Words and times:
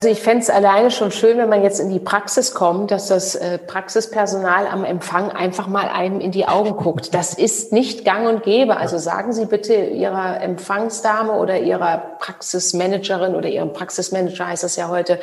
Also 0.00 0.12
ich 0.12 0.22
fände 0.22 0.44
es 0.44 0.48
alleine 0.48 0.92
schon 0.92 1.10
schön, 1.10 1.38
wenn 1.38 1.48
man 1.48 1.64
jetzt 1.64 1.80
in 1.80 1.90
die 1.90 1.98
Praxis 1.98 2.54
kommt, 2.54 2.92
dass 2.92 3.08
das 3.08 3.34
äh, 3.34 3.58
Praxispersonal 3.58 4.68
am 4.68 4.84
Empfang 4.84 5.32
einfach 5.32 5.66
mal 5.66 5.88
einem 5.88 6.20
in 6.20 6.30
die 6.30 6.46
Augen 6.46 6.76
guckt. 6.76 7.14
Das 7.14 7.34
ist 7.34 7.72
nicht 7.72 8.04
gang 8.04 8.28
und 8.28 8.44
gäbe. 8.44 8.76
Also 8.76 8.96
sagen 8.98 9.32
Sie 9.32 9.46
bitte 9.46 9.74
Ihrer 9.74 10.40
Empfangsdame 10.40 11.32
oder 11.32 11.58
Ihrer 11.58 11.98
Praxismanagerin 12.20 13.34
oder 13.34 13.48
Ihrem 13.48 13.72
Praxismanager 13.72 14.46
heißt 14.46 14.62
das 14.62 14.76
ja 14.76 14.86
heute, 14.86 15.18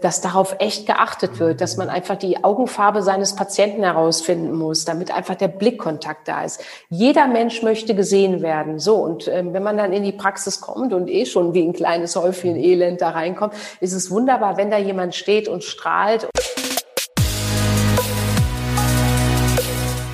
dass 0.00 0.20
darauf 0.20 0.56
echt 0.60 0.86
geachtet 0.86 1.40
wird, 1.40 1.60
dass 1.60 1.76
man 1.76 1.88
einfach 1.88 2.16
die 2.16 2.44
Augenfarbe 2.44 3.02
seines 3.02 3.34
Patienten 3.34 3.82
herausfinden 3.82 4.56
muss, 4.56 4.84
damit 4.84 5.10
einfach 5.10 5.34
der 5.34 5.48
Blickkontakt 5.48 6.28
da 6.28 6.44
ist. 6.44 6.62
Jeder 6.90 7.26
Mensch 7.26 7.62
möchte 7.62 7.96
gesehen 7.96 8.40
werden. 8.40 8.78
So, 8.78 8.96
und 8.96 9.26
ähm, 9.26 9.52
wenn 9.52 9.64
man 9.64 9.76
dann 9.76 9.92
in 9.92 10.04
die 10.04 10.12
Praxis 10.12 10.60
kommt 10.60 10.92
und 10.92 11.08
eh 11.08 11.26
schon 11.26 11.54
wie 11.54 11.62
ein 11.62 11.72
kleines 11.72 12.14
Häufchen 12.14 12.54
Elend 12.54 13.00
da 13.00 13.10
reinkommt, 13.10 13.54
ist 13.80 13.92
es 13.92 14.10
wunderbar, 14.10 14.56
wenn 14.56 14.70
da 14.70 14.78
jemand 14.78 15.14
steht 15.16 15.48
und 15.48 15.64
strahlt. 15.64 16.28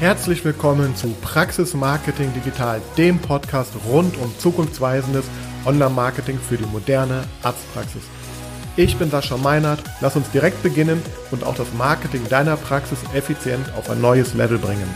Herzlich 0.00 0.42
willkommen 0.42 0.96
zu 0.96 1.08
Praxis 1.20 1.74
Marketing 1.74 2.32
Digital, 2.32 2.80
dem 2.96 3.18
Podcast 3.18 3.74
rund 3.86 4.16
um 4.16 4.32
zukunftsweisendes 4.38 5.26
Online-Marketing 5.66 6.38
für 6.38 6.56
die 6.56 6.64
moderne 6.64 7.24
Arztpraxis. 7.42 8.04
Ich 8.82 8.96
bin 8.96 9.10
Sascha 9.10 9.36
Meinert. 9.36 9.82
Lass 10.00 10.16
uns 10.16 10.30
direkt 10.30 10.62
beginnen 10.62 11.02
und 11.30 11.44
auch 11.44 11.54
das 11.54 11.70
Marketing 11.74 12.26
deiner 12.30 12.56
Praxis 12.56 12.98
effizient 13.12 13.70
auf 13.76 13.90
ein 13.90 14.00
neues 14.00 14.32
Level 14.32 14.56
bringen. 14.56 14.88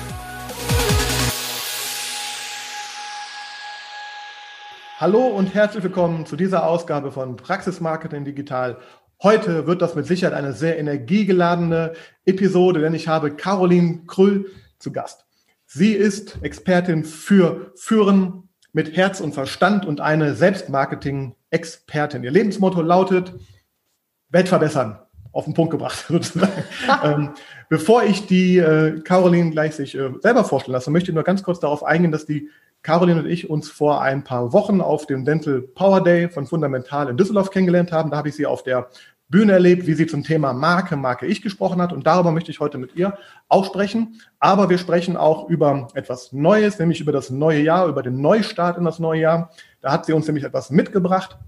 Hallo 4.97 5.27
und 5.27 5.53
herzlich 5.53 5.85
willkommen 5.85 6.25
zu 6.25 6.35
dieser 6.35 6.67
Ausgabe 6.67 7.13
von 7.13 7.37
Praxis 7.37 7.83
Marketing 7.83 8.25
Digital. 8.25 8.79
Heute 9.23 9.67
wird 9.67 9.83
das 9.83 9.95
mit 9.95 10.07
Sicherheit 10.07 10.33
eine 10.33 10.55
sehr 10.55 10.79
energiegeladene 10.79 11.93
Episode, 12.25 12.81
denn 12.81 12.95
ich 12.95 13.07
habe 13.07 13.37
Caroline 13.37 14.05
Krüll 14.07 14.47
zu 14.79 14.93
Gast. 14.93 15.27
Sie 15.67 15.93
ist 15.93 16.39
Expertin 16.41 17.05
für 17.05 17.71
Führen 17.75 18.49
mit 18.73 18.97
Herz 18.97 19.21
und 19.21 19.35
Verstand 19.35 19.85
und 19.85 20.01
eine 20.01 20.35
Selbstmarketing-Expertin. 20.35 22.25
Ihr 22.25 22.31
Lebensmotto 22.31 22.81
lautet 22.81 23.35
Welt 24.35 24.49
verbessern. 24.49 24.99
Auf 25.33 25.47
den 25.47 25.55
Punkt 25.55 25.71
gebracht, 25.71 26.05
sozusagen. 26.09 26.53
ähm, 27.03 27.31
bevor 27.69 28.05
ich 28.05 28.27
die 28.27 28.59
äh, 28.59 29.01
Caroline 29.01 29.51
gleich 29.51 29.75
sich 29.75 29.97
äh, 29.97 30.11
selber 30.21 30.45
vorstellen 30.45 30.75
lasse, 30.75 30.91
möchte 30.91 31.11
ich 31.11 31.15
nur 31.15 31.25
ganz 31.25 31.43
kurz 31.43 31.59
darauf 31.59 31.83
eingehen, 31.83 32.13
dass 32.13 32.27
die 32.27 32.51
Caroline 32.83 33.21
und 33.21 33.27
ich 33.27 33.49
uns 33.49 33.71
vor 33.71 34.03
ein 34.03 34.23
paar 34.23 34.53
Wochen 34.53 34.83
auf 34.83 35.07
dem 35.07 35.25
Dental 35.25 35.63
Power 35.63 36.05
Day 36.05 36.29
von 36.29 36.47
Fundamental 36.47 37.09
in 37.09 37.17
Düsseldorf 37.17 37.51
kennengelernt 37.51 37.91
haben. 37.91 38.11
Da 38.11 38.19
habe 38.19 38.29
ich 38.29 38.37
sie 38.37 38.45
auf 38.45 38.63
der 38.63 38.91
Bühne 39.29 39.53
erlebt, 39.53 39.87
wie 39.87 39.95
sie 39.95 40.07
zum 40.07 40.23
Thema 40.23 40.53
Marke, 40.53 40.97
Marke 40.97 41.27
ich 41.27 41.41
gesprochen 41.41 41.81
hat. 41.81 41.93
Und 41.93 42.07
darüber 42.07 42.31
möchte 42.31 42.51
ich 42.51 42.61
heute 42.61 42.77
mit 42.77 42.95
ihr 42.95 43.17
auch 43.49 43.65
sprechen. 43.65 44.21
Aber 44.39 44.69
wir 44.69 44.79
sprechen 44.79 45.17
auch 45.17 45.49
über 45.49 45.89
etwas 45.95 46.33
Neues, 46.33 46.79
nämlich 46.79 47.01
über 47.01 47.11
das 47.11 47.31
neue 47.31 47.63
Jahr, 47.63 47.89
über 47.89 48.03
den 48.03 48.21
Neustart 48.21 48.77
in 48.77 48.85
das 48.85 48.99
neue 48.99 49.23
Jahr. 49.23 49.51
Da 49.81 49.91
hat 49.91 50.05
sie 50.05 50.13
uns 50.13 50.27
nämlich 50.27 50.45
etwas 50.45 50.71
mitgebracht. 50.71 51.39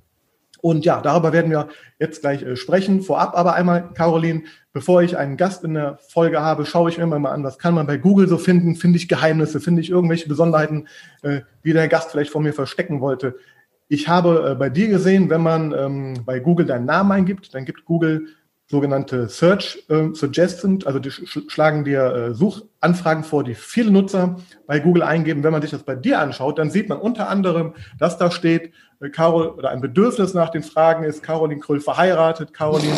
Und 0.67 0.85
ja, 0.85 1.01
darüber 1.01 1.33
werden 1.33 1.53
wir 1.53 1.69
jetzt 2.01 2.23
gleich 2.23 2.43
äh, 2.43 2.57
sprechen. 2.57 3.01
Vorab 3.01 3.37
aber 3.37 3.55
einmal, 3.55 3.93
Caroline, 3.95 4.43
bevor 4.73 5.01
ich 5.01 5.17
einen 5.17 5.37
Gast 5.37 5.63
in 5.63 5.75
der 5.75 5.97
Folge 6.09 6.41
habe, 6.41 6.67
schaue 6.67 6.91
ich 6.91 6.99
mir 6.99 7.05
immer 7.05 7.21
mal 7.21 7.31
an, 7.31 7.45
was 7.45 7.57
kann 7.59 7.73
man 7.73 7.87
bei 7.87 7.99
Google 7.99 8.27
so 8.27 8.37
finden? 8.37 8.75
Finde 8.75 8.97
ich 8.97 9.07
Geheimnisse? 9.07 9.61
Finde 9.61 9.81
ich 9.81 9.91
irgendwelche 9.91 10.29
Besonderheiten, 10.29 10.89
äh, 11.23 11.43
die 11.65 11.73
der 11.73 11.87
Gast 11.87 12.11
vielleicht 12.11 12.33
von 12.33 12.43
mir 12.43 12.53
verstecken 12.53 13.01
wollte? 13.01 13.37
Ich 13.87 14.09
habe 14.09 14.51
äh, 14.51 14.55
bei 14.57 14.69
dir 14.69 14.89
gesehen, 14.89 15.31
wenn 15.31 15.41
man 15.41 15.73
ähm, 15.73 16.15
bei 16.27 16.41
Google 16.41 16.67
deinen 16.67 16.87
Namen 16.87 17.13
eingibt, 17.13 17.55
dann 17.55 17.65
gibt 17.65 17.85
Google 17.85 18.27
sogenannte 18.69 19.29
Search 19.29 19.85
äh, 19.89 20.13
Suggestions, 20.13 20.87
also 20.87 20.99
die 20.99 21.11
sch 21.11 21.41
schlagen 21.49 21.85
dir 21.85 22.03
äh, 22.03 22.35
Suchanfragen 22.35 23.23
vor, 23.23 23.45
die 23.45 23.55
viele 23.55 23.93
Nutzer 23.93 24.37
bei 24.67 24.81
Google 24.81 25.03
eingeben. 25.03 25.45
Wenn 25.45 25.53
man 25.53 25.63
sich 25.63 25.71
das 25.71 25.85
bei 25.85 25.95
dir 25.95 26.19
anschaut, 26.19 26.59
dann 26.59 26.71
sieht 26.71 26.89
man 26.89 26.99
unter 26.99 27.29
anderem, 27.29 27.75
dass 27.99 28.19
da 28.19 28.31
steht, 28.31 28.73
äh, 29.01 29.09
Carol 29.11 29.49
oder 29.49 29.71
ein 29.71 29.81
Bedürfnis 29.81 30.35
nach 30.35 30.51
den 30.51 30.65
Fragen 30.65 31.05
ist 31.05 31.23
Caroline 31.23 31.61
Krüll 31.61 31.81
verheiratet, 31.81 32.53
Caroline 32.53 32.97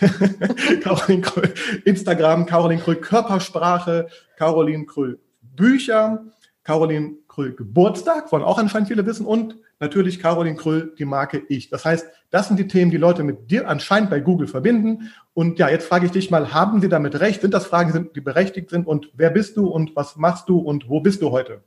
Caroline 0.82 1.22
Krüll 1.22 1.54
Instagram, 1.86 2.44
Caroline 2.44 2.82
Krüll 2.82 2.96
Körpersprache, 2.96 4.08
Caroline 4.36 4.84
Krüll 4.84 5.18
Bücher, 5.40 6.24
Caroline 6.62 7.14
Krüll 7.26 7.54
Geburtstag, 7.54 8.30
wollen 8.32 8.44
auch 8.44 8.58
anscheinend 8.58 8.88
viele 8.88 9.06
wissen 9.06 9.24
und 9.24 9.56
natürlich 9.80 10.20
Caroline 10.20 10.56
Krüll, 10.56 10.94
die 10.98 11.06
Marke 11.06 11.42
Ich. 11.48 11.70
Das 11.70 11.84
heißt, 11.84 12.06
das 12.30 12.48
sind 12.48 12.58
die 12.58 12.68
Themen, 12.68 12.90
die 12.90 12.98
Leute 12.98 13.24
mit 13.24 13.50
dir 13.50 13.66
anscheinend 13.66 14.10
bei 14.10 14.20
Google 14.20 14.46
verbinden. 14.46 15.10
Und 15.34 15.58
ja, 15.58 15.68
jetzt 15.68 15.88
frage 15.88 16.06
ich 16.06 16.12
dich 16.12 16.30
mal, 16.30 16.52
haben 16.52 16.80
sie 16.80 16.88
damit 16.88 17.18
recht? 17.18 17.40
Sind 17.40 17.54
das 17.54 17.66
Fragen, 17.66 18.10
die 18.14 18.20
berechtigt 18.20 18.70
sind? 18.70 18.86
Und 18.86 19.10
wer 19.14 19.30
bist 19.30 19.56
du 19.56 19.68
und 19.68 19.96
was 19.96 20.16
machst 20.16 20.48
du 20.48 20.58
und 20.58 20.88
wo 20.88 21.00
bist 21.00 21.22
du 21.22 21.30
heute? 21.30 21.62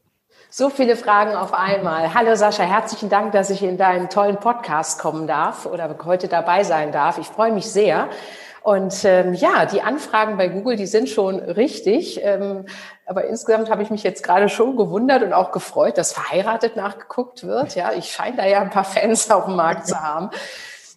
So 0.50 0.69
viele 0.69 0.96
Fragen 0.96 1.34
auf 1.34 1.53
einmal. 1.53 2.13
Hallo 2.13 2.35
Sascha, 2.35 2.63
herzlichen 2.63 3.09
Dank, 3.09 3.31
dass 3.31 3.50
ich 3.50 3.63
in 3.63 3.78
deinen 3.78 4.09
tollen 4.09 4.38
Podcast 4.38 5.00
kommen 5.00 5.25
darf 5.25 5.66
oder 5.66 5.97
heute 6.06 6.28
dabei 6.28 6.63
sein 6.63 6.91
darf. 6.91 7.18
Ich 7.18 7.25
freue 7.25 7.52
mich 7.52 7.66
sehr. 7.66 8.07
Und 8.63 9.03
ähm, 9.03 9.34
ja, 9.34 9.66
die 9.66 9.81
Anfragen 9.81 10.38
bei 10.38 10.47
Google, 10.47 10.78
die 10.78 10.85
sind 10.85 11.09
schon 11.09 11.40
richtig. 11.40 12.22
Ähm, 12.24 12.66
aber 13.06 13.25
insgesamt 13.25 13.69
habe 13.69 13.84
ich 13.84 13.90
mich 13.90 14.03
jetzt 14.03 14.24
gerade 14.24 14.47
schon 14.47 14.78
gewundert 14.78 15.22
und 15.22 15.34
auch 15.34 15.51
gefreut, 15.51 15.97
dass 15.97 16.13
verheiratet 16.13 16.78
nachgeguckt 16.78 17.46
wird. 17.46 17.75
Ja, 17.75 17.91
ich 17.91 18.12
scheine 18.12 18.38
da 18.38 18.46
ja 18.46 18.62
ein 18.62 18.69
paar 18.69 18.85
Fans 18.85 19.29
auf 19.29 19.46
dem 19.46 19.57
Markt 19.57 19.88
zu 19.88 20.02
haben. 20.02 20.29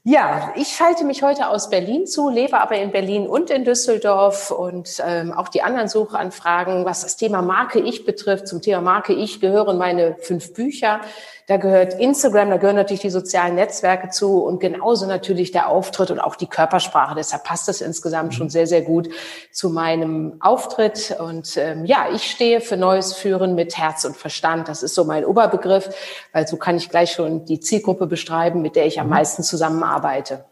Ja, 0.04 0.52
ich 0.54 0.68
schalte 0.68 1.04
mich 1.04 1.24
heute 1.24 1.48
aus 1.48 1.68
Berlin 1.68 2.06
zu, 2.06 2.28
lebe 2.28 2.60
aber 2.60 2.76
in 2.76 2.92
Berlin 2.92 3.26
und 3.26 3.50
in 3.50 3.64
Düsseldorf 3.64 4.52
und 4.52 5.02
ähm, 5.04 5.32
auch 5.32 5.48
die 5.48 5.62
anderen 5.62 5.88
Suchanfragen, 5.88 6.84
was 6.84 7.02
das 7.02 7.16
Thema 7.16 7.42
Marke 7.42 7.80
Ich 7.80 8.04
betrifft. 8.04 8.46
Zum 8.46 8.62
Thema 8.62 8.80
Marke 8.80 9.12
Ich 9.12 9.40
gehören 9.40 9.76
meine 9.78 10.14
fünf 10.20 10.54
Bücher. 10.54 11.00
Da 11.48 11.58
gehört 11.58 11.94
Instagram, 11.94 12.50
da 12.50 12.56
gehören 12.56 12.74
natürlich 12.74 13.02
die 13.02 13.10
sozialen 13.10 13.54
Netzwerke 13.54 14.08
zu 14.08 14.42
und 14.42 14.58
genauso 14.58 15.06
natürlich 15.06 15.52
der 15.52 15.68
Auftritt 15.68 16.10
und 16.10 16.18
auch 16.18 16.34
die 16.34 16.48
Körpersprache. 16.48 17.14
Deshalb 17.14 17.44
passt 17.44 17.68
das 17.68 17.80
insgesamt 17.80 18.34
schon 18.34 18.50
sehr, 18.50 18.66
sehr 18.66 18.82
gut 18.82 19.08
zu 19.52 19.70
meinem 19.70 20.38
Auftritt. 20.40 21.14
Und 21.20 21.56
ähm, 21.56 21.84
ja, 21.84 22.08
ich 22.12 22.28
stehe 22.28 22.60
für 22.60 22.76
neues 22.76 23.12
Führen 23.12 23.54
mit 23.54 23.78
Herz 23.78 24.04
und 24.04 24.16
Verstand. 24.16 24.66
Das 24.66 24.82
ist 24.82 24.96
so 24.96 25.04
mein 25.04 25.24
Oberbegriff, 25.24 25.88
weil 26.32 26.48
so 26.48 26.56
kann 26.56 26.76
ich 26.76 26.90
gleich 26.90 27.12
schon 27.12 27.44
die 27.44 27.60
Zielgruppe 27.60 28.08
beschreiben, 28.08 28.60
mit 28.60 28.74
der 28.74 28.86
ich 28.86 28.98
am 28.98 29.06
mhm. 29.06 29.12
meisten 29.12 29.44
zusammenarbeite. 29.44 30.44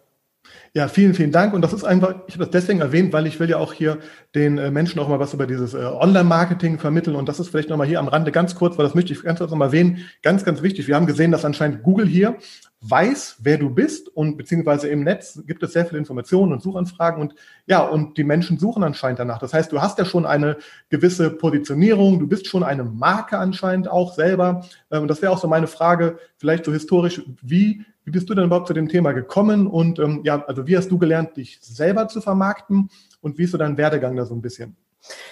Ja, 0.77 0.89
vielen, 0.89 1.15
vielen 1.15 1.31
Dank. 1.31 1.55
Und 1.55 1.63
das 1.63 1.73
ist 1.73 1.85
einfach, 1.85 2.17
ich 2.27 2.35
habe 2.35 2.47
das 2.47 2.51
deswegen 2.51 2.81
erwähnt, 2.81 3.13
weil 3.13 3.29
ich 3.29 3.39
will 3.39 3.49
ja 3.49 3.59
auch 3.59 3.73
hier 3.73 3.99
den 4.35 4.59
äh, 4.59 4.73
Menschen 4.73 4.99
auch 4.99 5.07
mal 5.07 5.21
was 5.21 5.33
über 5.33 5.47
dieses 5.47 5.73
äh, 5.73 5.85
Online-Marketing 5.85 6.81
vermitteln. 6.81 7.15
Und 7.15 7.29
das 7.29 7.39
ist 7.39 7.51
vielleicht 7.51 7.69
nochmal 7.69 7.87
hier 7.87 8.01
am 8.01 8.09
Rande 8.09 8.33
ganz 8.33 8.57
kurz, 8.57 8.77
weil 8.77 8.85
das 8.85 8.97
möchte 8.97 9.13
ich 9.13 9.23
ganz 9.23 9.39
kurz 9.39 9.53
nochmal 9.53 9.69
erwähnen. 9.69 9.99
Ganz, 10.23 10.45
ganz 10.45 10.63
wichtig. 10.63 10.89
Wir 10.89 10.97
haben 10.97 11.07
gesehen, 11.07 11.31
dass 11.31 11.45
anscheinend 11.45 11.85
Google 11.85 12.09
hier 12.09 12.39
weiß, 12.81 13.37
wer 13.43 13.57
du 13.57 13.71
bist 13.71 14.09
und 14.09 14.37
beziehungsweise 14.37 14.89
im 14.89 15.05
Netz 15.05 15.41
gibt 15.47 15.63
es 15.63 15.75
sehr 15.75 15.87
viele 15.87 16.01
Informationen 16.01 16.53
und 16.53 16.61
Suchanfragen 16.61 17.23
und 17.23 17.37
ja, 17.67 17.81
und 17.81 18.19
die 18.19 18.25
Menschen 18.25 18.59
suchen 18.59 18.83
anscheinend 18.83 19.21
danach. 19.21 19.39
Das 19.39 19.55
heißt, 19.55 19.71
du 19.71 19.81
hast 19.81 19.99
ja 19.99 20.05
schon 20.05 20.27
eine 20.27 20.57
gewisse 20.91 21.31
Positionierung, 21.31 22.19
du 22.19 22.27
bist 22.27 22.49
schon 22.49 22.65
eine 22.65 22.83
Marke 22.83 23.39
anscheinend 23.39 23.89
auch 23.89 24.13
selber. 24.13 24.67
Und 24.91 24.99
ähm, 24.99 25.07
das 25.07 25.23
wäre 25.23 25.31
auch 25.31 25.39
so 25.39 25.47
meine 25.47 25.69
Frage, 25.69 26.19
vielleicht 26.37 26.65
so 26.65 26.73
historisch, 26.73 27.23
wie 27.43 27.85
wie 28.05 28.11
bist 28.11 28.29
du 28.29 28.35
denn 28.35 28.45
überhaupt 28.45 28.67
zu 28.67 28.75
dem 28.75 28.89
Thema 28.89 29.13
gekommen? 29.13 29.67
Und 29.67 29.99
ähm, 29.99 30.21
ja, 30.25 30.45
also 30.47 30.67
wie 30.67 30.77
hast 30.77 30.91
du 30.91 30.99
gelernt, 30.99 31.37
dich 31.37 31.59
selber 31.61 32.09
zu 32.09 32.21
vermarkten? 32.21 32.91
Und 33.21 33.39
wie 33.39 33.45
ist 33.45 33.53
so 33.53 33.59
dein 33.59 33.77
Werdegang 33.77 34.17
da 34.17 34.27
so 34.27 34.35
ein 34.35 34.43
bisschen? 34.43 34.77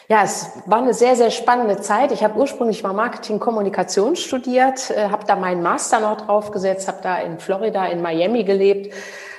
Ja, 0.08 0.22
es 0.24 0.48
war 0.66 0.78
eine 0.78 0.92
sehr, 0.92 1.16
sehr 1.16 1.30
spannende 1.30 1.80
Zeit. 1.80 2.12
Ich 2.12 2.22
habe 2.22 2.38
ursprünglich 2.38 2.82
mal 2.82 2.92
Marketing 2.92 3.38
Kommunikation 3.38 4.16
studiert, 4.16 4.90
äh, 4.90 5.08
habe 5.08 5.26
da 5.26 5.36
meinen 5.36 5.62
Master 5.62 6.00
noch 6.00 6.20
draufgesetzt, 6.20 6.88
habe 6.88 6.98
da 7.02 7.18
in 7.18 7.38
Florida, 7.38 7.86
in 7.86 8.02
Miami 8.02 8.44
gelebt 8.44 8.94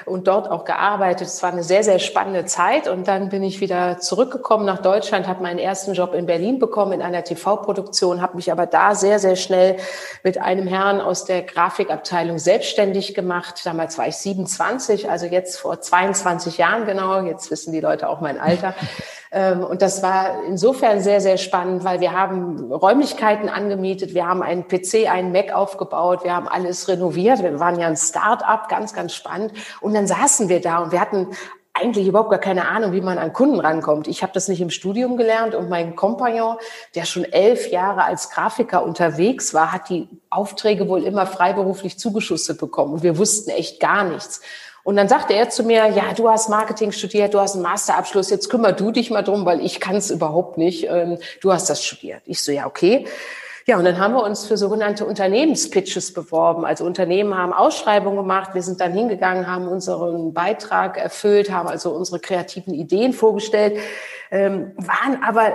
und 0.06 0.28
dort 0.28 0.50
auch 0.50 0.66
gearbeitet. 0.66 1.28
Es 1.28 1.42
war 1.44 1.52
eine 1.52 1.64
sehr, 1.64 1.84
sehr 1.84 2.00
spannende 2.00 2.46
Zeit. 2.46 2.88
Und 2.88 3.08
dann 3.08 3.30
bin 3.30 3.44
ich 3.44 3.62
wieder 3.62 4.00
zurückgekommen 4.00 4.66
nach 4.66 4.82
Deutschland, 4.82 5.28
habe 5.28 5.44
meinen 5.44 5.60
ersten 5.60 5.94
Job 5.94 6.14
in 6.14 6.26
Berlin 6.26 6.60
bekommen 6.60 6.94
in 6.94 7.02
einer 7.02 7.24
TV-Produktion, 7.24 8.22
habe 8.22 8.36
mich 8.36 8.52
aber 8.52 8.66
da 8.66 8.96
sehr, 8.96 9.20
sehr 9.20 9.36
schnell 9.36 9.78
mit 10.24 10.38
einem 10.38 10.68
Herrn 10.68 11.02
aus 11.02 11.26
der 11.26 11.42
Grafikabteilung 11.42 12.40
selbstständig 12.40 13.14
gemacht. 13.14 13.62
Damals 13.66 13.98
war 13.98 14.08
ich 14.08 14.18
27, 14.18 15.10
also 15.10 15.26
jetzt 15.26 15.60
vor 15.60 15.80
22 15.80 16.58
Jahren 16.58 16.86
genau. 16.86 17.22
Jetzt 17.22 17.52
wissen 17.52 17.72
die 17.72 17.80
Leute 17.80 18.10
auch 18.10 18.22
mein 18.22 18.40
Alter. 18.40 18.74
Ähm, 19.34 19.64
und 19.64 19.82
das 19.82 20.04
war 20.04 20.44
insofern 20.48 21.02
sehr, 21.02 21.20
sehr 21.20 21.38
spannend, 21.38 21.84
weil 21.84 22.00
wir 22.00 22.14
haben 22.14 22.72
Räumlichkeiten 22.72 23.50
angemietet, 23.50 24.14
wir 24.14 24.28
haben 24.28 24.44
einen 24.44 24.68
PC, 24.68 25.10
einen 25.10 25.32
Mac 25.32 25.52
aufgebaut, 25.52 26.24
wir 26.24 26.36
haben 26.36 26.48
alles 26.48 26.88
renoviert. 26.88 27.42
Wir 27.42 27.60
waren 27.60 27.80
ja 27.80 27.88
ein 27.88 27.98
Start-up, 27.98 28.70
ganz, 28.70 28.94
ganz 28.94 29.14
spannend. 29.14 29.54
Und 29.82 29.96
dann 29.96 30.06
saßen 30.06 30.50
wir 30.50 30.62
da 30.62 30.78
und 30.84 30.92
wir 30.92 31.02
hatten 31.02 31.30
eigentlich 31.74 32.08
überhaupt 32.08 32.30
gar 32.30 32.40
keine 32.40 32.68
Ahnung, 32.68 32.92
wie 32.92 33.02
man 33.02 33.18
an 33.18 33.34
Kunden 33.34 33.60
rankommt. 33.60 34.08
Ich 34.08 34.22
habe 34.22 34.32
das 34.32 34.48
nicht 34.48 34.62
im 34.62 34.70
Studium 34.70 35.18
gelernt 35.18 35.56
und 35.56 35.70
mein 35.70 35.96
Kompagnon, 35.96 36.58
der 36.94 37.06
schon 37.06 37.24
elf 37.24 37.72
Jahre 37.72 38.04
als 38.04 38.30
Grafiker 38.30 38.84
unterwegs 38.84 39.56
war, 39.56 39.72
hat 39.72 39.90
die 39.90 40.08
Aufträge 40.30 40.88
wohl 40.88 41.04
immer 41.04 41.26
freiberuflich 41.26 41.98
zugeschustet 41.98 42.60
bekommen 42.60 42.94
und 42.94 43.04
wir 43.04 43.18
wussten 43.18 43.50
echt 43.50 43.80
gar 43.80 44.04
nichts. 44.04 44.42
Und 44.84 44.98
dann 44.98 45.08
sagte 45.08 45.34
er 45.34 45.50
zu 45.50 45.64
mir, 45.64 45.88
ja, 45.88 46.14
du 46.16 46.30
hast 46.30 46.50
Marketing 46.50 46.92
studiert, 46.92 47.34
du 47.34 47.40
hast 47.40 47.56
einen 47.56 47.64
Masterabschluss, 47.64 48.30
jetzt 48.30 48.50
kümmer 48.50 48.74
du 48.74 48.92
dich 48.92 49.10
mal 49.12 49.22
drum, 49.22 49.46
weil 49.46 49.66
ich 49.66 49.80
kann 49.80 49.96
es 49.96 50.12
überhaupt 50.12 50.58
nicht. 50.58 50.88
Ähm, 50.90 51.18
du 51.42 51.54
hast 51.54 51.70
das 51.70 51.84
studiert. 51.84 52.22
Ich 52.26 52.42
so, 52.42 52.52
ja, 52.52 52.66
okay. 52.66 53.06
Ja, 53.66 53.78
und 53.78 53.86
dann 53.86 53.98
haben 53.98 54.14
wir 54.14 54.24
uns 54.24 54.46
für 54.46 54.58
sogenannte 54.58 55.06
Unternehmenspitches 55.06 56.14
beworben. 56.14 56.66
Also 56.66 56.84
Unternehmen 56.84 57.38
haben 57.38 57.54
Ausschreibungen 57.54 58.18
gemacht. 58.18 58.54
Wir 58.54 58.62
sind 58.62 58.82
dann 58.82 58.92
hingegangen, 58.92 59.48
haben 59.48 59.70
unseren 59.70 60.34
Beitrag 60.34 60.98
erfüllt, 60.98 61.50
haben 61.50 61.70
also 61.70 61.92
unsere 61.92 62.20
kreativen 62.20 62.74
Ideen 62.74 63.14
vorgestellt, 63.14 63.80
ähm, 64.32 64.74
waren 64.76 65.24
aber 65.24 65.54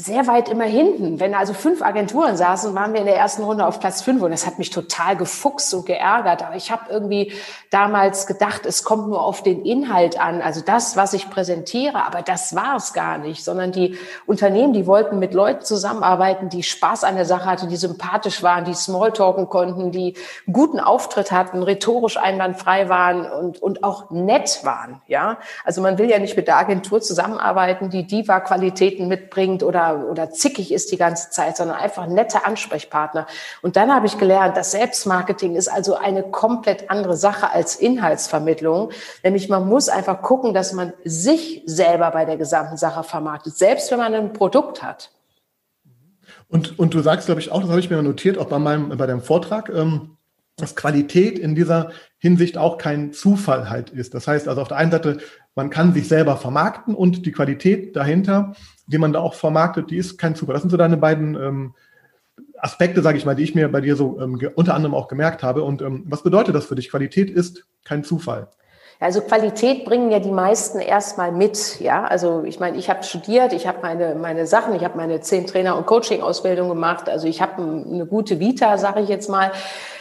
sehr 0.00 0.28
weit 0.28 0.48
immer 0.48 0.64
hinten. 0.64 1.18
Wenn 1.18 1.34
also 1.34 1.52
fünf 1.52 1.82
Agenturen 1.82 2.36
saßen, 2.36 2.72
waren 2.72 2.92
wir 2.92 3.00
in 3.00 3.06
der 3.06 3.16
ersten 3.16 3.42
Runde 3.42 3.66
auf 3.66 3.80
Platz 3.80 4.00
fünf 4.00 4.22
und 4.22 4.30
das 4.30 4.46
hat 4.46 4.56
mich 4.56 4.70
total 4.70 5.16
gefuchst 5.16 5.74
und 5.74 5.86
geärgert. 5.86 6.44
Aber 6.44 6.54
ich 6.54 6.70
habe 6.70 6.84
irgendwie 6.88 7.32
damals 7.70 8.28
gedacht, 8.28 8.64
es 8.64 8.84
kommt 8.84 9.08
nur 9.08 9.20
auf 9.20 9.42
den 9.42 9.64
Inhalt 9.64 10.20
an, 10.20 10.40
also 10.40 10.60
das, 10.64 10.96
was 10.96 11.14
ich 11.14 11.28
präsentiere. 11.28 12.06
Aber 12.06 12.22
das 12.22 12.54
war 12.54 12.76
es 12.76 12.92
gar 12.92 13.18
nicht, 13.18 13.42
sondern 13.42 13.72
die 13.72 13.98
Unternehmen, 14.24 14.72
die 14.72 14.86
wollten 14.86 15.18
mit 15.18 15.34
Leuten 15.34 15.64
zusammenarbeiten, 15.64 16.48
die 16.48 16.62
Spaß 16.62 17.02
an 17.02 17.16
der 17.16 17.24
Sache 17.24 17.46
hatten, 17.46 17.68
die 17.68 17.76
sympathisch 17.76 18.44
waren, 18.44 18.64
die 18.64 18.74
Smalltalken 18.74 19.48
konnten, 19.48 19.90
die 19.90 20.14
guten 20.50 20.78
Auftritt 20.78 21.32
hatten, 21.32 21.64
rhetorisch 21.64 22.18
einwandfrei 22.18 22.88
waren 22.88 23.28
und, 23.28 23.60
und 23.60 23.82
auch 23.82 24.12
nett 24.12 24.60
waren. 24.62 25.02
Ja, 25.08 25.38
also 25.64 25.82
man 25.82 25.98
will 25.98 26.08
ja 26.08 26.20
nicht 26.20 26.36
mit 26.36 26.46
der 26.46 26.56
Agentur 26.56 27.00
zusammenarbeiten, 27.00 27.90
die 27.90 28.06
Diva-Qualitäten 28.06 29.08
mitbringt 29.08 29.64
oder 29.64 29.87
oder, 29.96 30.30
zickig 30.30 30.72
ist 30.72 30.92
die 30.92 30.96
ganze 30.96 31.30
Zeit, 31.30 31.56
sondern 31.56 31.76
einfach 31.76 32.06
nette 32.06 32.44
Ansprechpartner. 32.44 33.26
Und 33.62 33.76
dann 33.76 33.92
habe 33.92 34.06
ich 34.06 34.18
gelernt, 34.18 34.56
dass 34.56 34.72
Selbstmarketing 34.72 35.56
ist 35.56 35.68
also 35.68 35.96
eine 35.96 36.22
komplett 36.22 36.90
andere 36.90 37.16
Sache 37.16 37.50
als 37.50 37.76
Inhaltsvermittlung. 37.76 38.90
Nämlich 39.22 39.48
man 39.48 39.68
muss 39.68 39.88
einfach 39.88 40.22
gucken, 40.22 40.54
dass 40.54 40.72
man 40.72 40.92
sich 41.04 41.62
selber 41.66 42.10
bei 42.10 42.24
der 42.24 42.36
gesamten 42.36 42.76
Sache 42.76 43.02
vermarktet, 43.02 43.56
selbst 43.56 43.90
wenn 43.90 43.98
man 43.98 44.14
ein 44.14 44.32
Produkt 44.32 44.82
hat. 44.82 45.10
Und, 46.48 46.78
und 46.78 46.94
du 46.94 47.00
sagst, 47.00 47.26
glaube 47.26 47.40
ich, 47.40 47.50
auch, 47.52 47.60
das 47.60 47.70
habe 47.70 47.80
ich 47.80 47.90
mir 47.90 48.02
notiert, 48.02 48.38
auch 48.38 48.46
bei 48.46 48.58
meinem, 48.58 48.96
bei 48.96 49.06
deinem 49.06 49.22
Vortrag, 49.22 49.68
ähm, 49.68 50.16
dass 50.56 50.76
Qualität 50.76 51.38
in 51.38 51.54
dieser 51.54 51.92
Hinsicht 52.18 52.58
auch 52.58 52.78
kein 52.78 53.12
Zufall 53.12 53.70
halt 53.70 53.90
ist. 53.90 54.14
Das 54.14 54.26
heißt 54.26 54.48
also 54.48 54.60
auf 54.60 54.68
der 54.68 54.76
einen 54.76 54.90
Seite, 54.90 55.18
man 55.54 55.70
kann 55.70 55.94
sich 55.94 56.08
selber 56.08 56.36
vermarkten 56.36 56.94
und 56.94 57.26
die 57.26 57.32
Qualität 57.32 57.96
dahinter 57.96 58.54
die 58.88 58.98
man 58.98 59.12
da 59.12 59.20
auch 59.20 59.34
vermarktet, 59.34 59.90
die 59.90 59.96
ist 59.96 60.18
kein 60.18 60.34
Zufall. 60.34 60.54
Das 60.54 60.62
sind 60.62 60.70
so 60.70 60.76
deine 60.76 60.96
beiden 60.96 61.34
ähm, 61.36 61.74
Aspekte, 62.58 63.02
sage 63.02 63.18
ich 63.18 63.24
mal, 63.24 63.36
die 63.36 63.44
ich 63.44 63.54
mir 63.54 63.68
bei 63.68 63.80
dir 63.80 63.94
so 63.94 64.20
ähm, 64.20 64.40
unter 64.56 64.74
anderem 64.74 64.94
auch 64.94 65.08
gemerkt 65.08 65.42
habe. 65.42 65.62
Und 65.62 65.82
ähm, 65.82 66.04
was 66.08 66.22
bedeutet 66.22 66.54
das 66.54 66.66
für 66.66 66.74
dich? 66.74 66.90
Qualität 66.90 67.30
ist 67.30 67.66
kein 67.84 68.02
Zufall. 68.02 68.48
Also 69.00 69.20
Qualität 69.20 69.84
bringen 69.84 70.10
ja 70.10 70.18
die 70.18 70.32
meisten 70.32 70.80
erstmal 70.80 71.30
mit, 71.30 71.78
ja. 71.78 72.04
Also 72.04 72.42
ich 72.44 72.58
meine, 72.58 72.76
ich 72.78 72.90
habe 72.90 73.04
studiert, 73.04 73.52
ich 73.52 73.68
habe 73.68 73.78
meine 73.80 74.16
meine 74.16 74.44
Sachen, 74.46 74.74
ich 74.74 74.82
habe 74.82 74.96
meine 74.96 75.20
zehn 75.20 75.46
Trainer- 75.46 75.76
und 75.76 75.86
Coaching-Ausbildung 75.86 76.68
gemacht. 76.68 77.08
Also 77.08 77.28
ich 77.28 77.40
habe 77.40 77.62
eine 77.62 78.06
gute 78.06 78.40
Vita, 78.40 78.76
sage 78.76 79.00
ich 79.00 79.08
jetzt 79.08 79.30
mal. 79.30 79.52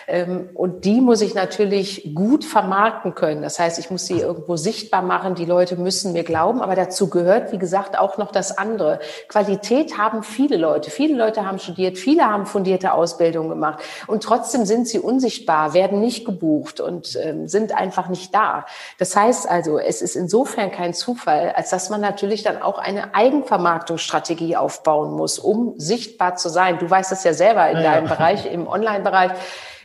Ähm, 0.07 0.49
und 0.53 0.85
die 0.85 1.01
muss 1.01 1.21
ich 1.21 1.35
natürlich 1.35 2.11
gut 2.15 2.45
vermarkten 2.45 3.13
können. 3.13 3.41
Das 3.41 3.59
heißt, 3.59 3.77
ich 3.77 3.91
muss 3.91 4.05
sie 4.05 4.19
irgendwo 4.19 4.55
sichtbar 4.55 5.01
machen. 5.01 5.35
Die 5.35 5.43
Leute 5.43 5.75
müssen 5.75 6.13
mir 6.13 6.23
glauben. 6.23 6.61
Aber 6.61 6.75
dazu 6.75 7.09
gehört, 7.09 7.51
wie 7.51 7.57
gesagt, 7.57 7.99
auch 7.99 8.17
noch 8.17 8.31
das 8.31 8.57
andere. 8.57 8.99
Qualität 9.27 9.97
haben 9.97 10.23
viele 10.23 10.55
Leute. 10.55 10.91
Viele 10.91 11.17
Leute 11.17 11.45
haben 11.45 11.59
studiert. 11.59 11.97
Viele 11.97 12.25
haben 12.25 12.45
fundierte 12.45 12.93
Ausbildung 12.93 13.49
gemacht. 13.49 13.83
Und 14.07 14.23
trotzdem 14.23 14.65
sind 14.65 14.87
sie 14.87 14.99
unsichtbar, 14.99 15.73
werden 15.73 15.99
nicht 15.99 16.25
gebucht 16.25 16.79
und 16.79 17.17
ähm, 17.21 17.49
sind 17.49 17.75
einfach 17.75 18.07
nicht 18.07 18.33
da. 18.33 18.65
Das 18.97 19.13
heißt 19.13 19.49
also, 19.49 19.77
es 19.77 20.01
ist 20.01 20.15
insofern 20.15 20.71
kein 20.71 20.93
Zufall, 20.93 21.51
als 21.53 21.69
dass 21.69 21.89
man 21.89 21.99
natürlich 21.99 22.43
dann 22.43 22.61
auch 22.61 22.79
eine 22.79 23.13
Eigenvermarktungsstrategie 23.13 24.55
aufbauen 24.55 25.11
muss, 25.11 25.37
um 25.37 25.73
sichtbar 25.77 26.37
zu 26.37 26.47
sein. 26.47 26.79
Du 26.79 26.89
weißt 26.89 27.11
das 27.11 27.25
ja 27.25 27.33
selber 27.33 27.69
in 27.69 27.77
ja, 27.77 27.83
deinem 27.83 28.07
ja. 28.07 28.15
Bereich, 28.15 28.49
im 28.49 28.67
Online-Bereich. 28.67 29.31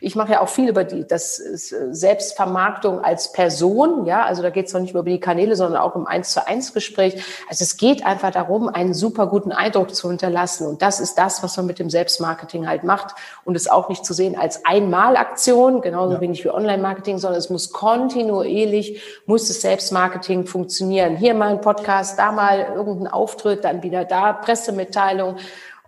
Ich 0.03 0.17
mache 0.17 0.33
ja 0.33 0.41
auch 0.41 0.49
viel 0.49 0.69
über 0.69 0.85
die 0.85 1.07
das 1.07 1.39
äh, 1.39 1.95
Selbstvermarktung 1.95 3.05
als 3.05 3.33
Person, 3.33 4.05
ja, 4.05 4.25
also 4.25 4.43
da 4.43 4.51
geht 4.51 4.67
es 4.67 4.73
noch 4.73 4.81
nicht 4.81 4.91
über 4.91 5.03
die 5.03 5.21
Kanäle, 5.21 5.57
sondern 5.57 5.81
auch 5.81 5.95
im 5.95 6.07
eins 6.07 6.33
zu 6.33 6.47
eins 6.47 6.75
Gespräch. 6.75 7.23
Also 7.49 7.63
es 7.63 7.77
geht 7.77 8.05
einfach 8.05 8.33
darum, 8.33 8.69
einen 8.69 8.95
super 8.95 9.27
guten 9.27 9.53
Eindruck 9.53 9.95
zu 9.95 10.09
hinterlassen 10.09 10.67
und 10.67 10.83
das 10.83 11.01
ist 11.01 11.17
das, 11.17 11.43
was 11.43 11.57
man 11.57 11.67
mit 11.67 11.79
dem 11.79 11.89
Selbstmarketing 11.89 12.67
halt 12.67 12.85
macht 12.85 13.15
und 13.45 13.57
es 13.57 13.69
auch 13.69 13.89
nicht 13.89 14.05
zu 14.05 14.13
sehen 14.13 14.37
als 14.39 14.65
Einmalaktion, 14.65 15.81
genauso 15.81 16.15
ja. 16.15 16.21
wenig 16.21 16.45
wie 16.45 16.51
Online-Marketing, 16.51 17.19
sondern 17.19 17.39
es 17.39 17.51
muss 17.51 17.73
kontinuierlich 17.73 19.23
muss 19.27 19.49
das 19.49 19.61
Selbstmarketing 19.61 20.47
funktionieren. 20.47 21.17
Hier 21.17 21.35
mal 21.35 21.51
ein 21.51 21.61
Podcast, 21.61 22.19
da 22.19 22.33
mal 22.33 22.73
irgendein 22.75 23.13
Auftritt, 23.13 23.65
dann 23.65 23.83
wieder 23.83 24.05
da 24.05 24.33
Pressemitteilung 24.33 25.37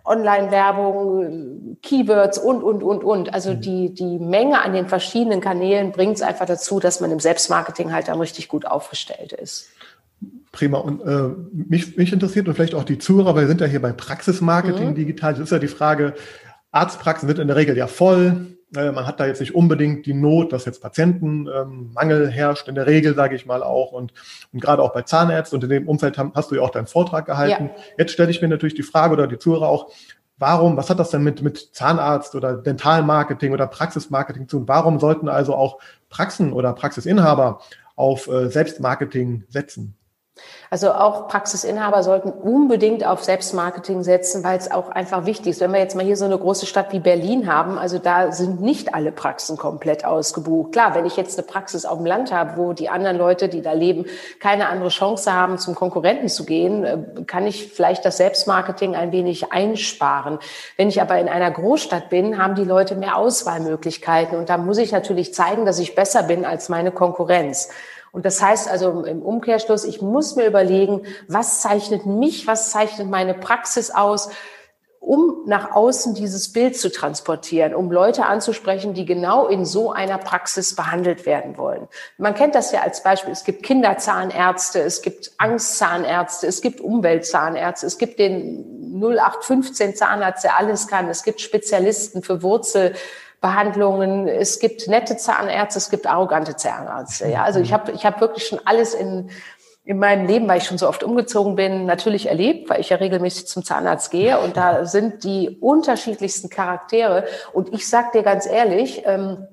Online-Werbung, 0.05 1.77
Keywords 1.81 2.37
und, 2.37 2.63
und, 2.63 2.83
und, 2.83 3.03
und. 3.03 3.33
Also 3.33 3.53
mhm. 3.53 3.61
die, 3.61 3.93
die 3.93 4.19
Menge 4.19 4.61
an 4.61 4.73
den 4.73 4.87
verschiedenen 4.87 5.41
Kanälen 5.41 5.91
bringt 5.91 6.15
es 6.15 6.21
einfach 6.21 6.45
dazu, 6.45 6.79
dass 6.79 7.01
man 7.01 7.11
im 7.11 7.19
Selbstmarketing 7.19 7.91
halt 7.91 8.07
dann 8.07 8.19
richtig 8.19 8.47
gut 8.47 8.65
aufgestellt 8.65 9.33
ist. 9.33 9.69
Prima. 10.51 10.77
Und 10.77 11.01
äh, 11.01 11.29
mich, 11.51 11.97
mich 11.97 12.13
interessiert 12.13 12.47
und 12.47 12.53
vielleicht 12.53 12.75
auch 12.75 12.83
die 12.83 12.97
Zuhörer, 12.97 13.35
weil 13.35 13.41
wir 13.41 13.47
sind 13.47 13.61
ja 13.61 13.67
hier 13.67 13.81
bei 13.81 13.91
Praxismarketing 13.91 14.89
mhm. 14.89 14.95
digital. 14.95 15.33
Das 15.33 15.41
ist 15.41 15.51
ja 15.51 15.59
die 15.59 15.67
Frage, 15.67 16.13
Arztpraxen 16.71 17.27
sind 17.27 17.39
in 17.39 17.47
der 17.47 17.57
Regel 17.57 17.75
ja 17.75 17.87
voll. 17.87 18.54
Äh, 18.75 18.91
man 18.91 19.05
hat 19.05 19.19
da 19.19 19.25
jetzt 19.25 19.39
nicht 19.39 19.53
unbedingt 19.53 20.05
die 20.05 20.13
Not, 20.13 20.53
dass 20.53 20.65
jetzt 20.65 20.81
Patientenmangel 20.81 22.23
ähm, 22.23 22.29
herrscht, 22.29 22.67
in 22.67 22.75
der 22.75 22.87
Regel, 22.87 23.15
sage 23.15 23.35
ich 23.35 23.45
mal 23.45 23.63
auch. 23.63 23.91
Und, 23.91 24.13
und 24.53 24.61
gerade 24.61 24.81
auch 24.81 24.93
bei 24.93 25.03
Zahnärzten 25.03 25.57
und 25.57 25.63
in 25.63 25.69
dem 25.69 25.87
Umfeld 25.87 26.17
hast 26.17 26.51
du 26.51 26.55
ja 26.55 26.61
auch 26.61 26.71
deinen 26.71 26.87
Vortrag 26.87 27.25
gehalten. 27.25 27.69
Ja. 27.75 27.83
Jetzt 27.97 28.11
stelle 28.11 28.31
ich 28.31 28.41
mir 28.41 28.47
natürlich 28.47 28.75
die 28.75 28.83
Frage 28.83 29.13
oder 29.13 29.27
die 29.27 29.37
Zuhörer 29.37 29.67
auch, 29.67 29.91
warum, 30.37 30.77
was 30.77 30.89
hat 30.89 30.99
das 30.99 31.11
denn 31.11 31.23
mit, 31.23 31.41
mit 31.41 31.57
Zahnarzt 31.73 32.35
oder 32.35 32.57
Dentalmarketing 32.57 33.53
oder 33.53 33.67
Praxismarketing 33.67 34.47
zu 34.47 34.57
tun? 34.57 34.67
Warum 34.67 34.99
sollten 34.99 35.29
also 35.29 35.55
auch 35.55 35.79
Praxen 36.09 36.51
oder 36.51 36.73
Praxisinhaber 36.73 37.59
auf 37.95 38.27
äh, 38.27 38.49
Selbstmarketing 38.49 39.43
setzen? 39.47 39.95
Also 40.69 40.91
auch 40.91 41.29
Praxisinhaber 41.29 42.03
sollten 42.03 42.29
unbedingt 42.29 43.05
auf 43.05 43.23
Selbstmarketing 43.23 44.03
setzen, 44.03 44.43
weil 44.43 44.57
es 44.57 44.69
auch 44.69 44.89
einfach 44.89 45.25
wichtig 45.25 45.51
ist. 45.51 45.61
Wenn 45.61 45.71
wir 45.71 45.79
jetzt 45.79 45.95
mal 45.95 46.03
hier 46.03 46.17
so 46.17 46.25
eine 46.25 46.37
große 46.37 46.65
Stadt 46.65 46.91
wie 46.91 46.99
Berlin 46.99 47.51
haben, 47.51 47.77
also 47.77 47.99
da 47.99 48.33
sind 48.33 48.59
nicht 48.59 48.93
alle 48.93 49.13
Praxen 49.13 49.55
komplett 49.57 50.03
ausgebucht. 50.03 50.73
Klar, 50.73 50.93
wenn 50.93 51.05
ich 51.05 51.15
jetzt 51.15 51.37
eine 51.37 51.47
Praxis 51.47 51.85
auf 51.85 51.97
dem 51.97 52.05
Land 52.05 52.33
habe, 52.33 52.57
wo 52.57 52.73
die 52.73 52.89
anderen 52.89 53.15
Leute, 53.15 53.47
die 53.47 53.61
da 53.61 53.71
leben, 53.71 54.05
keine 54.39 54.67
andere 54.67 54.89
Chance 54.89 55.31
haben, 55.31 55.57
zum 55.57 55.75
Konkurrenten 55.75 56.27
zu 56.27 56.45
gehen, 56.45 56.83
äh, 56.83 56.97
kann 57.25 57.47
ich 57.47 57.71
vielleicht 57.71 58.03
das 58.03 58.17
Selbstmarketing 58.17 58.95
ein 58.95 59.13
wenig 59.13 59.53
einsparen. 59.53 60.39
Wenn 60.75 60.89
ich 60.89 61.01
aber 61.01 61.17
in 61.19 61.29
einer 61.29 61.51
Großstadt 61.51 62.09
bin, 62.09 62.37
haben 62.41 62.55
die 62.55 62.65
Leute 62.65 62.95
mehr 62.95 63.15
Auswahlmöglichkeiten 63.15 64.37
und 64.37 64.49
da 64.49 64.57
muss 64.57 64.79
ich 64.79 64.91
natürlich 64.91 65.33
zeigen, 65.33 65.65
dass 65.65 65.79
ich 65.79 65.95
besser 65.95 66.23
bin 66.23 66.43
als 66.43 66.67
meine 66.67 66.91
Konkurrenz. 66.91 67.69
Und 68.15 68.23
das 68.25 68.41
heißt 68.41 68.69
also 68.69 69.03
im 69.03 69.21
Umkehrschluss, 69.21 69.83
ich 69.83 70.01
muss 70.01 70.37
mir 70.37 70.45
überlegen, 70.45 71.01
was 71.27 71.59
zeichnet 71.59 72.05
mich, 72.05 72.47
was 72.47 72.71
zeichnet 72.71 73.09
meine 73.09 73.33
Praxis 73.33 73.91
aus, 73.91 74.29
um 75.01 75.43
nach 75.45 75.71
außen 75.71 76.15
dieses 76.15 76.53
Bild 76.53 76.77
zu 76.77 76.89
transportieren, 76.89 77.75
um 77.75 77.91
Leute 77.91 78.25
anzusprechen, 78.25 78.93
die 78.93 79.05
genau 79.05 79.47
in 79.47 79.65
so 79.65 79.91
einer 79.91 80.17
Praxis 80.17 80.77
behandelt 80.77 81.25
werden 81.25 81.57
wollen. 81.57 81.89
Man 82.17 82.35
kennt 82.35 82.55
das 82.55 82.71
ja 82.71 82.83
als 82.83 83.03
Beispiel. 83.03 83.33
Es 83.33 83.43
gibt 83.43 83.63
Kinderzahnärzte, 83.63 84.79
es 84.79 85.01
gibt 85.01 85.33
Angstzahnärzte, 85.37 86.47
es 86.47 86.61
gibt 86.61 86.79
Umweltzahnärzte, 86.79 87.85
es 87.85 87.97
gibt 87.97 88.17
den 88.17 88.95
0815 88.95 89.93
Zahnarzt, 89.93 90.45
der 90.45 90.57
alles 90.57 90.87
kann. 90.87 91.09
Es 91.09 91.23
gibt 91.23 91.41
Spezialisten 91.41 92.23
für 92.23 92.41
Wurzel, 92.41 92.93
Behandlungen. 93.45 94.27
Es 94.27 94.59
gibt 94.59 94.87
nette 94.87 95.17
Zahnärzte, 95.17 95.77
es 95.77 95.91
gibt 95.91 96.07
arrogante 96.07 96.55
Zahnärzte. 96.55 97.27
Ja, 97.27 97.43
also 97.43 97.59
ich 97.59 97.73
habe 97.73 97.91
ich 97.91 98.03
hab 98.03 98.19
wirklich 98.19 98.47
schon 98.47 98.59
alles 98.65 98.95
in 98.95 99.29
in 99.87 99.99
meinem 99.99 100.25
Leben, 100.25 100.47
weil 100.47 100.57
ich 100.57 100.63
schon 100.63 100.79
so 100.79 100.89
oft 100.89 101.03
umgezogen 101.03 101.55
bin, 101.55 101.85
natürlich 101.85 102.25
erlebt, 102.25 102.71
weil 102.71 102.81
ich 102.81 102.89
ja 102.89 102.97
regelmäßig 102.97 103.45
zum 103.45 103.63
Zahnarzt 103.63 104.09
gehe 104.09 104.39
und 104.39 104.57
da 104.57 104.85
sind 104.85 105.23
die 105.23 105.59
unterschiedlichsten 105.61 106.49
Charaktere. 106.49 107.25
Und 107.53 107.71
ich 107.71 107.87
sag 107.87 108.11
dir 108.13 108.23
ganz 108.23 108.47
ehrlich, 108.47 109.03
ähm, 109.05 109.47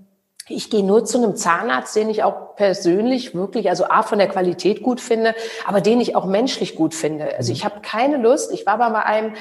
ich 0.48 0.70
gehe 0.70 0.82
nur 0.82 1.04
zu 1.04 1.18
einem 1.18 1.36
Zahnarzt, 1.36 1.94
den 1.94 2.08
ich 2.08 2.22
auch 2.24 2.56
persönlich 2.56 3.34
wirklich, 3.34 3.68
also 3.68 3.84
A 3.84 4.02
von 4.02 4.18
der 4.18 4.28
Qualität 4.28 4.82
gut 4.82 5.02
finde, 5.02 5.34
aber 5.66 5.82
den 5.82 6.00
ich 6.00 6.16
auch 6.16 6.24
menschlich 6.24 6.76
gut 6.76 6.94
finde. 6.94 7.36
Also 7.36 7.52
ich 7.52 7.66
habe 7.66 7.82
keine 7.82 8.16
Lust. 8.16 8.52
Ich 8.52 8.64
war 8.64 8.78
bei 8.78 9.04
einem 9.04 9.34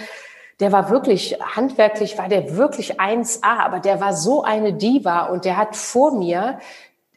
der 0.62 0.72
war 0.72 0.90
wirklich, 0.90 1.38
handwerklich 1.42 2.18
war 2.18 2.30
der 2.30 2.56
wirklich 2.56 3.02
1A, 3.02 3.40
aber 3.44 3.80
der 3.80 4.00
war 4.00 4.14
so 4.14 4.44
eine 4.44 4.74
Diva 4.74 5.26
und 5.26 5.44
der 5.44 5.58
hat 5.58 5.76
vor 5.76 6.18
mir 6.18 6.60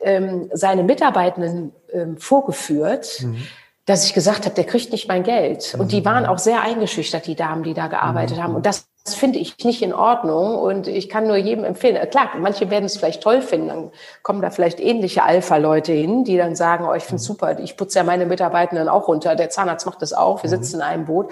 ähm, 0.00 0.50
seine 0.52 0.82
Mitarbeitenden 0.82 1.72
ähm, 1.92 2.16
vorgeführt. 2.18 3.22
Mhm 3.22 3.42
dass 3.86 4.06
ich 4.06 4.14
gesagt 4.14 4.46
habe, 4.46 4.54
der 4.54 4.64
kriegt 4.64 4.92
nicht 4.92 5.08
mein 5.08 5.24
Geld. 5.24 5.76
Und 5.78 5.92
die 5.92 6.00
mhm. 6.00 6.04
waren 6.06 6.24
auch 6.24 6.38
sehr 6.38 6.62
eingeschüchtert, 6.62 7.26
die 7.26 7.34
Damen, 7.34 7.64
die 7.64 7.74
da 7.74 7.88
gearbeitet 7.88 8.38
mhm. 8.38 8.42
haben. 8.42 8.54
Und 8.54 8.64
das 8.64 8.88
das 9.04 9.14
finde 9.14 9.38
ich 9.38 9.62
nicht 9.64 9.82
in 9.82 9.92
Ordnung 9.92 10.58
und 10.58 10.88
ich 10.88 11.10
kann 11.10 11.26
nur 11.26 11.36
jedem 11.36 11.64
empfehlen. 11.64 11.96
Äh, 11.96 12.06
klar, 12.06 12.30
manche 12.38 12.70
werden 12.70 12.86
es 12.86 12.96
vielleicht 12.96 13.22
toll 13.22 13.42
finden, 13.42 13.68
dann 13.68 13.90
kommen 14.22 14.40
da 14.40 14.48
vielleicht 14.48 14.80
ähnliche 14.80 15.24
Alpha-Leute 15.24 15.92
hin, 15.92 16.24
die 16.24 16.38
dann 16.38 16.56
sagen, 16.56 16.86
oh, 16.88 16.94
ich 16.94 17.02
finde 17.02 17.16
es 17.16 17.24
super, 17.24 17.58
ich 17.58 17.76
putze 17.76 17.98
ja 17.98 18.04
meine 18.04 18.24
Mitarbeitenden 18.24 18.88
auch 18.88 19.06
runter, 19.06 19.36
der 19.36 19.50
Zahnarzt 19.50 19.84
macht 19.84 20.00
das 20.00 20.14
auch, 20.14 20.42
wir 20.42 20.48
mhm. 20.48 20.54
sitzen 20.54 20.76
in 20.76 20.82
einem 20.82 21.04
Boot. 21.04 21.30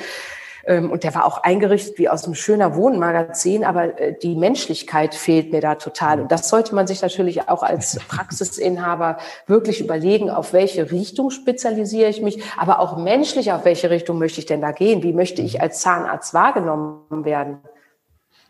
Ähm, 0.64 0.90
und 0.90 1.04
der 1.04 1.14
war 1.14 1.24
auch 1.24 1.42
eingerichtet 1.42 1.98
wie 1.98 2.08
aus 2.08 2.24
einem 2.24 2.34
schöner 2.34 2.76
Wohnmagazin, 2.76 3.64
aber 3.64 4.00
äh, 4.00 4.14
die 4.20 4.36
Menschlichkeit 4.36 5.14
fehlt 5.14 5.52
mir 5.52 5.60
da 5.60 5.74
total. 5.74 6.20
Und 6.20 6.32
das 6.32 6.48
sollte 6.48 6.74
man 6.74 6.86
sich 6.86 7.02
natürlich 7.02 7.48
auch 7.48 7.62
als 7.62 7.98
Praxisinhaber 8.08 9.18
wirklich 9.46 9.80
überlegen, 9.80 10.30
auf 10.30 10.52
welche 10.52 10.90
Richtung 10.90 11.30
spezialisiere 11.30 12.08
ich 12.08 12.22
mich, 12.22 12.42
aber 12.56 12.78
auch 12.80 12.96
menschlich, 12.96 13.52
auf 13.52 13.64
welche 13.64 13.90
Richtung 13.90 14.18
möchte 14.18 14.40
ich 14.40 14.46
denn 14.46 14.60
da 14.60 14.72
gehen? 14.72 15.02
Wie 15.02 15.12
möchte 15.12 15.42
ich 15.42 15.60
als 15.60 15.80
Zahnarzt 15.80 16.34
wahrgenommen 16.34 17.24
werden? 17.24 17.58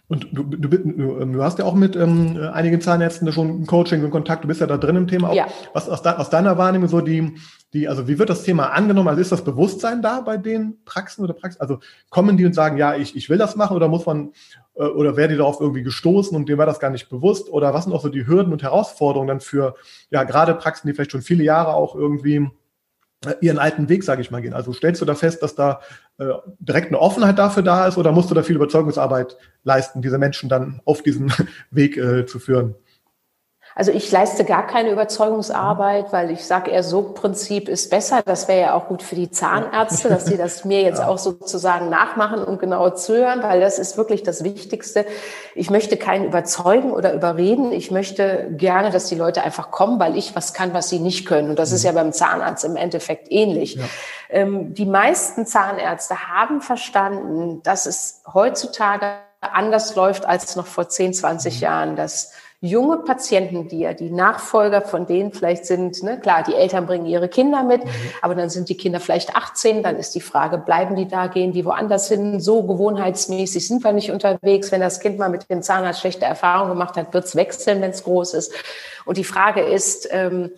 Und 0.09 0.29
du, 0.31 0.43
du, 0.43 0.69
du, 0.69 1.43
hast 1.43 1.59
ja 1.59 1.65
auch 1.65 1.75
mit 1.75 1.97
ähm, 1.97 2.39
einigen 2.53 2.83
Zahnärzten 2.83 3.33
schon 3.33 3.63
ein 3.63 3.67
Coaching 3.67 4.05
und 4.05 4.11
Kontakt, 4.11 4.45
du 4.45 4.49
bist 4.49 4.61
ja 4.61 4.67
da 4.67 4.77
drin 4.77 4.97
im 4.97 5.09
Thema 5.09 5.31
auch. 5.31 5.35
Ja. 5.35 5.47
Was 5.73 5.89
aus, 5.89 6.03
de, 6.03 6.13
aus 6.13 6.29
deiner 6.29 6.59
Wahrnehmung 6.59 6.89
so 6.89 7.01
die, 7.01 7.35
die, 7.73 7.89
also 7.89 8.07
wie 8.07 8.19
wird 8.19 8.29
das 8.29 8.43
Thema 8.43 8.71
angenommen? 8.73 9.09
Also 9.09 9.21
ist 9.21 9.33
das 9.33 9.45
Bewusstsein 9.45 10.03
da 10.03 10.21
bei 10.21 10.37
den 10.37 10.85
Praxen 10.85 11.25
oder 11.25 11.33
Praxen? 11.33 11.61
Also 11.61 11.79
kommen 12.11 12.37
die 12.37 12.45
und 12.45 12.55
sagen, 12.55 12.77
ja, 12.77 12.95
ich, 12.95 13.17
ich 13.17 13.31
will 13.31 13.39
das 13.39 13.57
machen 13.57 13.77
oder 13.77 13.89
muss 13.89 14.05
man, 14.05 14.33
äh, 14.75 14.85
oder 14.85 15.17
werden 15.17 15.33
die 15.33 15.39
darauf 15.39 15.61
irgendwie 15.61 15.83
gestoßen 15.83 16.37
und 16.37 16.49
dem 16.49 16.59
war 16.59 16.67
das 16.67 16.81
gar 16.81 16.91
nicht 16.91 17.09
bewusst? 17.09 17.49
Oder 17.49 17.73
was 17.73 17.85
sind 17.85 17.93
auch 17.93 18.03
so 18.03 18.11
die 18.11 18.27
Hürden 18.27 18.53
und 18.53 18.63
Herausforderungen 18.63 19.29
dann 19.29 19.41
für, 19.41 19.75
ja, 20.11 20.25
gerade 20.25 20.55
Praxen, 20.55 20.87
die 20.87 20.95
vielleicht 20.95 21.13
schon 21.13 21.23
viele 21.23 21.45
Jahre 21.45 21.75
auch 21.75 21.95
irgendwie 21.95 22.51
äh, 23.25 23.35
ihren 23.41 23.59
alten 23.59 23.89
Weg, 23.89 24.05
sage 24.05 24.21
ich 24.21 24.31
mal, 24.31 24.43
gehen. 24.43 24.53
Also 24.53 24.73
stellst 24.75 25.01
du 25.01 25.07
da 25.07 25.15
fest, 25.15 25.43
dass 25.43 25.55
da 25.55 25.81
äh, 26.19 26.27
direkt 26.59 26.89
eine 26.89 27.01
Offenheit 27.01 27.39
dafür 27.39 27.63
da 27.63 27.87
ist 27.87 27.97
oder 27.97 28.13
musst 28.13 28.31
du 28.31 28.35
da 28.35 28.43
viel 28.43 28.57
Überzeugungsarbeit 28.57 29.39
leisten, 29.65 30.03
diese 30.03 30.19
Menschen 30.19 30.51
dann 30.51 30.83
auf 30.85 31.03
diesen 31.03 31.33
Weg 31.71 31.97
äh, 31.97 32.27
zu 32.27 32.39
führen? 32.39 32.75
Also 33.75 33.91
ich 33.91 34.11
leiste 34.11 34.45
gar 34.45 34.67
keine 34.67 34.91
Überzeugungsarbeit, 34.91 36.13
weil 36.13 36.31
ich 36.31 36.45
sage 36.45 36.71
eher, 36.71 36.83
so 36.83 37.03
Prinzip 37.03 37.69
ist 37.69 37.91
besser. 37.91 38.23
Das 38.25 38.47
wäre 38.49 38.61
ja 38.61 38.75
auch 38.75 38.89
gut 38.89 39.03
für 39.03 39.15
die 39.15 39.31
Zahnärzte, 39.31 40.09
dass 40.09 40.27
sie 40.27 40.37
das 40.37 40.65
mir 40.65 40.83
jetzt 40.83 41.03
auch 41.03 41.19
sozusagen 41.19 41.89
nachmachen 41.89 42.45
und 42.45 42.61
genau 42.61 42.91
zuhören, 42.91 43.43
weil 43.43 43.61
das 43.61 43.79
ist 43.79 43.97
wirklich 43.97 44.23
das 44.23 44.45
Wichtigste. 44.45 45.07
Ich 45.55 45.71
möchte 45.71 45.97
keinen 45.97 46.27
überzeugen 46.27 46.93
oder 46.93 47.15
überreden. 47.15 47.73
Ich 47.73 47.91
möchte 47.91 48.49
gerne, 48.51 48.91
dass 48.91 49.07
die 49.07 49.15
Leute 49.15 49.43
einfach 49.43 49.71
kommen, 49.71 49.99
weil 49.99 50.17
ich 50.17 50.37
was 50.37 50.53
kann, 50.53 50.75
was 50.75 50.91
sie 50.91 50.99
nicht 50.99 51.27
können. 51.27 51.49
Und 51.51 51.59
das 51.59 51.71
mhm. 51.71 51.77
ist 51.77 51.83
ja 51.85 51.93
beim 51.93 52.13
Zahnarzt 52.13 52.65
im 52.65 52.77
Endeffekt 52.77 53.31
ähnlich. 53.31 53.77
Ja. 53.77 53.85
Ähm, 54.29 54.75
die 54.75 54.87
meisten 54.87 55.47
Zahnärzte 55.47 56.29
haben 56.29 56.61
verstanden, 56.61 57.63
dass 57.63 57.87
es 57.87 58.23
heutzutage 58.33 59.15
anders 59.41 59.97
läuft 59.97 60.25
als 60.25 60.57
noch 60.57 60.67
vor 60.67 60.89
10, 60.89 61.15
20 61.15 61.57
mhm. 61.57 61.61
Jahren, 61.61 61.97
dass 61.97 62.33
junge 62.65 62.99
Patienten, 62.99 63.67
die 63.67 63.81
ja 63.81 63.93
die 63.93 64.11
Nachfolger 64.11 64.83
von 64.83 65.05
denen 65.05 65.33
vielleicht 65.33 65.67
sind, 65.67 66.01
ne, 66.05 66.21
klar, 66.21 66.45
die 66.45 66.55
Eltern 66.55 66.87
bringen 66.87 67.07
ihre 67.07 67.29
Kinder 67.29 67.65
mit, 67.65 67.85
mhm. 67.85 67.91
aber 68.23 68.37
dann 68.37 68.51
sind 68.51 68.69
die 68.69 68.77
Kinder 68.77 69.01
vielleicht 69.01 69.35
18, 69.35 69.83
dann 69.83 69.97
ist 69.97 70.15
die 70.15 70.21
Frage, 70.21 70.59
bleiben 70.59 70.95
die 70.95 71.09
da, 71.09 71.27
gehen 71.27 71.53
die 71.53 71.65
woanders 71.65 72.07
hin? 72.07 72.41
So 72.41 72.63
gewohnheitsmäßig 72.63 73.67
sind 73.67 73.83
wir 73.83 73.93
nicht 73.93 74.13
unterwegs. 74.13 74.71
Wenn 74.71 74.81
das 74.81 75.01
Kind 75.01 75.19
mal 75.19 75.29
mit 75.29 75.51
dem 75.51 75.61
Zahnarzt 75.61 76.01
schlechte 76.01 76.25
Erfahrungen 76.25 76.71
gemacht 76.71 76.97
hat, 76.97 77.13
wird 77.13 77.25
es 77.25 77.35
wechseln, 77.35 77.83
wenn 77.83 77.91
es 77.91 78.05
groß 78.05 78.35
ist. 78.35 78.55
Und 79.05 79.17
die 79.17 79.25
Frage 79.25 79.63
ist, 79.63 80.09
ähm, 80.13 80.53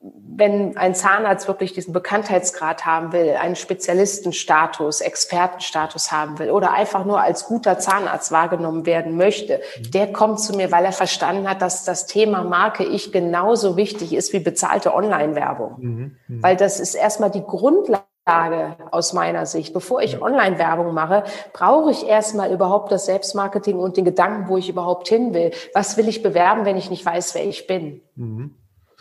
wenn 0.00 0.76
ein 0.76 0.94
Zahnarzt 0.94 1.48
wirklich 1.48 1.72
diesen 1.72 1.92
Bekanntheitsgrad 1.92 2.86
haben 2.86 3.12
will, 3.12 3.30
einen 3.30 3.56
Spezialistenstatus, 3.56 5.00
Expertenstatus 5.00 6.12
haben 6.12 6.38
will 6.38 6.50
oder 6.50 6.72
einfach 6.72 7.04
nur 7.04 7.20
als 7.20 7.46
guter 7.46 7.80
Zahnarzt 7.80 8.30
wahrgenommen 8.30 8.86
werden 8.86 9.16
möchte, 9.16 9.60
mhm. 9.78 9.90
der 9.90 10.12
kommt 10.12 10.40
zu 10.40 10.54
mir, 10.54 10.70
weil 10.70 10.84
er 10.84 10.92
verstanden 10.92 11.48
hat, 11.48 11.62
dass 11.62 11.84
das 11.84 12.06
Thema 12.06 12.44
Marke 12.44 12.84
ich 12.84 13.10
genauso 13.10 13.76
wichtig 13.76 14.12
ist 14.12 14.32
wie 14.32 14.38
bezahlte 14.38 14.94
Online-Werbung. 14.94 15.74
Mhm. 15.78 16.16
Mhm. 16.28 16.42
Weil 16.42 16.56
das 16.56 16.78
ist 16.78 16.94
erstmal 16.94 17.32
die 17.32 17.42
Grundlage 17.42 18.76
aus 18.92 19.12
meiner 19.14 19.46
Sicht. 19.46 19.72
Bevor 19.72 20.02
ich 20.02 20.22
Online-Werbung 20.22 20.94
mache, 20.94 21.24
brauche 21.52 21.90
ich 21.90 22.06
erstmal 22.06 22.52
überhaupt 22.52 22.92
das 22.92 23.06
Selbstmarketing 23.06 23.76
und 23.76 23.96
den 23.96 24.04
Gedanken, 24.04 24.48
wo 24.48 24.58
ich 24.58 24.68
überhaupt 24.68 25.08
hin 25.08 25.34
will. 25.34 25.50
Was 25.74 25.96
will 25.96 26.06
ich 26.06 26.22
bewerben, 26.22 26.64
wenn 26.64 26.76
ich 26.76 26.88
nicht 26.88 27.04
weiß, 27.04 27.34
wer 27.34 27.44
ich 27.44 27.66
bin? 27.66 28.02
Mhm. 28.14 28.54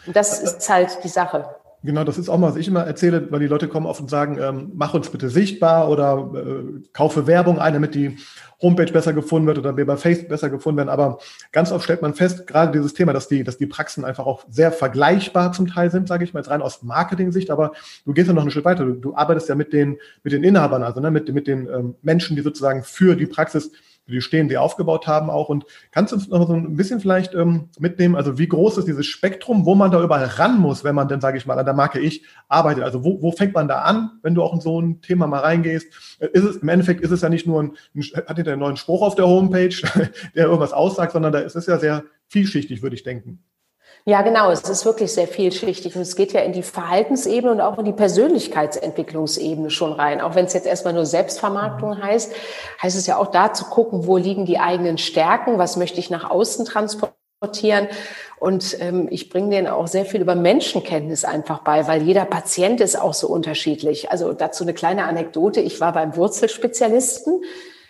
Und 0.07 0.15
das 0.15 0.39
ist 0.39 0.69
halt 0.69 1.03
die 1.03 1.09
Sache. 1.09 1.45
Genau, 1.83 2.03
das 2.03 2.17
ist 2.17 2.27
auch 2.27 2.39
mal, 2.39 2.49
was 2.49 2.55
ich 2.55 2.67
immer 2.67 2.83
erzähle, 2.83 3.31
weil 3.31 3.39
die 3.39 3.47
Leute 3.47 3.67
kommen 3.67 3.85
oft 3.85 4.01
und 4.01 4.09
sagen, 4.09 4.39
ähm, 4.41 4.71
mach 4.73 4.95
uns 4.95 5.09
bitte 5.09 5.29
sichtbar 5.29 5.89
oder 5.89 6.31
äh, 6.35 6.81
kaufe 6.91 7.27
Werbung 7.27 7.59
ein, 7.59 7.73
damit 7.73 7.93
die 7.93 8.17
Homepage 8.61 8.91
besser 8.91 9.13
gefunden 9.13 9.47
wird 9.47 9.59
oder 9.59 9.77
wir 9.77 9.85
bei 9.85 9.95
Facebook 9.95 10.29
besser 10.29 10.49
gefunden 10.49 10.77
werden. 10.79 10.89
Aber 10.89 11.19
ganz 11.51 11.71
oft 11.71 11.83
stellt 11.83 12.01
man 12.01 12.15
fest, 12.15 12.47
gerade 12.47 12.71
dieses 12.71 12.95
Thema, 12.95 13.13
dass 13.13 13.27
die, 13.27 13.43
dass 13.43 13.59
die 13.59 13.67
Praxen 13.67 14.03
einfach 14.05 14.25
auch 14.25 14.43
sehr 14.49 14.71
vergleichbar 14.71 15.53
zum 15.53 15.67
Teil 15.67 15.91
sind, 15.91 16.07
sage 16.07 16.23
ich 16.23 16.33
mal, 16.33 16.39
jetzt 16.39 16.49
rein 16.49 16.63
aus 16.63 16.81
Marketing-Sicht. 16.81 17.51
Aber 17.51 17.73
du 18.05 18.13
gehst 18.13 18.27
ja 18.27 18.33
noch 18.33 18.41
einen 18.41 18.51
Schritt 18.51 18.65
weiter. 18.65 18.83
Du, 18.83 18.93
du 18.93 19.15
arbeitest 19.15 19.47
ja 19.47 19.53
mit 19.53 19.71
den, 19.71 19.97
mit 20.23 20.33
den 20.33 20.43
Inhabern, 20.43 20.81
also 20.81 20.99
ne, 20.99 21.11
mit, 21.11 21.31
mit 21.31 21.45
den 21.45 21.67
ähm, 21.67 21.95
Menschen, 22.01 22.35
die 22.35 22.41
sozusagen 22.41 22.81
für 22.81 23.15
die 23.15 23.27
Praxis 23.27 23.71
die 24.07 24.21
Stehen, 24.21 24.49
die 24.49 24.57
aufgebaut 24.57 25.07
haben 25.07 25.29
auch. 25.29 25.49
Und 25.49 25.65
kannst 25.91 26.11
du 26.11 26.15
uns 26.15 26.27
noch 26.27 26.47
so 26.47 26.53
ein 26.53 26.75
bisschen 26.75 26.99
vielleicht 26.99 27.33
ähm, 27.33 27.69
mitnehmen, 27.79 28.15
also 28.15 28.37
wie 28.37 28.47
groß 28.47 28.77
ist 28.77 28.87
dieses 28.87 29.05
Spektrum, 29.05 29.65
wo 29.65 29.75
man 29.75 29.91
da 29.91 30.01
überall 30.01 30.25
ran 30.25 30.59
muss, 30.59 30.83
wenn 30.83 30.95
man 30.95 31.07
dann, 31.07 31.21
sage 31.21 31.37
ich 31.37 31.45
mal, 31.45 31.59
an 31.59 31.65
der 31.65 31.73
Marke 31.73 31.99
Ich 31.99 32.23
arbeitet? 32.47 32.83
Also 32.83 33.03
wo, 33.03 33.21
wo 33.21 33.31
fängt 33.31 33.53
man 33.53 33.67
da 33.67 33.81
an, 33.81 34.11
wenn 34.23 34.35
du 34.35 34.43
auch 34.43 34.53
in 34.53 34.61
so 34.61 34.79
ein 34.79 35.01
Thema 35.01 35.27
mal 35.27 35.39
reingehst? 35.39 35.87
Ist 36.19 36.43
es, 36.43 36.57
Im 36.57 36.69
Endeffekt 36.69 37.01
ist 37.01 37.11
es 37.11 37.21
ja 37.21 37.29
nicht 37.29 37.47
nur 37.47 37.63
ein, 37.63 37.77
ein 37.95 38.03
hat 38.27 38.37
ihr 38.37 38.47
einen 38.47 38.59
neuen 38.59 38.77
Spruch 38.77 39.01
auf 39.01 39.15
der 39.15 39.27
Homepage, 39.27 39.69
der 40.35 40.45
irgendwas 40.45 40.73
aussagt, 40.73 41.11
sondern 41.11 41.33
da 41.33 41.39
ist 41.39 41.55
es 41.55 41.65
ja 41.65 41.77
sehr 41.77 42.03
vielschichtig, 42.27 42.81
würde 42.81 42.95
ich 42.95 43.03
denken. 43.03 43.43
Ja, 44.09 44.21
genau. 44.21 44.51
Es 44.51 44.61
ist 44.61 44.85
wirklich 44.85 45.11
sehr 45.11 45.27
vielschichtig 45.27 45.93
und 45.97 46.01
es 46.01 46.15
geht 46.15 46.31
ja 46.31 46.39
in 46.39 46.53
die 46.53 46.63
Verhaltensebene 46.63 47.51
und 47.51 47.59
auch 47.59 47.77
in 47.77 47.83
die 47.83 47.91
Persönlichkeitsentwicklungsebene 47.91 49.69
schon 49.69 49.91
rein. 49.91 50.21
Auch 50.21 50.33
wenn 50.33 50.45
es 50.45 50.53
jetzt 50.53 50.65
erstmal 50.65 50.93
nur 50.93 51.05
Selbstvermarktung 51.05 52.01
heißt, 52.01 52.33
heißt 52.81 52.95
es 52.95 53.05
ja 53.05 53.17
auch 53.17 53.31
da 53.31 53.51
zu 53.51 53.65
gucken, 53.65 54.07
wo 54.07 54.15
liegen 54.15 54.45
die 54.45 54.59
eigenen 54.59 54.97
Stärken, 54.97 55.57
was 55.57 55.75
möchte 55.75 55.99
ich 55.99 56.09
nach 56.09 56.29
außen 56.29 56.63
transportieren. 56.63 57.89
Und 58.39 58.77
ähm, 58.79 59.09
ich 59.11 59.29
bringe 59.29 59.49
denen 59.49 59.67
auch 59.67 59.87
sehr 59.87 60.05
viel 60.05 60.21
über 60.21 60.35
Menschenkenntnis 60.35 61.25
einfach 61.25 61.59
bei, 61.63 61.85
weil 61.89 62.01
jeder 62.01 62.23
Patient 62.23 62.79
ist 62.79 62.97
auch 62.97 63.13
so 63.13 63.27
unterschiedlich. 63.27 64.09
Also 64.09 64.31
dazu 64.31 64.63
eine 64.63 64.73
kleine 64.73 65.03
Anekdote. 65.03 65.59
Ich 65.59 65.81
war 65.81 65.91
beim 65.91 66.15
Wurzelspezialisten 66.15 67.41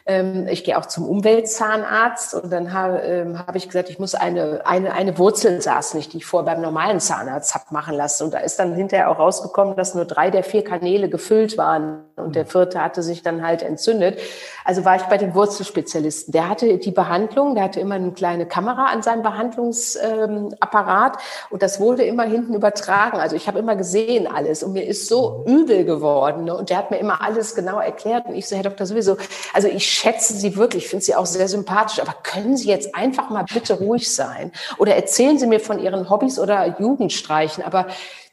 ähm, 0.07 0.47
ich 0.47 0.63
gehe 0.63 0.77
auch 0.77 0.85
zum 0.85 1.07
Umweltzahnarzt 1.07 2.33
und 2.33 2.49
dann 2.51 2.73
habe 2.73 2.99
ähm, 2.99 3.37
hab 3.37 3.55
ich 3.55 3.67
gesagt, 3.67 3.89
ich 3.89 3.99
muss 3.99 4.15
eine, 4.15 4.61
eine, 4.65 4.93
eine 4.93 5.17
Wurzel 5.17 5.61
saß 5.61 5.95
nicht, 5.95 6.13
die 6.13 6.17
ich 6.17 6.25
vorher 6.25 6.53
beim 6.53 6.61
normalen 6.61 7.01
Zahnarzt 7.01 7.53
habe 7.53 7.65
machen 7.71 7.93
lassen. 7.93 8.23
Und 8.23 8.33
da 8.33 8.39
ist 8.39 8.57
dann 8.57 8.73
hinterher 8.73 9.11
auch 9.11 9.19
rausgekommen, 9.19 9.75
dass 9.75 9.95
nur 9.95 10.05
drei 10.05 10.31
der 10.31 10.43
vier 10.43 10.63
Kanäle 10.63 11.09
gefüllt 11.09 11.57
waren 11.57 12.05
und 12.15 12.35
der 12.35 12.45
vierte 12.45 12.81
hatte 12.81 13.03
sich 13.03 13.21
dann 13.21 13.45
halt 13.45 13.61
entzündet. 13.61 14.19
Also 14.63 14.85
war 14.85 14.95
ich 14.95 15.03
bei 15.03 15.17
dem 15.17 15.35
Wurzelspezialisten. 15.35 16.31
Der 16.31 16.49
hatte 16.49 16.77
die 16.77 16.91
Behandlung, 16.91 17.55
der 17.55 17.65
hatte 17.65 17.79
immer 17.79 17.95
eine 17.95 18.11
kleine 18.11 18.45
Kamera 18.45 18.85
an 18.85 19.03
seinem 19.03 19.23
Behandlungsapparat 19.23 21.13
ähm, 21.15 21.21
und 21.49 21.61
das 21.61 21.79
wurde 21.79 22.03
immer 22.03 22.23
hinten 22.23 22.53
übertragen. 22.53 23.19
Also 23.19 23.35
ich 23.35 23.47
habe 23.47 23.59
immer 23.59 23.75
gesehen 23.75 24.25
alles 24.27 24.63
und 24.63 24.73
mir 24.73 24.85
ist 24.85 25.07
so 25.07 25.43
übel 25.45 25.83
geworden. 25.83 26.45
Ne? 26.45 26.55
Und 26.55 26.69
der 26.69 26.77
hat 26.77 26.91
mir 26.91 26.97
immer 26.97 27.21
alles 27.21 27.55
genau 27.55 27.79
erklärt 27.79 28.25
und 28.25 28.35
ich 28.35 28.47
so, 28.47 28.55
Herr 28.55 28.63
Doktor, 28.63 28.85
sowieso, 28.85 29.17
also 29.53 29.67
ich 29.67 29.97
schätze 29.98 30.34
Sie 30.34 30.56
wirklich, 30.56 30.88
finde 30.88 31.04
Sie 31.04 31.16
auch 31.16 31.25
sehr 31.25 31.48
sympathisch, 31.48 32.00
aber 32.00 32.13
können 32.24 32.56
Sie 32.56 32.70
jetzt 32.70 32.94
einfach 32.96 33.30
mal 33.30 33.46
bitte 33.51 33.74
ruhig 33.74 34.12
sein? 34.12 34.51
Oder 34.77 34.96
erzählen 34.96 35.39
Sie 35.39 35.48
mir 35.48 35.60
von 35.60 35.80
Ihren 35.80 36.10
Hobbys 36.10 36.39
oder 36.39 36.80
Jugendstreichen, 36.80 37.63
aber 37.63 37.88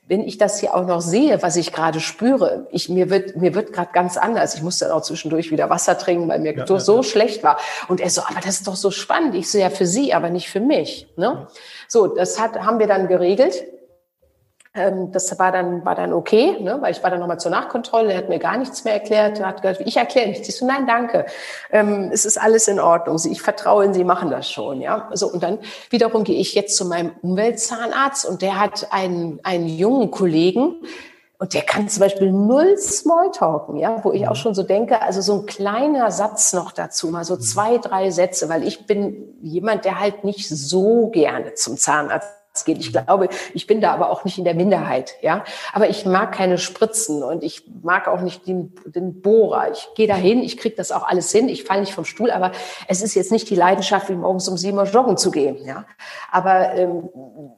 wenn 0.07 0.21
ich 0.21 0.37
das 0.37 0.61
hier 0.61 0.75
auch 0.75 0.87
noch 0.87 1.01
sehe, 1.01 1.43
was 1.43 1.57
ich 1.57 1.73
gerade 1.73 1.99
spüre, 1.99 2.67
ich, 2.71 2.91
mir 2.91 3.09
wird, 3.09 3.37
mir 3.37 3.55
wird 3.55 3.73
gerade 3.73 3.91
ganz 3.93 4.19
anders. 4.19 4.55
Ich 4.55 4.63
musste 4.63 4.85
dann 4.85 4.93
auch 4.93 5.01
zwischendurch 5.01 5.51
wieder 5.51 5.71
Wasser 5.71 5.97
trinken, 5.97 6.29
weil 6.29 6.41
mir 6.41 6.55
ja, 6.55 6.67
so, 6.67 6.75
ja, 6.75 6.81
so 6.81 7.03
schlecht 7.03 7.43
war. 7.43 7.59
Und 7.89 8.03
er 8.03 8.11
so, 8.11 8.21
aber 8.21 8.41
das 8.45 8.57
ist 8.57 8.67
doch 8.67 8.77
so 8.77 8.91
spannend. 8.91 9.35
Ich 9.35 9.51
so, 9.51 9.57
ja, 9.57 9.71
für 9.71 9.87
Sie, 9.87 10.13
aber 10.13 10.29
nicht 10.29 10.51
für 10.51 10.61
mich. 10.61 11.07
Ne? 11.17 11.47
So, 11.89 12.07
das 12.07 12.39
hat, 12.39 12.59
haben 12.61 12.79
wir 12.81 12.87
dann 12.87 13.09
geregelt. 13.09 13.65
Ähm, 14.77 15.13
das 15.13 15.39
war 15.39 15.53
dann, 15.53 15.85
war 15.85 15.95
dann 15.95 16.13
okay, 16.13 16.59
ne? 16.61 16.79
weil 16.81 16.91
ich 16.91 17.01
war 17.03 17.11
dann 17.11 17.21
nochmal 17.21 17.39
zur 17.39 17.53
Nachkontrolle, 17.53 18.13
er 18.13 18.19
hat 18.19 18.29
mir 18.29 18.41
gar 18.41 18.57
nichts 18.57 18.83
mehr 18.83 18.95
erklärt, 18.95 19.39
er 19.39 19.47
hat 19.47 19.63
gesagt, 19.63 19.83
ich 19.87 19.97
erkläre 19.97 20.29
nichts. 20.29 20.49
Ich 20.49 20.57
so, 20.57 20.67
nein, 20.67 20.85
danke, 20.87 21.27
ähm, 21.71 22.11
es 22.13 22.25
ist 22.25 22.41
alles 22.41 22.67
in 22.67 22.81
Ordnung, 22.81 23.21
ich 23.25 23.41
vertraue 23.41 23.85
in 23.85 23.95
Sie, 23.95 24.03
machen 24.03 24.31
das 24.31 24.51
schon. 24.51 24.81
ja. 24.81 25.09
So, 25.13 25.29
und 25.29 25.45
dann 25.45 25.61
wiederum 25.91 26.25
gehe 26.25 26.41
ich 26.41 26.55
jetzt 26.55 26.77
zu 26.77 26.87
meinem 26.87 27.13
Umweltzahnarzt 27.23 28.27
und 28.27 28.43
der 28.43 28.59
hat 28.59 28.89
einen, 28.91 29.39
einen 29.45 29.69
jungen 29.69 30.11
Kollegen, 30.11 30.75
und 31.37 31.53
der 31.53 31.63
kann 31.63 31.89
zum 31.89 32.01
Beispiel 32.01 32.33
null 32.33 32.79
Smalltalken, 32.79 33.77
ja, 33.77 34.03
wo 34.03 34.13
ich 34.13 34.27
auch 34.27 34.31
mhm. 34.31 34.37
schon 34.37 34.55
so 34.55 34.63
denke, 34.63 35.03
also 35.03 35.21
so 35.21 35.41
ein 35.41 35.47
kleiner 35.47 36.11
Satz 36.11 36.53
noch 36.53 36.73
dazu, 36.73 37.09
mal 37.09 37.25
so 37.25 37.35
mhm. 37.35 37.41
zwei, 37.41 37.79
drei 37.79 38.11
Sätze, 38.11 38.49
weil 38.49 38.67
ich 38.67 38.87
bin 38.87 39.35
jemand, 39.43 39.85
der 39.85 40.01
halt 40.01 40.25
nicht 40.25 40.49
so 40.49 41.09
gerne 41.09 41.55
zum 41.55 41.77
Zahnarzt 41.77 42.44
geht. 42.63 42.79
Ich 42.79 42.93
glaube, 42.93 43.29
ich 43.53 43.67
bin 43.67 43.81
da 43.81 43.93
aber 43.93 44.11
auch 44.11 44.25
nicht 44.25 44.39
in 44.39 44.45
der 44.45 44.55
Minderheit, 44.55 45.17
ja. 45.23 45.43
Aber 45.73 45.89
ich 45.89 46.07
mag 46.07 46.31
keine 46.31 46.59
Spritzen 46.59 47.25
und 47.25 47.43
ich 47.43 47.65
mag 47.83 48.07
auch 48.07 48.21
nicht 48.21 48.47
den, 48.47 48.73
den 48.87 49.21
Bohrer. 49.21 49.73
Ich 49.73 49.89
gehe 49.97 50.07
da 50.07 50.15
hin, 50.15 50.41
ich 50.41 50.57
kriege 50.57 50.77
das 50.77 50.93
auch 50.93 51.03
alles 51.03 51.33
hin, 51.33 51.49
ich 51.49 51.65
falle 51.65 51.81
nicht 51.81 51.93
vom 51.93 52.05
Stuhl, 52.05 52.31
aber 52.31 52.53
es 52.87 53.03
ist 53.03 53.15
jetzt 53.15 53.33
nicht 53.33 53.51
die 53.51 53.57
Leidenschaft, 53.57 54.09
wie 54.09 54.15
morgens 54.15 54.47
um 54.49 54.57
sieben 54.57 54.79
Uhr 54.79 54.85
joggen 54.85 55.17
zu 55.17 55.33
gehen, 55.33 55.65
ja. 55.65 55.85
Aber 56.31 56.75
ähm, 56.75 57.09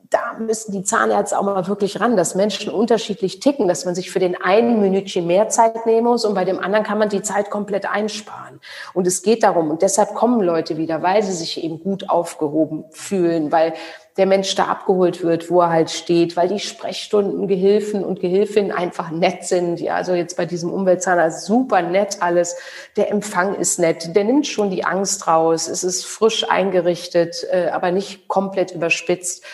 da 0.09 0.26
müssen 0.39 0.73
die 0.73 0.83
Zahnärzte 0.83 1.39
auch 1.39 1.43
mal 1.43 1.67
wirklich 1.67 2.01
ran, 2.01 2.17
dass 2.17 2.35
Menschen 2.35 2.73
unterschiedlich 2.73 3.41
ticken, 3.41 3.69
dass 3.69 3.85
man 3.85 3.95
sich 3.95 4.11
für 4.11 4.19
den 4.19 4.41
einen 4.41 4.81
Minütchen 4.81 5.27
mehr 5.27 5.49
Zeit 5.49 5.87
nehmen 5.87 6.07
muss 6.07 6.25
und 6.25 6.35
bei 6.35 6.45
dem 6.45 6.59
anderen 6.59 6.85
kann 6.85 6.99
man 6.99 7.09
die 7.09 7.23
Zeit 7.23 7.51
komplett 7.51 7.91
einsparen. 7.91 8.61
Und 8.95 9.07
es 9.07 9.23
geht 9.23 9.43
darum, 9.43 9.71
und 9.71 9.83
deshalb 9.83 10.15
kommen 10.15 10.41
Leute 10.41 10.77
wieder, 10.77 11.03
weil 11.03 11.23
sie 11.23 11.33
sich 11.33 11.63
eben 11.63 11.81
gut 11.83 12.11
aufgehoben 12.11 12.85
fühlen, 12.91 13.53
weil 13.53 13.75
der 14.17 14.27
Mensch 14.27 14.55
da 14.55 14.65
abgeholt 14.65 15.23
wird, 15.23 15.51
wo 15.51 15.61
er 15.61 15.71
halt 15.71 15.91
steht, 15.91 16.37
weil 16.37 16.49
die 16.49 16.59
Sprechstunden, 16.59 17.49
Gehilfen 17.49 18.03
und 18.03 18.21
Gehilfinnen 18.21 18.73
einfach 18.73 19.11
nett 19.11 19.45
sind. 19.45 19.79
Ja, 19.79 19.97
also 19.97 20.15
jetzt 20.15 20.37
bei 20.37 20.47
diesem 20.47 20.73
Umweltzahnarzt 20.73 21.45
super 21.45 21.83
nett 21.83 22.19
alles. 22.21 22.57
Der 22.97 23.11
Empfang 23.11 23.55
ist 23.57 23.79
nett, 23.79 24.17
der 24.17 24.25
nimmt 24.25 24.47
schon 24.47 24.71
die 24.71 24.85
Angst 24.85 25.27
raus. 25.27 25.69
Es 25.69 25.85
ist 25.85 26.07
frisch 26.07 26.49
eingerichtet, 26.49 27.47
äh, 27.51 27.69
aber 27.69 27.91
nicht 27.91 28.27
komplett 28.27 28.73
überspitzt. 28.73 29.45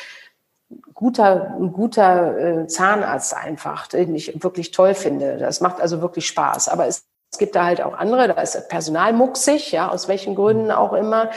Guter, 1.03 1.57
ein 1.59 1.73
guter 1.73 2.39
äh, 2.39 2.67
Zahnarzt 2.69 3.35
einfach, 3.35 3.89
den 3.89 4.15
ich 4.15 4.41
wirklich 4.41 4.71
toll 4.71 4.95
finde. 4.95 5.37
Das 5.37 5.61
macht 5.61 5.81
also 5.81 6.01
wirklich 6.01 6.29
Spaß. 6.29 6.69
Aber 6.69 6.87
es, 6.87 7.03
es 7.33 7.39
gibt 7.39 7.57
da 7.57 7.65
halt 7.65 7.83
auch 7.83 7.95
andere, 7.95 8.29
da 8.29 8.41
ist 8.41 8.69
Personal 8.69 9.13
mucksig, 9.13 9.73
ja, 9.73 9.89
aus 9.89 10.07
welchen 10.07 10.37
Gründen 10.37 10.71
auch 10.71 10.93
immer. 10.93 11.31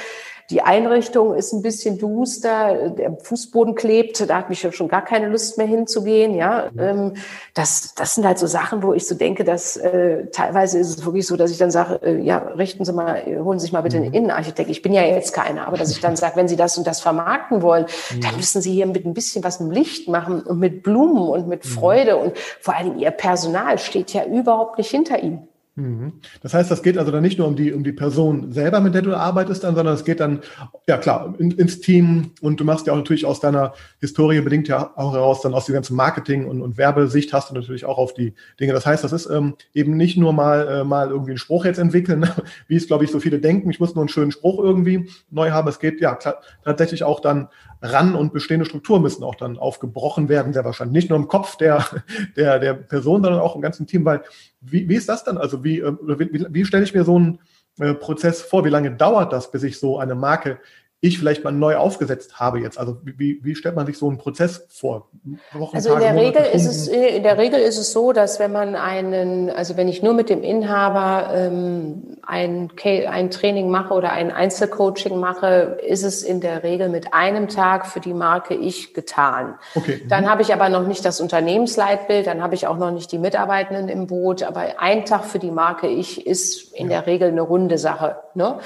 Die 0.52 0.62
Einrichtung 0.62 1.34
ist 1.34 1.54
ein 1.54 1.64
bisschen 1.64 1.98
duster, 1.98 2.90
der 2.90 3.18
Fußboden 3.18 3.74
klebt, 3.74 4.30
da 4.30 4.38
hat 4.38 4.50
mich 4.50 4.68
schon 4.72 4.88
gar 4.88 5.04
keine 5.04 5.28
Lust 5.28 5.58
mehr 5.58 5.66
hinzugehen. 5.66 6.36
Ja, 6.36 6.70
ähm, 6.78 7.14
das, 7.56 7.96
das 7.96 8.14
sind 8.14 8.28
halt 8.28 8.38
so 8.38 8.46
Sachen, 8.46 8.84
wo 8.84 8.94
ich 8.94 9.08
so 9.08 9.16
denke, 9.16 9.44
dass 9.44 9.75
äh, 9.75 10.28
teilweise 10.28 10.78
ist 10.78 10.90
es 10.90 11.06
wirklich 11.06 11.25
so, 11.25 11.36
dass 11.36 11.50
ich 11.50 11.58
dann 11.58 11.72
sage, 11.72 12.00
äh, 12.04 12.22
ja, 12.22 12.38
richten 12.38 12.86
Sie 12.86 12.94
mal, 12.94 13.24
holen 13.25 13.58
Sie 13.58 13.64
sich 13.64 13.74
mal 13.74 13.82
bitte 13.82 13.98
einen 13.98 14.10
mhm. 14.10 14.14
Innenarchitekt. 14.14 14.70
Ich 14.70 14.84
bin 14.84 14.94
ja 14.94 15.02
jetzt 15.02 15.34
keiner, 15.34 15.68
aber 15.68 15.78
dass 15.78 15.90
ich 15.90 16.00
dann 16.00 16.16
sage, 16.16 16.36
wenn 16.36 16.48
Sie 16.48 16.56
das 16.56 16.78
und 16.78 16.86
das 16.86 17.02
vermarkten 17.02 17.64
wollen, 17.64 17.86
mhm. 18.14 18.22
dann 18.22 18.36
müssen 18.36 18.62
Sie 18.62 18.72
hier 18.72 18.86
mit 18.86 19.04
ein 19.04 19.16
bisschen 19.16 19.44
was 19.44 19.60
mit 19.60 19.75
Licht 19.75 20.08
machen 20.08 20.44
und 20.44 20.60
mit 20.60 20.84
Blumen 20.84 21.28
und 21.28 21.48
mit 21.48 21.66
mhm. 21.66 21.70
Freude 21.70 22.18
und 22.18 22.38
vor 22.38 22.75
allem 22.75 23.00
Ihr 23.00 23.12
Personal 23.12 23.80
steht 23.80 24.14
ja 24.14 24.25
überhaupt 24.25 24.78
nicht 24.78 24.92
hinter 24.92 25.24
Ihnen. 25.24 25.48
Mhm. 25.77 26.13
Das 26.41 26.53
heißt, 26.53 26.72
das 26.72 26.84
geht 26.84 26.98
also 26.98 27.12
dann 27.12 27.22
nicht 27.22 27.38
nur 27.38 27.48
um 27.48 27.58
die, 27.58 27.74
um 27.74 27.84
die 27.84 27.91
Person 27.91 28.53
selber, 28.53 28.79
mit 28.79 28.96
der 28.96 29.01
du 29.01 29.13
arbeitest 29.13 29.65
dann, 29.65 29.75
sondern 29.75 29.94
es 29.94 30.05
geht 30.05 30.22
dann, 30.22 30.39
ja 30.88 30.98
klar, 30.98 31.36
in, 31.38 31.51
ins 31.51 31.82
Team 31.82 32.32
und 32.39 32.62
du 32.62 32.63
machst 32.63 32.88
ja 32.88 32.94
auch 32.94 32.98
natürlich 32.98 33.25
aus 33.25 33.41
deiner 33.41 33.74
Historie 34.00 34.39
bedingt 34.39 34.70
ja 34.70 34.94
auch 34.96 35.13
heraus, 35.13 35.41
dann 35.41 35.53
aus 35.53 35.65
der 35.65 35.74
ganzen 35.74 35.98
Marketing- 35.98 36.48
und, 36.48 36.62
und 36.62 36.77
Werbesicht 36.77 37.34
hast 37.34 37.50
du 37.50 37.55
natürlich 37.55 37.84
auch 37.84 37.98
auf 37.98 38.13
die 38.13 38.36
Dinge. 38.58 38.72
Das 38.72 38.86
heißt, 38.86 39.03
das 39.03 39.12
ist 39.12 39.29
ähm, 39.29 39.55
eben 39.74 39.98
nicht 39.98 40.15
nur 40.15 40.32
mal, 40.32 40.65
äh, 40.65 40.84
mal 40.86 41.10
irgendwie 41.10 41.32
einen 41.32 41.39
Spruch 41.39 41.65
jetzt 41.65 41.77
entwickeln, 41.77 42.25
wie 42.70 42.77
es, 42.77 42.88
glaube 42.88 43.03
ich, 43.03 43.12
so 43.12 43.20
viele 43.20 43.39
denken, 43.39 43.70
ich 43.70 43.82
muss 43.82 43.96
nur 43.96 44.03
einen 44.03 44.10
schönen 44.10 44.32
Spruch 44.32 44.63
irgendwie 44.63 45.10
neu 45.29 45.51
haben. 45.51 45.67
Es 45.67 45.79
geht 45.79 46.00
ja 46.00 46.15
klar, 46.15 46.39
tatsächlich 46.63 47.03
auch 47.03 47.20
dann 47.20 47.50
ran 47.86 48.15
und 48.15 48.34
bestehende 48.34 48.65
Strukturen 48.65 49.01
müssen 49.01 49.24
auch 49.24 49.36
dann 49.36 49.58
aufgebrochen 49.58 50.30
werden, 50.30 50.54
sehr 50.54 50.65
wahrscheinlich. 50.65 50.94
Nicht 50.94 51.10
nur 51.10 51.20
im 51.20 51.27
Kopf 51.27 51.56
der, 51.58 51.86
der, 52.36 52.60
der 52.60 52.74
Person, 52.74 53.24
sondern 53.24 53.42
auch 53.42 53.56
im 53.56 53.62
ganzen 53.62 53.88
Team, 53.88 54.06
weil 54.06 54.24
wie, 54.62 54.88
wie 54.89 54.96
ist 54.96 55.10
das 55.10 55.24
dann? 55.24 55.38
Also 55.38 55.63
wie, 55.63 55.80
äh, 55.80 55.94
wie, 56.01 56.46
wie, 56.50 56.65
stelle 56.65 56.84
ich 56.84 56.94
mir 56.94 57.04
so 57.04 57.15
einen 57.15 57.39
äh, 57.80 57.94
Prozess 57.94 58.42
vor? 58.42 58.65
Wie 58.65 58.70
lange 58.70 58.96
dauert 58.96 59.34
das, 59.34 59.51
bis 59.51 59.63
ich 59.63 59.80
so 59.80 60.00
eine 60.00 60.15
Marke 60.15 60.60
ich 61.02 61.20
vielleicht 61.20 61.44
mal 61.44 61.52
neu 61.52 61.75
aufgesetzt 61.75 62.40
habe 62.40 62.60
jetzt? 62.60 62.80
Also 62.80 62.98
wie, 63.04 63.40
wie 63.44 63.56
stellt 63.56 63.75
man 63.75 63.86
sich 63.86 63.98
so 63.98 64.08
einen 64.08 64.18
Prozess 64.18 64.66
vor? 64.70 65.10
Wochen, 65.54 65.75
also 65.75 65.94
in 65.94 66.00
der 66.00 66.16
Regel 66.16 66.42
ist 66.54 66.66
es 66.66 66.88
in 66.88 67.24
der 67.24 67.38
Regel 67.38 67.60
ist 67.60 67.78
es 67.78 67.92
so, 67.92 68.12
dass 68.12 68.40
wenn 68.40 68.52
man 68.52 68.75
einen, 68.75 69.50
also 69.50 69.78
wenn 69.78 69.88
ich 69.88 70.02
nur 70.02 70.14
mit 70.14 70.30
dem 70.30 70.42
Inhaber 70.42 71.30
ähm, 71.34 72.18
ein, 72.25 72.72
ein 72.84 73.30
Training 73.30 73.70
mache 73.70 73.94
oder 73.94 74.12
ein 74.12 74.32
Einzelcoaching 74.32 75.20
mache, 75.20 75.78
ist 75.86 76.04
es 76.04 76.24
in 76.24 76.42
der 76.42 76.64
Regel 76.64 76.90
mit 76.90 77.14
einem 77.14 77.48
Tag 77.50 77.88
für 77.88 78.00
die 78.00 78.14
Marke 78.14 78.56
ich 78.56 78.94
getan. 78.94 79.56
Okay. 79.75 80.02
Dann 80.08 80.24
mhm. 80.24 80.30
habe 80.30 80.42
ich 80.42 80.54
aber 80.54 80.70
noch 80.70 80.88
nicht 80.88 81.06
das 81.06 81.22
Unternehmensleitbild, 81.22 82.28
dann 82.28 82.42
habe 82.42 82.56
ich 82.56 82.68
auch 82.68 82.78
noch 82.78 82.92
nicht 82.92 83.12
die 83.12 83.20
Mitarbeitenden 83.20 83.90
im 83.90 84.08
Boot, 84.08 84.44
aber 84.44 84.80
ein 84.80 85.06
Tag 85.06 85.25
für 85.25 85.40
die 85.40 85.52
Marke 85.52 85.88
ich 85.88 86.25
ist 86.25 86.74
in 86.74 86.90
ja. 86.90 87.01
der 87.01 87.08
Regel 87.08 87.29
eine 87.29 87.42
runde 87.42 87.77
Sache. 87.77 88.18
Ne? 88.34 88.60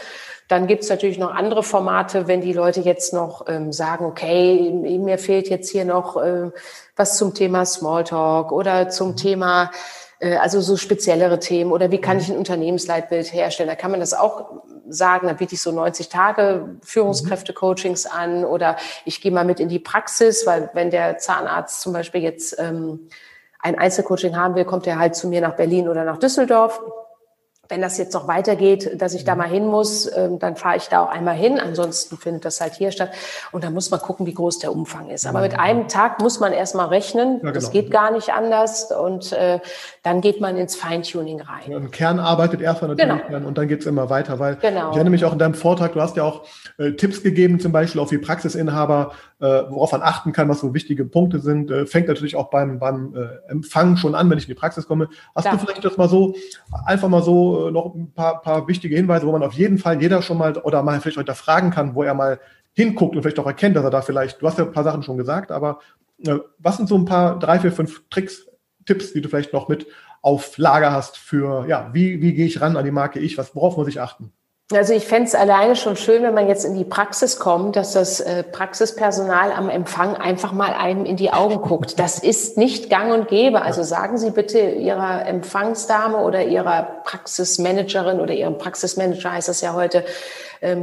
Dann 0.49 0.65
gibt's 0.65 0.89
natürlich 0.89 1.19
noch 1.19 1.33
andere 1.33 1.61
Formate, 1.61 2.27
wenn 2.27 2.41
die 2.41 2.53
Leute 2.53 2.81
jetzt 2.81 3.13
noch 3.13 3.45
ähm, 3.47 3.71
sagen, 3.71 4.03
okay, 4.03 4.71
mir 4.71 5.19
fehlt 5.19 5.47
jetzt 5.47 5.69
hier 5.69 5.85
noch 5.85 6.17
äh, 6.17 6.49
was 6.95 7.17
zum 7.17 7.35
Thema 7.35 7.67
Smalltalk 7.67 8.51
oder 8.51 8.89
zum 8.89 9.15
Thema, 9.15 9.69
äh, 10.17 10.37
also 10.37 10.59
so 10.59 10.75
speziellere 10.75 11.39
Themen 11.39 11.71
oder 11.71 11.91
wie 11.91 12.01
kann 12.01 12.17
ich 12.17 12.29
ein 12.29 12.37
Unternehmensleitbild 12.37 13.31
herstellen. 13.31 13.69
Da 13.69 13.75
kann 13.75 13.91
man 13.91 13.99
das 13.99 14.15
auch 14.15 14.63
sagen, 14.89 15.27
da 15.27 15.33
biete 15.33 15.53
ich 15.53 15.61
so 15.61 15.71
90 15.71 16.09
Tage 16.09 16.77
Führungskräfte-Coachings 16.83 18.07
an 18.07 18.43
oder 18.43 18.75
ich 19.05 19.21
gehe 19.21 19.31
mal 19.31 19.45
mit 19.45 19.59
in 19.59 19.69
die 19.69 19.77
Praxis, 19.77 20.47
weil 20.47 20.71
wenn 20.73 20.89
der 20.89 21.19
Zahnarzt 21.19 21.81
zum 21.81 21.93
Beispiel 21.93 22.23
jetzt 22.23 22.57
ähm, 22.57 23.07
ein 23.59 23.77
Einzelcoaching 23.77 24.35
haben 24.35 24.55
will, 24.55 24.65
kommt 24.65 24.87
er 24.87 24.97
halt 24.97 25.15
zu 25.15 25.27
mir 25.27 25.41
nach 25.41 25.55
Berlin 25.55 25.87
oder 25.87 26.05
nach 26.05 26.17
Düsseldorf 26.17 26.81
wenn 27.69 27.81
das 27.81 27.99
jetzt 27.99 28.15
noch 28.15 28.27
weitergeht, 28.27 28.99
dass 28.99 29.13
ich 29.13 29.23
da 29.23 29.33
mhm. 29.33 29.37
mal 29.37 29.47
hin 29.47 29.67
muss, 29.67 30.09
ähm, 30.17 30.39
dann 30.39 30.55
fahre 30.55 30.77
ich 30.77 30.87
da 30.87 31.03
auch 31.03 31.09
einmal 31.09 31.35
hin. 31.35 31.59
Ansonsten 31.59 32.17
findet 32.17 32.43
das 32.43 32.59
halt 32.61 32.73
hier 32.73 32.91
statt. 32.91 33.11
Und 33.51 33.63
dann 33.63 33.73
muss 33.75 33.91
man 33.91 33.99
gucken, 33.99 34.25
wie 34.25 34.33
groß 34.33 34.57
der 34.57 34.71
Umfang 34.71 35.09
ist. 35.09 35.27
Aber 35.27 35.41
mit 35.41 35.57
einem 35.57 35.87
Tag 35.87 36.19
muss 36.19 36.39
man 36.39 36.51
erstmal 36.51 36.87
rechnen. 36.87 37.35
Ja, 37.35 37.39
genau. 37.39 37.53
Das 37.53 37.69
geht 37.69 37.91
gar 37.91 38.11
nicht 38.11 38.33
anders. 38.33 38.91
Und 38.91 39.31
äh, 39.33 39.59
dann 40.01 40.21
geht 40.21 40.41
man 40.41 40.57
ins 40.57 40.75
Feintuning 40.75 41.41
rein. 41.41 41.71
Ja, 41.71 41.79
Kern 41.91 42.19
arbeitet 42.19 42.61
erstmal 42.61 42.95
natürlich 42.95 43.27
genau. 43.27 43.47
und 43.47 43.57
dann 43.57 43.67
geht's 43.67 43.85
immer 43.85 44.09
weiter. 44.09 44.39
Weil 44.39 44.55
genau. 44.55 44.89
ich 44.89 44.95
erinnere 44.95 45.11
mich 45.11 45.25
auch 45.25 45.33
in 45.33 45.39
deinem 45.39 45.53
Vortrag, 45.53 45.93
du 45.93 46.01
hast 46.01 46.17
ja 46.17 46.23
auch 46.23 46.45
äh, 46.79 46.93
Tipps 46.93 47.21
gegeben, 47.21 47.59
zum 47.59 47.71
Beispiel 47.71 48.01
auch 48.01 48.11
wie 48.11 48.17
Praxisinhaber, 48.17 49.11
äh, 49.39 49.63
worauf 49.69 49.91
man 49.93 50.01
achten 50.01 50.31
kann, 50.31 50.49
was 50.49 50.59
so 50.59 50.73
wichtige 50.73 51.05
Punkte 51.05 51.39
sind. 51.39 51.71
Äh, 51.71 51.85
fängt 51.85 52.07
natürlich 52.07 52.35
auch 52.35 52.49
beim, 52.49 52.79
beim 52.79 53.15
äh, 53.15 53.49
Empfang 53.49 53.95
schon 53.97 54.15
an, 54.15 54.29
wenn 54.29 54.37
ich 54.37 54.45
in 54.45 54.53
die 54.53 54.59
Praxis 54.59 54.85
komme. 54.85 55.09
Hast 55.33 55.43
Klar. 55.43 55.57
du 55.57 55.65
vielleicht 55.65 55.83
das 55.83 55.97
mal 55.97 56.09
so, 56.09 56.35
einfach 56.85 57.07
mal 57.07 57.23
so 57.23 57.67
äh, 57.67 57.71
noch 57.71 57.95
ein 57.95 58.11
paar, 58.11 58.41
paar 58.41 58.67
wichtige 58.67 58.95
Hinweise, 58.95 59.25
wo 59.25 59.31
man 59.31 59.43
auf 59.43 59.53
jeden 59.53 59.77
Fall 59.77 60.01
jeder 60.01 60.21
schon 60.21 60.37
mal 60.37 60.57
oder 60.57 60.83
mal 60.83 60.99
vielleicht 60.99 61.17
heute 61.17 61.35
fragen 61.35 61.71
kann, 61.71 61.95
wo 61.95 62.03
er 62.03 62.13
mal 62.13 62.39
hinguckt 62.73 63.15
und 63.15 63.21
vielleicht 63.21 63.39
auch 63.39 63.47
erkennt, 63.47 63.75
dass 63.75 63.83
er 63.83 63.91
da 63.91 64.01
vielleicht, 64.01 64.41
du 64.41 64.47
hast 64.47 64.57
ja 64.57 64.65
ein 64.65 64.71
paar 64.71 64.83
Sachen 64.83 65.03
schon 65.03 65.17
gesagt, 65.17 65.51
aber 65.51 65.79
äh, 66.25 66.35
was 66.57 66.77
sind 66.77 66.89
so 66.89 66.97
ein 66.97 67.05
paar, 67.05 67.39
drei, 67.39 67.59
vier, 67.59 67.71
fünf 67.71 68.03
Tricks, 68.09 68.45
Tipps, 68.85 69.13
die 69.13 69.21
du 69.21 69.29
vielleicht 69.29 69.53
noch 69.53 69.67
mit 69.67 69.87
auf 70.21 70.57
Lager 70.57 70.91
hast 70.91 71.17
für, 71.17 71.65
ja, 71.67 71.89
wie, 71.93 72.21
wie 72.21 72.33
gehe 72.33 72.45
ich 72.45 72.59
ran 72.59 72.75
an 72.75 72.85
die 72.85 72.91
Marke 72.91 73.19
Ich, 73.19 73.37
was, 73.37 73.55
worauf 73.55 73.77
muss 73.77 73.87
ich 73.87 74.01
achten? 74.01 74.33
Also 74.71 74.93
ich 74.93 75.07
fände 75.07 75.27
es 75.27 75.33
alleine 75.33 75.75
schon 75.75 75.95
schön, 75.95 76.21
wenn 76.21 76.35
man 76.35 76.47
jetzt 76.47 76.63
in 76.63 76.75
die 76.75 76.83
Praxis 76.83 77.39
kommt, 77.39 77.75
dass 77.75 77.93
das 77.93 78.19
äh, 78.19 78.43
Praxispersonal 78.43 79.51
am 79.51 79.67
Empfang 79.67 80.15
einfach 80.15 80.51
mal 80.51 80.73
einem 80.73 81.05
in 81.05 81.15
die 81.15 81.33
Augen 81.33 81.59
guckt. 81.61 81.97
Das 81.97 82.19
ist 82.19 82.55
nicht 82.55 82.87
gang 82.87 83.11
und 83.11 83.27
gäbe. 83.29 83.63
Also 83.63 83.81
sagen 83.81 84.19
Sie 84.19 84.29
bitte 84.29 84.59
Ihrer 84.59 85.25
Empfangsdame 85.25 86.17
oder 86.17 86.43
Ihrer 86.43 87.01
Praxismanagerin 87.03 88.19
oder 88.19 88.35
Ihrem 88.35 88.59
Praxismanager 88.59 89.31
heißt 89.31 89.49
das 89.49 89.61
ja 89.61 89.73
heute, 89.73 90.05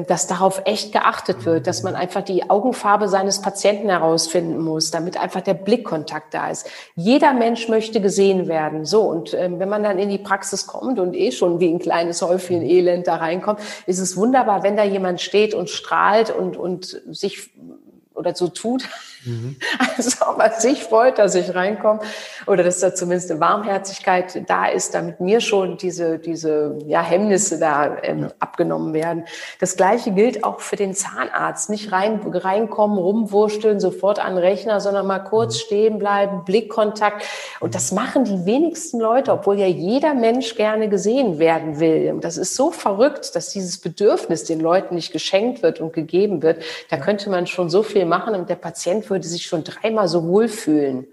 dass 0.06 0.26
darauf 0.26 0.62
echt 0.64 0.92
geachtet 0.92 1.44
wird, 1.44 1.66
dass 1.66 1.82
man 1.82 1.94
einfach 1.94 2.22
die 2.22 2.48
Augenfarbe 2.48 3.08
seines 3.08 3.42
Patienten 3.42 3.88
herausfinden 3.90 4.58
muss, 4.58 4.90
damit 4.90 5.18
einfach 5.18 5.42
der 5.42 5.54
Blickkontakt 5.54 6.32
da 6.32 6.50
ist. 6.50 6.68
Jeder 6.94 7.32
Mensch 7.34 7.68
möchte 7.68 8.00
gesehen 8.00 8.48
werden. 8.48 8.84
So, 8.84 9.02
und 9.02 9.34
ähm, 9.34 9.58
wenn 9.58 9.68
man 9.68 9.82
dann 9.82 9.98
in 9.98 10.08
die 10.08 10.18
Praxis 10.18 10.66
kommt 10.66 10.98
und 10.98 11.14
eh 11.14 11.30
schon 11.30 11.60
wie 11.60 11.68
ein 11.68 11.78
kleines 11.78 12.22
Häufchen 12.22 12.62
Elend 12.62 13.06
da 13.06 13.16
reinkommt, 13.16 13.60
ist 13.86 13.98
es 13.98 14.16
wunderbar, 14.16 14.62
wenn 14.62 14.76
da 14.76 14.84
jemand 14.84 15.20
steht 15.20 15.54
und 15.54 15.68
strahlt 15.68 16.30
und, 16.30 16.56
und 16.56 17.02
sich 17.10 17.50
oder 18.16 18.34
so 18.34 18.48
tut, 18.48 18.88
mhm. 19.24 19.56
als 19.96 20.20
ob 20.22 20.38
er 20.40 20.52
sich 20.52 20.82
freut, 20.82 21.18
dass 21.18 21.34
ich 21.34 21.54
reinkomme 21.54 22.00
oder 22.46 22.64
dass 22.64 22.80
da 22.80 22.94
zumindest 22.94 23.30
eine 23.30 23.40
Warmherzigkeit 23.40 24.48
da 24.48 24.66
ist, 24.66 24.94
damit 24.94 25.20
mir 25.20 25.40
schon 25.40 25.76
diese, 25.76 26.18
diese 26.18 26.78
ja, 26.86 27.02
Hemmnisse 27.02 27.58
da 27.58 27.98
ähm, 28.02 28.22
ja. 28.22 28.28
abgenommen 28.38 28.94
werden. 28.94 29.24
Das 29.60 29.76
Gleiche 29.76 30.12
gilt 30.12 30.44
auch 30.44 30.60
für 30.60 30.76
den 30.76 30.94
Zahnarzt. 30.94 31.70
Nicht 31.70 31.92
rein, 31.92 32.20
reinkommen, 32.24 32.98
rumwursteln, 32.98 33.80
sofort 33.80 34.18
an 34.18 34.36
den 34.36 34.44
Rechner, 34.44 34.80
sondern 34.80 35.06
mal 35.06 35.20
kurz 35.20 35.54
mhm. 35.54 35.60
stehen 35.60 35.98
bleiben, 35.98 36.44
Blickkontakt. 36.44 37.24
Und 37.60 37.74
das 37.74 37.92
machen 37.92 38.24
die 38.24 38.46
wenigsten 38.46 39.00
Leute, 39.00 39.32
obwohl 39.32 39.58
ja 39.58 39.66
jeder 39.66 40.14
Mensch 40.14 40.54
gerne 40.54 40.88
gesehen 40.88 41.38
werden 41.38 41.80
will. 41.80 42.12
Und 42.12 42.24
das 42.24 42.36
ist 42.36 42.54
so 42.54 42.70
verrückt, 42.70 43.34
dass 43.34 43.50
dieses 43.50 43.78
Bedürfnis 43.78 44.44
den 44.44 44.60
Leuten 44.60 44.94
nicht 44.94 45.12
geschenkt 45.12 45.62
wird 45.62 45.80
und 45.80 45.92
gegeben 45.92 46.42
wird. 46.42 46.62
Da 46.90 46.96
könnte 46.96 47.28
man 47.30 47.46
schon 47.46 47.68
so 47.68 47.82
viel 47.82 48.05
machen 48.06 48.34
und 48.34 48.48
der 48.48 48.56
Patient 48.56 49.08
würde 49.10 49.26
sich 49.26 49.46
schon 49.46 49.64
dreimal 49.64 50.08
so 50.08 50.24
wohlfühlen. 50.24 51.06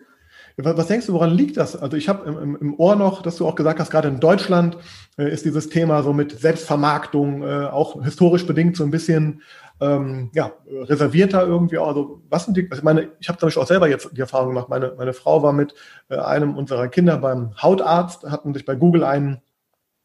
Was 0.55 0.87
denkst 0.87 1.07
du, 1.07 1.13
woran 1.13 1.31
liegt 1.31 1.57
das? 1.57 1.75
Also 1.75 1.97
ich 1.97 2.07
habe 2.07 2.29
im, 2.29 2.55
im, 2.55 2.79
Ohr 2.79 2.95
noch, 2.95 3.23
dass 3.23 3.37
du 3.37 3.47
auch 3.47 3.55
gesagt 3.55 3.79
hast, 3.79 3.89
gerade 3.89 4.07
in 4.07 4.19
Deutschland 4.19 4.77
äh, 5.17 5.31
ist 5.31 5.45
dieses 5.45 5.69
Thema 5.69 6.03
so 6.03 6.13
mit 6.13 6.39
Selbstvermarktung 6.39 7.41
äh, 7.41 7.65
auch 7.65 8.03
historisch 8.03 8.45
bedingt 8.45 8.77
so 8.77 8.83
ein 8.83 8.91
bisschen 8.91 9.41
ähm, 9.81 10.29
ja, 10.33 10.51
reservierter 10.69 11.47
irgendwie. 11.47 11.79
Also 11.79 12.21
was 12.29 12.45
sind 12.45 12.55
die, 12.55 12.67
also 12.69 12.81
ich 12.81 12.83
meine, 12.83 13.09
ich 13.19 13.29
habe 13.29 13.39
zum 13.39 13.47
Beispiel 13.47 13.63
auch 13.63 13.67
selber 13.67 13.89
jetzt 13.89 14.11
die 14.13 14.21
Erfahrung 14.21 14.49
gemacht, 14.49 14.69
meine, 14.69 14.93
meine 14.95 15.13
Frau 15.13 15.41
war 15.41 15.53
mit 15.53 15.73
äh, 16.09 16.17
einem 16.17 16.55
unserer 16.55 16.87
Kinder 16.87 17.17
beim 17.17 17.55
Hautarzt, 17.59 18.23
hatten 18.29 18.53
sich 18.53 18.63
bei 18.63 18.75
Google 18.75 19.03
einen 19.03 19.41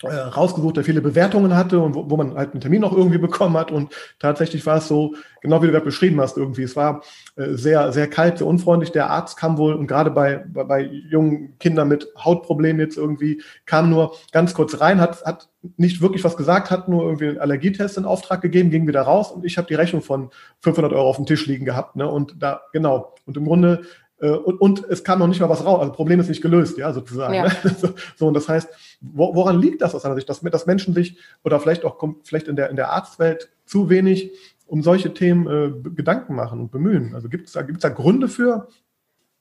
äh, 0.02 0.14
rausgesucht, 0.14 0.76
der 0.76 0.84
viele 0.84 1.00
Bewertungen 1.00 1.56
hatte 1.56 1.80
und 1.80 1.94
wo, 1.94 2.08
wo 2.08 2.16
man 2.16 2.36
halt 2.36 2.52
einen 2.52 2.60
Termin 2.60 2.80
noch 2.80 2.96
irgendwie 2.96 3.18
bekommen 3.18 3.56
hat. 3.56 3.72
Und 3.72 3.92
tatsächlich 4.18 4.64
war 4.64 4.78
es 4.78 4.86
so, 4.86 5.14
genau 5.40 5.60
wie 5.60 5.66
du 5.66 5.72
gerade 5.72 5.84
beschrieben 5.84 6.20
hast, 6.20 6.36
irgendwie. 6.36 6.62
Es 6.62 6.76
war 6.76 7.02
äh, 7.36 7.54
sehr, 7.54 7.92
sehr 7.92 8.08
kalt, 8.08 8.38
sehr 8.38 8.46
unfreundlich. 8.46 8.92
Der 8.92 9.10
Arzt 9.10 9.36
kam 9.36 9.58
wohl 9.58 9.74
und 9.74 9.88
gerade 9.88 10.10
bei, 10.10 10.44
bei, 10.46 10.64
bei 10.64 10.80
jungen 10.82 11.58
Kindern 11.58 11.88
mit 11.88 12.08
Hautproblemen 12.16 12.80
jetzt 12.80 12.96
irgendwie, 12.96 13.42
kam 13.66 13.90
nur 13.90 14.14
ganz 14.30 14.54
kurz 14.54 14.80
rein, 14.80 15.00
hat, 15.00 15.24
hat 15.24 15.48
nicht 15.76 16.00
wirklich 16.00 16.22
was 16.22 16.36
gesagt, 16.36 16.70
hat 16.70 16.88
nur 16.88 17.02
irgendwie 17.02 17.28
einen 17.28 17.38
Allergietest 17.38 17.98
in 17.98 18.04
Auftrag 18.04 18.40
gegeben, 18.40 18.70
ging 18.70 18.86
wieder 18.86 19.02
raus 19.02 19.32
und 19.32 19.44
ich 19.44 19.58
habe 19.58 19.66
die 19.66 19.74
Rechnung 19.74 20.02
von 20.02 20.30
500 20.60 20.92
Euro 20.92 21.08
auf 21.08 21.16
dem 21.16 21.26
Tisch 21.26 21.46
liegen 21.46 21.64
gehabt. 21.64 21.96
Ne? 21.96 22.08
Und 22.08 22.36
da, 22.38 22.62
genau. 22.72 23.14
Und 23.26 23.36
im 23.36 23.44
Grunde 23.44 23.82
und, 24.26 24.60
und 24.60 24.84
es 24.88 25.04
kam 25.04 25.20
noch 25.20 25.28
nicht 25.28 25.40
mal 25.40 25.48
was 25.48 25.64
raus. 25.64 25.80
Also 25.80 25.92
Problem 25.92 26.18
ist 26.20 26.28
nicht 26.28 26.42
gelöst, 26.42 26.76
ja, 26.76 26.92
sozusagen. 26.92 27.34
Ja. 27.34 27.44
Ne? 27.44 27.52
So, 28.16 28.26
und 28.26 28.34
das 28.34 28.48
heißt, 28.48 28.68
woran 29.00 29.60
liegt 29.60 29.82
das 29.82 29.94
aus 29.94 30.04
einer 30.04 30.16
Sicht, 30.16 30.28
dass, 30.28 30.40
dass 30.40 30.66
Menschen 30.66 30.94
sich 30.94 31.18
oder 31.44 31.60
vielleicht 31.60 31.84
auch 31.84 32.02
vielleicht 32.24 32.48
in 32.48 32.56
der, 32.56 32.70
in 32.70 32.76
der 32.76 32.90
Arztwelt 32.90 33.50
zu 33.64 33.88
wenig 33.90 34.32
um 34.66 34.82
solche 34.82 35.14
Themen 35.14 35.46
äh, 35.46 35.90
Gedanken 35.90 36.34
machen 36.34 36.60
und 36.60 36.70
bemühen? 36.70 37.14
Also 37.14 37.28
gibt 37.28 37.46
es 37.46 37.52
da, 37.52 37.62
gibt's 37.62 37.82
da 37.82 37.88
Gründe 37.88 38.28
für? 38.28 38.68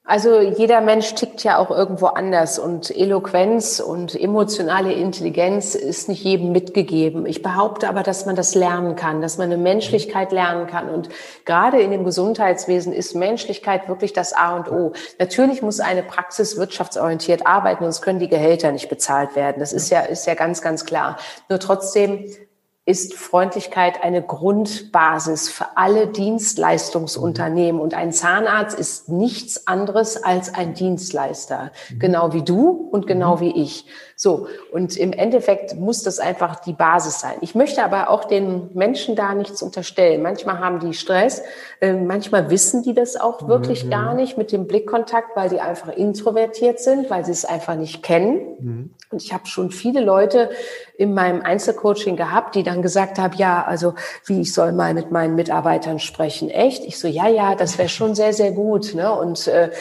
Also 0.09 0.39
jeder 0.39 0.79
Mensch 0.79 1.15
tickt 1.15 1.43
ja 1.43 1.57
auch 1.57 1.69
irgendwo 1.69 2.05
anders 2.05 2.59
und 2.59 2.95
Eloquenz 2.95 3.81
und 3.81 4.15
emotionale 4.15 4.93
Intelligenz 4.93 5.75
ist 5.75 6.07
nicht 6.07 6.23
jedem 6.23 6.53
mitgegeben. 6.53 7.25
Ich 7.25 7.41
behaupte 7.41 7.89
aber, 7.89 8.03
dass 8.03 8.25
man 8.25 8.37
das 8.37 8.55
lernen 8.55 8.95
kann, 8.95 9.21
dass 9.21 9.37
man 9.37 9.51
eine 9.51 9.61
Menschlichkeit 9.61 10.31
lernen 10.31 10.65
kann. 10.65 10.87
Und 10.87 11.09
gerade 11.43 11.81
in 11.81 11.91
dem 11.91 12.05
Gesundheitswesen 12.05 12.93
ist 12.93 13.15
Menschlichkeit 13.15 13.89
wirklich 13.89 14.13
das 14.13 14.31
A 14.31 14.55
und 14.55 14.71
O. 14.71 14.93
Natürlich 15.19 15.61
muss 15.61 15.81
eine 15.81 16.03
Praxis 16.03 16.55
wirtschaftsorientiert 16.55 17.45
arbeiten, 17.45 17.83
sonst 17.83 18.01
können 18.01 18.19
die 18.19 18.29
Gehälter 18.29 18.71
nicht 18.71 18.87
bezahlt 18.87 19.35
werden. 19.35 19.57
Das 19.59 19.73
ist 19.73 19.89
ja, 19.89 19.99
ist 19.99 20.25
ja 20.25 20.35
ganz, 20.35 20.61
ganz 20.61 20.85
klar. 20.85 21.17
Nur 21.49 21.59
trotzdem 21.59 22.31
ist 22.87 23.15
Freundlichkeit 23.15 24.01
eine 24.01 24.21
Grundbasis 24.21 25.49
für 25.49 25.65
alle 25.75 26.07
Dienstleistungsunternehmen. 26.07 27.81
Und 27.81 27.93
ein 27.93 28.13
Zahnarzt 28.13 28.79
ist 28.79 29.09
nichts 29.09 29.67
anderes 29.67 30.23
als 30.23 30.53
ein 30.53 30.73
Dienstleister. 30.73 31.71
Mhm. 31.89 31.99
Genau 31.99 32.31
wie 32.31 32.43
du 32.43 32.87
und 32.89 33.05
genau 33.05 33.35
mhm. 33.35 33.39
wie 33.41 33.61
ich. 33.61 33.87
So. 34.15 34.47
Und 34.71 34.95
im 34.95 35.11
Endeffekt 35.11 35.75
muss 35.75 36.01
das 36.03 36.19
einfach 36.19 36.61
die 36.61 36.71
Basis 36.71 37.19
sein. 37.19 37.35
Ich 37.41 37.55
möchte 37.55 37.83
aber 37.83 38.09
auch 38.09 38.23
den 38.23 38.69
Menschen 38.73 39.17
da 39.17 39.33
nichts 39.33 39.61
unterstellen. 39.61 40.21
Manchmal 40.21 40.59
haben 40.59 40.79
die 40.79 40.93
Stress. 40.93 41.43
Äh, 41.81 41.91
manchmal 41.91 42.49
wissen 42.49 42.83
die 42.83 42.93
das 42.93 43.17
auch 43.17 43.49
wirklich 43.49 43.83
mhm. 43.83 43.89
gar 43.89 44.13
nicht 44.13 44.37
mit 44.37 44.53
dem 44.53 44.65
Blickkontakt, 44.65 45.35
weil 45.35 45.49
die 45.49 45.59
einfach 45.59 45.89
introvertiert 45.89 46.79
sind, 46.79 47.09
weil 47.09 47.25
sie 47.25 47.33
es 47.33 47.43
einfach 47.43 47.75
nicht 47.75 48.01
kennen. 48.01 48.39
Mhm. 48.59 48.89
Und 49.09 49.23
ich 49.23 49.31
habe 49.31 49.47
schon 49.47 49.71
viele 49.71 50.01
Leute 50.01 50.49
in 50.97 51.13
meinem 51.13 51.41
Einzelcoaching 51.41 52.17
gehabt, 52.17 52.55
die 52.55 52.63
dann 52.63 52.81
gesagt 52.81 53.19
haben, 53.19 53.37
ja, 53.37 53.63
also 53.63 53.95
wie 54.25 54.41
ich 54.41 54.53
soll 54.53 54.73
mal 54.73 54.93
mit 54.93 55.11
meinen 55.11 55.35
Mitarbeitern 55.35 55.99
sprechen. 55.99 56.49
Echt? 56.49 56.83
Ich 56.83 56.99
so, 56.99 57.07
ja, 57.07 57.27
ja, 57.29 57.55
das 57.55 57.77
wäre 57.77 57.87
schon 57.87 58.15
sehr, 58.15 58.33
sehr 58.33 58.51
gut. 58.51 58.93
Ne? 58.95 59.09
Und 59.11 59.47
äh, 59.47 59.71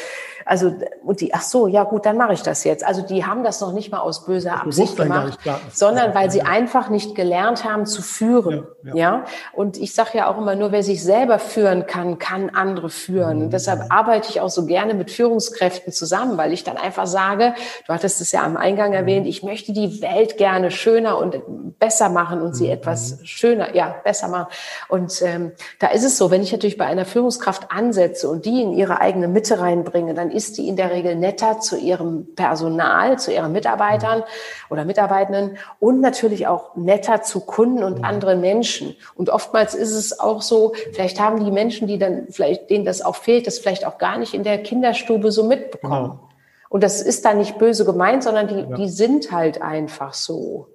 also, 0.48 0.72
und 1.02 1.20
die, 1.20 1.34
ach 1.34 1.42
so, 1.42 1.66
ja 1.66 1.82
gut, 1.82 2.06
dann 2.06 2.16
mache 2.16 2.32
ich 2.32 2.42
das 2.42 2.62
jetzt. 2.62 2.86
Also 2.86 3.02
die 3.02 3.26
haben 3.26 3.42
das 3.42 3.60
noch 3.60 3.72
nicht 3.72 3.90
mal 3.90 3.98
aus 3.98 4.26
böser 4.26 4.62
Absicht 4.62 4.96
gemacht, 4.96 5.40
sondern 5.72 6.14
weil 6.14 6.30
sie 6.30 6.42
einfach 6.42 6.88
nicht 6.88 7.16
gelernt 7.16 7.64
haben 7.64 7.84
zu 7.84 8.00
führen. 8.00 8.64
Ja, 8.84 8.94
ja. 8.94 8.94
ja? 8.94 9.24
Und 9.52 9.76
ich 9.76 9.92
sage 9.92 10.18
ja 10.18 10.30
auch 10.30 10.38
immer, 10.38 10.54
nur 10.54 10.70
wer 10.70 10.84
sich 10.84 11.02
selber 11.02 11.40
führen 11.40 11.88
kann, 11.88 12.18
kann 12.18 12.50
andere 12.50 12.90
führen. 12.90 13.42
Und 13.42 13.52
deshalb 13.52 13.92
arbeite 13.92 14.30
ich 14.30 14.40
auch 14.40 14.48
so 14.48 14.66
gerne 14.66 14.94
mit 14.94 15.10
Führungskräften 15.10 15.92
zusammen, 15.92 16.38
weil 16.38 16.52
ich 16.52 16.62
dann 16.62 16.76
einfach 16.76 17.08
sage, 17.08 17.54
du 17.84 17.92
hattest 17.92 18.20
es 18.20 18.30
ja 18.30 18.44
am 18.44 18.56
Eingang 18.56 18.90
mhm. 18.90 18.96
erwähnt, 18.96 19.26
ich 19.26 19.42
möchte 19.42 19.72
die 19.72 20.00
Welt 20.00 20.36
gerne 20.38 20.70
schöner 20.70 21.18
und 21.18 21.42
besser 21.80 22.08
machen 22.08 22.40
und 22.40 22.54
sie 22.54 22.66
mhm. 22.66 22.74
etwas 22.74 23.18
schöner, 23.24 23.74
ja, 23.74 23.96
besser 24.04 24.28
machen. 24.28 24.46
Und 24.88 25.20
ähm, 25.22 25.50
da 25.80 25.88
ist 25.88 26.04
es 26.04 26.16
so, 26.16 26.30
wenn 26.30 26.44
ich 26.44 26.52
natürlich 26.52 26.78
bei 26.78 26.86
einer 26.86 27.04
Führungskraft 27.04 27.72
ansetze 27.72 28.28
und 28.28 28.44
die 28.44 28.62
in 28.62 28.72
ihre 28.72 29.00
eigene 29.00 29.26
Mitte 29.26 29.58
reinbringe, 29.58 30.14
dann 30.14 30.35
ist 30.36 30.58
die 30.58 30.68
in 30.68 30.76
der 30.76 30.90
Regel 30.90 31.16
netter 31.16 31.58
zu 31.58 31.76
ihrem 31.76 32.34
Personal, 32.36 33.18
zu 33.18 33.32
ihren 33.32 33.52
Mitarbeitern 33.52 34.22
oder 34.70 34.84
Mitarbeitenden 34.84 35.56
und 35.80 36.00
natürlich 36.00 36.46
auch 36.46 36.76
netter 36.76 37.22
zu 37.22 37.40
Kunden 37.40 37.82
und 37.82 38.04
anderen 38.04 38.40
Menschen. 38.40 38.94
Und 39.14 39.30
oftmals 39.30 39.74
ist 39.74 39.94
es 39.94 40.20
auch 40.20 40.42
so, 40.42 40.74
vielleicht 40.92 41.18
haben 41.18 41.44
die 41.44 41.50
Menschen, 41.50 41.88
die 41.88 41.98
dann 41.98 42.26
vielleicht, 42.30 42.70
denen 42.70 42.84
das 42.84 43.02
auch 43.02 43.16
fehlt, 43.16 43.46
das 43.46 43.58
vielleicht 43.58 43.86
auch 43.86 43.98
gar 43.98 44.18
nicht 44.18 44.34
in 44.34 44.44
der 44.44 44.62
Kinderstube 44.62 45.32
so 45.32 45.44
mitbekommen. 45.44 46.10
Genau. 46.10 46.28
Und 46.68 46.82
das 46.82 47.00
ist 47.00 47.24
da 47.24 47.32
nicht 47.32 47.58
böse 47.58 47.84
gemeint, 47.84 48.22
sondern 48.22 48.48
die, 48.48 48.60
ja. 48.60 48.76
die 48.76 48.88
sind 48.88 49.32
halt 49.32 49.62
einfach 49.62 50.14
so. 50.14 50.68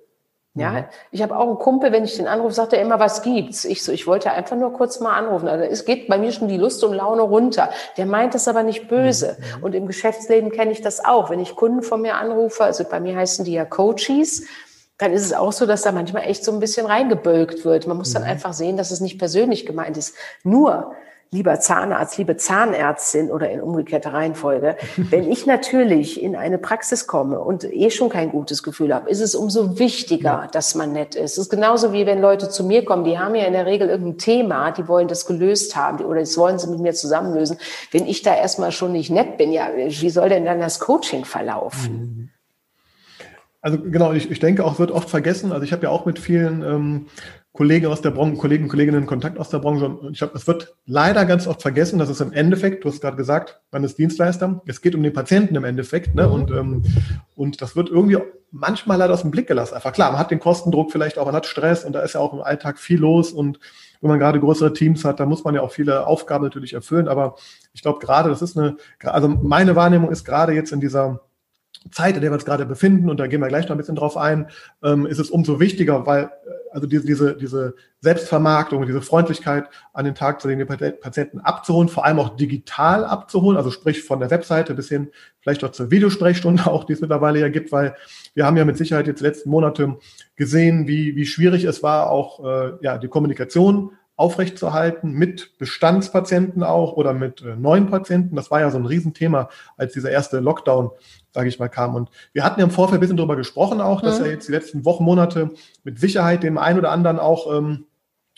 Ja, 0.54 0.72
mhm. 0.72 0.86
ich 1.12 1.22
habe 1.22 1.38
auch 1.38 1.48
einen 1.48 1.60
Kumpel, 1.60 1.94
wenn 1.94 2.04
ich 2.04 2.18
den 2.18 2.28
anrufe, 2.28 2.54
sagt 2.54 2.74
er 2.74 2.82
immer, 2.82 3.00
was 3.00 3.22
gibt's? 3.22 3.64
Ich 3.64 3.84
so, 3.84 3.94
ich 3.94 4.06
wollte 4.06 4.32
einfach 4.32 4.58
nur 4.58 4.74
kurz 4.74 5.00
mal 5.00 5.16
anrufen. 5.16 5.48
Also 5.48 5.64
es 5.64 5.86
geht 5.86 6.10
bei 6.10 6.18
mir 6.18 6.34
schon 6.34 6.50
die 6.50 6.58
Lust 6.58 6.84
und 6.84 6.94
Laune 6.94 7.22
runter. 7.22 7.70
Der 7.96 8.06
meint 8.06 8.34
das 8.34 8.50
aber 8.50 8.64
nicht 8.64 8.90
böse. 8.90 9.38
Mhm. 9.40 9.58
mhm. 9.58 9.64
Und 9.64 9.76
im 9.76 9.88
Geschäftsleben 9.88 10.52
kenne 10.52 10.72
ich 10.72 10.82
das 10.82 11.04
auch. 11.06 11.30
Wenn 11.30 11.40
ich 11.40 11.56
Kunden 11.56 11.84
von 11.84 12.02
mir 12.02 12.16
anrufe, 12.16 12.66
also 12.66 12.84
bei 12.84 13.00
mir 13.00 13.16
heißen 13.16 13.46
die 13.46 13.54
ja 13.54 13.64
Coaches, 13.64 14.46
dann 14.98 15.14
ist 15.14 15.26
es 15.26 15.34
auch 15.34 15.54
so, 15.54 15.66
dass 15.66 15.84
da 15.84 15.94
manchmal 15.94 16.24
echt 16.24 16.44
so 16.44 16.52
ein 16.52 16.60
bisschen 16.60 16.86
reingebölkt 16.86 17.64
wird. 17.64 17.88
Man 17.88 17.98
muss 17.98 18.12
dann 18.14 18.24
einfach 18.24 18.54
sehen, 18.54 18.76
dass 18.76 18.92
es 18.92 19.00
nicht 19.00 19.18
persönlich 19.18 19.66
gemeint 19.66 19.96
ist. 19.96 20.16
Nur, 20.44 20.94
lieber 21.34 21.62
Zahnarzt, 21.62 22.18
liebe 22.18 22.36
Zahnärztin 22.36 23.32
oder 23.32 23.50
in 23.50 23.62
umgekehrter 23.62 24.12
Reihenfolge, 24.12 24.76
wenn 24.98 25.32
ich 25.32 25.46
natürlich 25.46 26.22
in 26.22 26.36
eine 26.36 26.58
Praxis 26.58 27.08
komme 27.08 27.40
und 27.40 27.64
eh 27.64 27.90
schon 27.90 28.10
kein 28.10 28.32
gutes 28.32 28.64
Gefühl 28.64 28.94
habe, 28.94 29.10
ist 29.10 29.22
es 29.22 29.34
umso 29.34 29.80
wichtiger, 29.80 30.50
dass 30.52 30.76
man 30.76 30.92
nett 30.92 31.16
ist. 31.16 31.34
Es 31.34 31.38
ist 31.38 31.50
genauso 31.50 31.94
wie 31.94 32.06
wenn 32.06 32.20
Leute 32.20 32.50
zu 32.50 32.66
mir 32.66 32.84
kommen, 32.84 33.06
die 33.06 33.18
haben 33.18 33.36
ja 33.36 33.46
in 33.46 33.54
der 33.54 33.66
Regel 33.66 33.88
irgendein 33.88 34.18
Thema, 34.18 34.72
die 34.72 34.90
wollen 34.90 35.08
das 35.08 35.26
gelöst 35.26 35.78
haben 35.78 36.04
oder 36.04 36.20
das 36.20 36.38
wollen 36.38 36.60
sie 36.60 36.70
mit 36.70 36.80
mir 36.80 36.94
zusammenlösen. 36.94 37.58
Wenn 37.92 38.08
ich 38.08 38.24
da 38.24 38.36
erstmal 38.36 38.74
schon 38.74 38.92
nicht 38.92 39.10
nett 39.10 39.38
bin, 39.38 39.54
ja, 39.54 39.70
wie 39.76 40.10
soll 40.10 40.28
denn 40.28 40.44
dann 40.44 40.60
das 40.60 40.80
Coaching 40.82 41.24
verlaufen? 41.24 41.94
Mhm. 41.94 42.30
Also 43.62 43.80
genau, 43.80 44.12
ich, 44.12 44.30
ich 44.32 44.40
denke 44.40 44.66
auch, 44.66 44.80
wird 44.80 44.92
oft 44.92 45.10
vergessen. 45.10 45.52
Also 45.52 45.64
ich 45.64 45.72
habe 45.72 45.84
ja 45.84 45.90
auch 45.90 46.06
mit 46.06 46.18
vielen 46.18 46.64
ähm, 46.64 47.06
Kollegen 47.54 47.88
aus 47.88 48.02
der 48.02 48.12
Branche, 48.12 48.38
Kollegen 48.38 48.70
Kolleginnen 48.70 49.02
in 49.02 49.08
Kontakt 49.08 49.38
aus 49.38 49.50
der 49.50 49.60
Branche. 49.60 49.90
Und 49.90 50.14
ich 50.14 50.20
glaube, 50.20 50.38
es 50.38 50.48
wird 50.48 50.74
leider 50.86 51.26
ganz 51.26 51.48
oft 51.48 51.62
vergessen, 51.62 52.00
dass 52.00 52.08
es 52.08 52.22
im 52.22 52.32
Endeffekt, 52.32 52.86
du 52.86 52.90
hast 52.90 53.02
gerade 53.02 53.18
gesagt, 53.18 53.60
man 53.72 53.84
ist 53.84 53.98
Dienstleister, 53.98 54.62
es 54.68 54.82
geht 54.82 54.96
um 54.96 55.04
den 55.04 55.12
Patienten 55.12 55.56
im 55.56 55.66
Endeffekt. 55.66 56.16
Ne? 56.16 56.30
Und, 56.30 56.50
ähm, 56.52 56.84
und 57.36 57.62
das 57.62 57.76
wird 57.76 57.90
irgendwie 57.90 58.20
manchmal 58.52 58.98
leider 58.98 59.14
aus 59.14 59.22
dem 59.22 59.32
Blick 59.32 59.48
gelassen. 59.48 59.76
Einfach 59.76 59.92
klar, 59.92 60.12
man 60.12 60.20
hat 60.20 60.32
den 60.32 60.40
Kostendruck 60.40 60.92
vielleicht 60.94 61.18
auch, 61.18 61.26
man 61.26 61.36
hat 61.36 61.46
Stress 61.46 61.84
und 61.84 61.94
da 61.94 62.02
ist 62.02 62.14
ja 62.14 62.22
auch 62.22 62.34
im 62.34 62.42
Alltag 62.42 62.80
viel 62.80 63.00
los. 63.00 63.34
Und 63.34 63.60
wenn 64.00 64.10
man 64.10 64.20
gerade 64.20 64.40
größere 64.40 64.72
Teams 64.72 65.04
hat, 65.04 65.20
da 65.20 65.26
muss 65.26 65.44
man 65.44 65.54
ja 65.54 65.62
auch 65.62 65.72
viele 65.72 66.08
Aufgaben 66.08 66.46
natürlich 66.46 66.74
erfüllen. 66.74 67.10
Aber 67.10 67.36
ich 67.74 67.82
glaube 67.82 68.00
gerade, 68.00 68.30
das 68.30 68.42
ist 68.42 68.58
eine, 68.58 68.78
also 69.04 69.28
meine 69.28 69.76
Wahrnehmung 69.76 70.10
ist 70.10 70.24
gerade 70.24 70.54
jetzt 70.54 70.72
in 70.72 70.80
dieser 70.80 71.22
Zeit, 71.90 72.16
in 72.16 72.22
der 72.22 72.30
wir 72.30 72.36
uns 72.36 72.46
gerade 72.46 72.66
befinden, 72.66 73.10
und 73.10 73.20
da 73.20 73.26
gehen 73.26 73.42
wir 73.42 73.48
gleich 73.48 73.66
noch 73.66 73.72
ein 73.72 73.78
bisschen 73.78 73.96
drauf 73.96 74.16
ein, 74.16 74.50
ähm, 74.84 75.08
ist 75.08 75.20
es 75.20 75.32
umso 75.32 75.60
wichtiger, 75.60 76.06
weil 76.06 76.26
äh, 76.26 76.30
also 76.72 76.88
diese, 76.88 77.06
diese, 77.06 77.36
diese 77.36 77.76
Selbstvermarktung, 78.00 78.86
diese 78.86 79.02
Freundlichkeit 79.02 79.68
an 79.94 80.06
den 80.06 80.16
Tag 80.16 80.42
zu 80.42 80.48
die 80.48 80.64
Patienten 80.64 81.40
abzuholen, 81.40 81.90
vor 81.90 82.06
allem 82.06 82.20
auch 82.20 82.36
digital 82.36 83.04
abzuholen, 83.04 83.58
also 83.58 83.72
sprich 83.72 84.04
von 84.04 84.20
der 84.20 84.30
Webseite 84.30 84.76
bis 84.76 84.90
hin 84.90 85.10
vielleicht 85.40 85.64
auch 85.64 85.72
zur 85.72 85.90
Videosprechstunde 85.90 86.68
auch, 86.68 86.84
die 86.84 86.94
es 86.94 87.02
mittlerweile 87.02 87.40
ja 87.40 87.50
gibt, 87.50 87.72
weil 87.72 87.96
wir 88.36 88.46
haben 88.46 88.58
ja 88.58 88.66
mit 88.66 88.78
Sicherheit 88.78 89.08
jetzt 89.08 89.22
letzten 89.22 89.50
Monate 89.50 89.98
gesehen, 90.36 90.88
wie, 90.88 91.16
wie 91.16 91.26
schwierig 91.26 91.64
es 91.64 91.82
war, 91.82 92.10
auch 92.12 92.46
äh, 92.46 92.74
ja, 92.82 92.98
die 93.00 93.08
Kommunikation 93.08 93.92
aufrechtzuerhalten 94.22 95.12
mit 95.12 95.58
Bestandspatienten 95.58 96.62
auch 96.62 96.94
oder 96.94 97.12
mit 97.12 97.42
äh, 97.42 97.56
neuen 97.56 97.88
Patienten. 97.88 98.36
Das 98.36 98.52
war 98.52 98.60
ja 98.60 98.70
so 98.70 98.78
ein 98.78 98.86
Riesenthema, 98.86 99.50
als 99.78 99.94
dieser 99.94 100.12
erste 100.12 100.40
Lockdown, 100.40 100.92
sage 101.32 101.50
ich 101.50 101.58
mal, 101.58 101.70
kam. 101.70 101.96
Und 101.96 102.12
wir 102.32 102.44
hatten 102.44 102.60
ja 102.60 102.66
im 102.66 102.72
Vorfeld 102.72 103.00
ein 103.00 103.02
bisschen 103.02 103.18
darüber 103.18 103.36
gesprochen 103.36 103.82
auch, 103.82 104.02
dass 104.02 104.20
mhm. 104.20 104.26
ja 104.26 104.32
jetzt 104.34 104.48
die 104.48 104.52
letzten 104.52 104.86
Wochen, 104.86 105.04
Monate 105.04 105.50
mit 105.84 106.00
Sicherheit 106.00 106.44
dem 106.44 106.60
einen 106.60 106.78
oder 106.78 106.92
anderen 106.92 107.18
auch 107.18 107.52
ähm, 107.52 107.86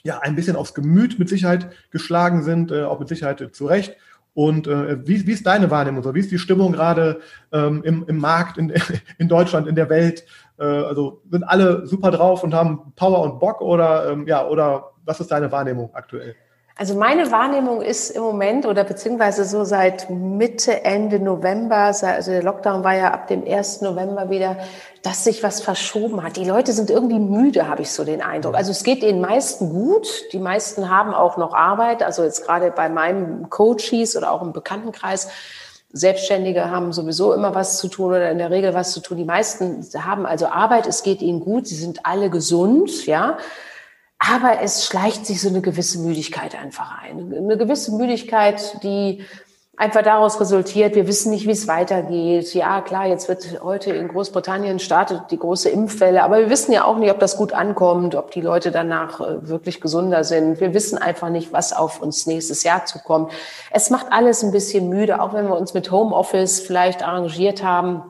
ja 0.03 0.19
ein 0.19 0.35
bisschen 0.35 0.55
aufs 0.55 0.73
Gemüt 0.73 1.19
mit 1.19 1.27
Sicherheit 1.27 1.69
geschlagen 1.91 2.43
sind, 2.43 2.71
äh, 2.71 2.83
auch 2.83 2.99
mit 2.99 3.09
Sicherheit 3.09 3.41
äh, 3.41 3.51
zu 3.51 3.65
Recht. 3.65 3.97
Und 4.33 4.65
äh, 4.67 5.05
wie, 5.05 5.27
wie 5.27 5.33
ist 5.33 5.45
deine 5.45 5.69
Wahrnehmung 5.69 6.01
so? 6.01 6.15
Wie 6.15 6.19
ist 6.19 6.31
die 6.31 6.39
Stimmung 6.39 6.71
gerade 6.71 7.19
ähm, 7.51 7.83
im, 7.83 8.05
im 8.07 8.17
Markt, 8.17 8.57
in, 8.57 8.73
in 9.17 9.27
Deutschland, 9.27 9.67
in 9.67 9.75
der 9.75 9.89
Welt? 9.89 10.25
Äh, 10.57 10.63
also 10.63 11.21
sind 11.29 11.43
alle 11.43 11.85
super 11.85 12.09
drauf 12.09 12.41
und 12.43 12.53
haben 12.53 12.93
Power 12.95 13.21
und 13.21 13.39
Bock 13.39 13.59
oder 13.59 14.09
ähm, 14.09 14.25
ja, 14.25 14.47
oder 14.47 14.92
was 15.05 15.19
ist 15.19 15.31
deine 15.31 15.51
Wahrnehmung 15.51 15.89
aktuell? 15.93 16.35
Also 16.75 16.95
meine 16.95 17.31
Wahrnehmung 17.31 17.83
ist 17.83 18.09
im 18.09 18.23
Moment 18.23 18.65
oder 18.65 18.83
beziehungsweise 18.83 19.45
so 19.45 19.63
seit 19.63 20.09
Mitte, 20.09 20.83
Ende 20.83 21.19
November, 21.19 21.75
also 21.75 22.31
der 22.31 22.41
Lockdown 22.41 22.83
war 22.83 22.95
ja 22.95 23.11
ab 23.11 23.27
dem 23.27 23.45
1. 23.45 23.81
November 23.81 24.31
wieder, 24.31 24.57
dass 25.03 25.23
sich 25.23 25.43
was 25.43 25.61
verschoben 25.61 26.23
hat. 26.23 26.35
Die 26.35 26.45
Leute 26.45 26.73
sind 26.73 26.89
irgendwie 26.89 27.19
müde, 27.19 27.67
habe 27.67 27.83
ich 27.83 27.91
so 27.91 28.03
den 28.03 28.23
Eindruck. 28.23 28.55
Also 28.55 28.71
es 28.71 28.83
geht 28.83 29.03
den 29.03 29.21
meisten 29.21 29.69
gut. 29.69 30.07
Die 30.33 30.39
meisten 30.39 30.89
haben 30.89 31.13
auch 31.13 31.37
noch 31.37 31.53
Arbeit. 31.53 32.01
Also 32.01 32.23
jetzt 32.23 32.43
gerade 32.43 32.71
bei 32.71 32.89
meinem 32.89 33.51
Coaches 33.51 34.17
oder 34.17 34.31
auch 34.31 34.41
im 34.41 34.51
Bekanntenkreis. 34.51 35.27
Selbstständige 35.91 36.71
haben 36.71 36.91
sowieso 36.91 37.33
immer 37.33 37.53
was 37.53 37.77
zu 37.77 37.87
tun 37.87 38.07
oder 38.07 38.31
in 38.31 38.39
der 38.39 38.49
Regel 38.49 38.73
was 38.73 38.93
zu 38.93 38.99
tun. 38.99 39.17
Die 39.17 39.25
meisten 39.25 39.85
haben 40.03 40.25
also 40.25 40.47
Arbeit. 40.47 40.87
Es 40.87 41.03
geht 41.03 41.21
ihnen 41.21 41.39
gut. 41.39 41.67
Sie 41.67 41.75
sind 41.75 42.03
alle 42.03 42.31
gesund, 42.31 43.05
ja. 43.05 43.37
Aber 44.31 44.61
es 44.61 44.85
schleicht 44.85 45.25
sich 45.25 45.41
so 45.41 45.49
eine 45.49 45.61
gewisse 45.61 45.99
Müdigkeit 45.99 46.55
einfach 46.55 47.01
ein. 47.01 47.33
Eine 47.35 47.57
gewisse 47.57 47.91
Müdigkeit, 47.93 48.81
die 48.81 49.25
einfach 49.75 50.03
daraus 50.03 50.39
resultiert, 50.39 50.95
wir 50.95 51.07
wissen 51.07 51.31
nicht, 51.31 51.47
wie 51.47 51.51
es 51.51 51.67
weitergeht. 51.67 52.53
Ja, 52.53 52.81
klar, 52.81 53.07
jetzt 53.07 53.27
wird 53.27 53.61
heute 53.63 53.91
in 53.91 54.07
Großbritannien 54.07 54.79
startet 54.79 55.23
die 55.31 55.39
große 55.39 55.67
Impfwelle, 55.69 56.23
aber 56.23 56.37
wir 56.37 56.49
wissen 56.49 56.71
ja 56.71 56.85
auch 56.85 56.97
nicht, 56.97 57.11
ob 57.11 57.19
das 57.19 57.37
gut 57.37 57.53
ankommt, 57.53 58.15
ob 58.15 58.31
die 58.31 58.41
Leute 58.41 58.71
danach 58.71 59.19
äh, 59.19 59.47
wirklich 59.47 59.81
gesunder 59.81 60.23
sind. 60.23 60.61
Wir 60.61 60.73
wissen 60.73 60.97
einfach 60.97 61.29
nicht, 61.29 61.51
was 61.51 61.73
auf 61.73 62.01
uns 62.01 62.25
nächstes 62.27 62.63
Jahr 62.63 62.85
zukommt. 62.85 63.31
Es 63.71 63.89
macht 63.89 64.07
alles 64.11 64.43
ein 64.43 64.51
bisschen 64.51 64.89
müde, 64.89 65.21
auch 65.21 65.33
wenn 65.33 65.47
wir 65.47 65.57
uns 65.57 65.73
mit 65.73 65.91
Homeoffice 65.91 66.59
vielleicht 66.59 67.03
arrangiert 67.03 67.63
haben. 67.63 68.03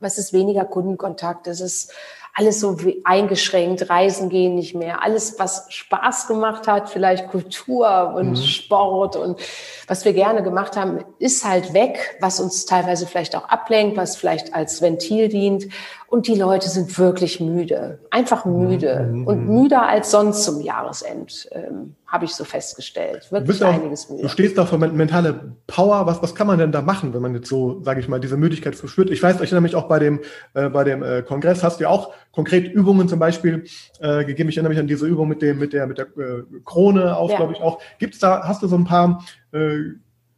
Was 0.00 0.18
ist 0.18 0.32
weniger 0.32 0.64
Kundenkontakt? 0.64 1.46
Es 1.46 1.60
ist 1.60 1.92
alles 2.34 2.60
so 2.60 2.78
eingeschränkt, 3.04 3.90
Reisen 3.90 4.30
gehen 4.30 4.54
nicht 4.54 4.74
mehr, 4.74 5.02
alles, 5.02 5.38
was 5.38 5.66
Spaß 5.68 6.28
gemacht 6.28 6.66
hat, 6.66 6.88
vielleicht 6.88 7.28
Kultur 7.28 8.14
und 8.16 8.30
mhm. 8.30 8.36
Sport 8.36 9.16
und 9.16 9.38
was 9.86 10.04
wir 10.06 10.14
gerne 10.14 10.42
gemacht 10.42 10.76
haben, 10.76 11.04
ist 11.18 11.44
halt 11.44 11.74
weg, 11.74 12.16
was 12.20 12.40
uns 12.40 12.64
teilweise 12.64 13.06
vielleicht 13.06 13.36
auch 13.36 13.48
ablenkt, 13.48 13.98
was 13.98 14.16
vielleicht 14.16 14.54
als 14.54 14.80
Ventil 14.80 15.28
dient. 15.28 15.66
Und 16.12 16.28
die 16.28 16.34
Leute 16.34 16.68
sind 16.68 16.98
wirklich 16.98 17.40
müde, 17.40 17.98
einfach 18.10 18.44
müde 18.44 19.08
mhm. 19.10 19.26
und 19.26 19.48
müder 19.48 19.88
als 19.88 20.10
sonst 20.10 20.44
zum 20.44 20.60
Jahresend, 20.60 21.48
ähm, 21.52 21.94
habe 22.06 22.26
ich 22.26 22.34
so 22.34 22.44
festgestellt. 22.44 23.32
Wirklich 23.32 23.60
du 23.60 23.66
einiges 23.66 24.10
müde. 24.10 24.24
Du 24.24 24.28
stehst 24.28 24.58
da 24.58 24.66
für 24.66 24.76
mentale 24.76 25.54
Power. 25.66 26.04
Was, 26.04 26.22
was 26.22 26.34
kann 26.34 26.46
man 26.46 26.58
denn 26.58 26.70
da 26.70 26.82
machen, 26.82 27.14
wenn 27.14 27.22
man 27.22 27.34
jetzt 27.34 27.48
so, 27.48 27.82
sage 27.82 28.00
ich 28.00 28.08
mal, 28.08 28.20
diese 28.20 28.36
Müdigkeit 28.36 28.76
verspürt? 28.76 29.08
Ich 29.08 29.22
weiß, 29.22 29.36
ich 29.36 29.40
erinnere 29.40 29.62
mich 29.62 29.74
auch 29.74 29.88
bei 29.88 29.98
dem, 30.00 30.20
äh, 30.52 30.68
bei 30.68 30.84
dem 30.84 31.02
äh, 31.02 31.22
Kongress 31.22 31.64
hast 31.64 31.80
du 31.80 31.84
ja 31.84 31.88
auch 31.88 32.12
konkret 32.30 32.70
Übungen 32.70 33.08
zum 33.08 33.18
Beispiel 33.18 33.64
äh, 34.00 34.26
gegeben. 34.26 34.50
Ich 34.50 34.58
erinnere 34.58 34.74
mich 34.74 34.80
an 34.80 34.88
diese 34.88 35.06
Übung 35.06 35.28
mit 35.28 35.40
dem, 35.40 35.58
mit 35.58 35.72
der, 35.72 35.86
mit 35.86 35.96
der 35.96 36.08
äh, 36.08 36.42
Krone 36.66 37.16
auch, 37.16 37.30
ja. 37.30 37.38
glaube 37.38 37.54
ich 37.54 37.62
auch. 37.62 37.80
Gibt's 37.98 38.18
da, 38.18 38.42
hast 38.46 38.62
du 38.62 38.66
so 38.66 38.76
ein 38.76 38.84
paar 38.84 39.24
äh, 39.52 39.78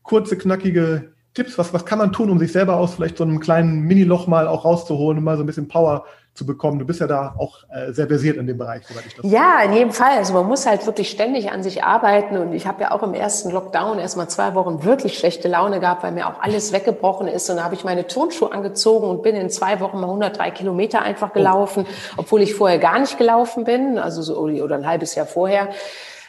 kurze, 0.05 0.39
knackige 0.39 1.14
Tipps? 1.35 1.59
Was, 1.59 1.75
was 1.75 1.85
kann 1.85 1.99
man 1.99 2.13
tun, 2.13 2.31
um 2.31 2.39
sich 2.39 2.53
selber 2.53 2.77
aus 2.77 2.95
vielleicht 2.95 3.19
so 3.19 3.25
einem 3.25 3.41
kleinen 3.41 3.81
Mini-Loch 3.83 4.29
mal 4.29 4.47
auch 4.47 4.65
rauszuholen 4.65 5.19
und 5.19 5.25
mal 5.25 5.37
so 5.37 5.43
ein 5.43 5.47
bisschen 5.47 5.67
Power 5.67 6.05
zu 6.33 6.47
bekommen? 6.47 6.79
Du 6.79 6.85
bist 6.85 7.01
ja 7.01 7.09
da 7.09 7.35
auch 7.37 7.65
äh, 7.75 7.93
sehr 7.93 8.07
versiert 8.07 8.37
in 8.37 8.47
dem 8.47 8.57
Bereich, 8.57 8.87
soweit 8.87 9.05
ich 9.07 9.17
das 9.17 9.29
Ja, 9.29 9.61
in 9.65 9.73
jedem 9.73 9.91
Fall. 9.91 10.17
Also 10.17 10.33
man 10.33 10.47
muss 10.47 10.65
halt 10.65 10.87
wirklich 10.87 11.11
ständig 11.11 11.51
an 11.51 11.65
sich 11.65 11.83
arbeiten 11.83 12.37
und 12.37 12.53
ich 12.53 12.69
habe 12.69 12.83
ja 12.83 12.93
auch 12.93 13.03
im 13.03 13.15
ersten 13.15 13.51
Lockdown 13.51 13.99
erstmal 13.99 14.29
zwei 14.29 14.55
Wochen 14.55 14.85
wirklich 14.85 15.19
schlechte 15.19 15.49
Laune 15.49 15.81
gehabt, 15.81 16.05
weil 16.05 16.13
mir 16.13 16.29
auch 16.29 16.41
alles 16.41 16.73
weggebrochen 16.73 17.27
ist 17.27 17.51
und 17.51 17.57
da 17.57 17.65
habe 17.65 17.75
ich 17.75 17.83
meine 17.83 18.07
Turnschuhe 18.07 18.53
angezogen 18.53 19.09
und 19.09 19.25
bin 19.25 19.35
in 19.35 19.51
zwei 19.51 19.81
Wochen 19.81 19.99
mal 19.99 20.07
103 20.07 20.53
Kilometer 20.53 21.03
einfach 21.03 21.31
oh. 21.31 21.35
gelaufen, 21.35 21.85
obwohl 22.17 22.43
ich 22.43 22.55
vorher 22.55 22.79
gar 22.79 23.01
nicht 23.01 23.19
gelaufen 23.19 23.65
bin, 23.65 23.99
also 23.99 24.23
so 24.23 24.39
oder 24.39 24.77
ein 24.77 24.87
halbes 24.87 25.17
Jahr 25.17 25.27
vorher 25.27 25.71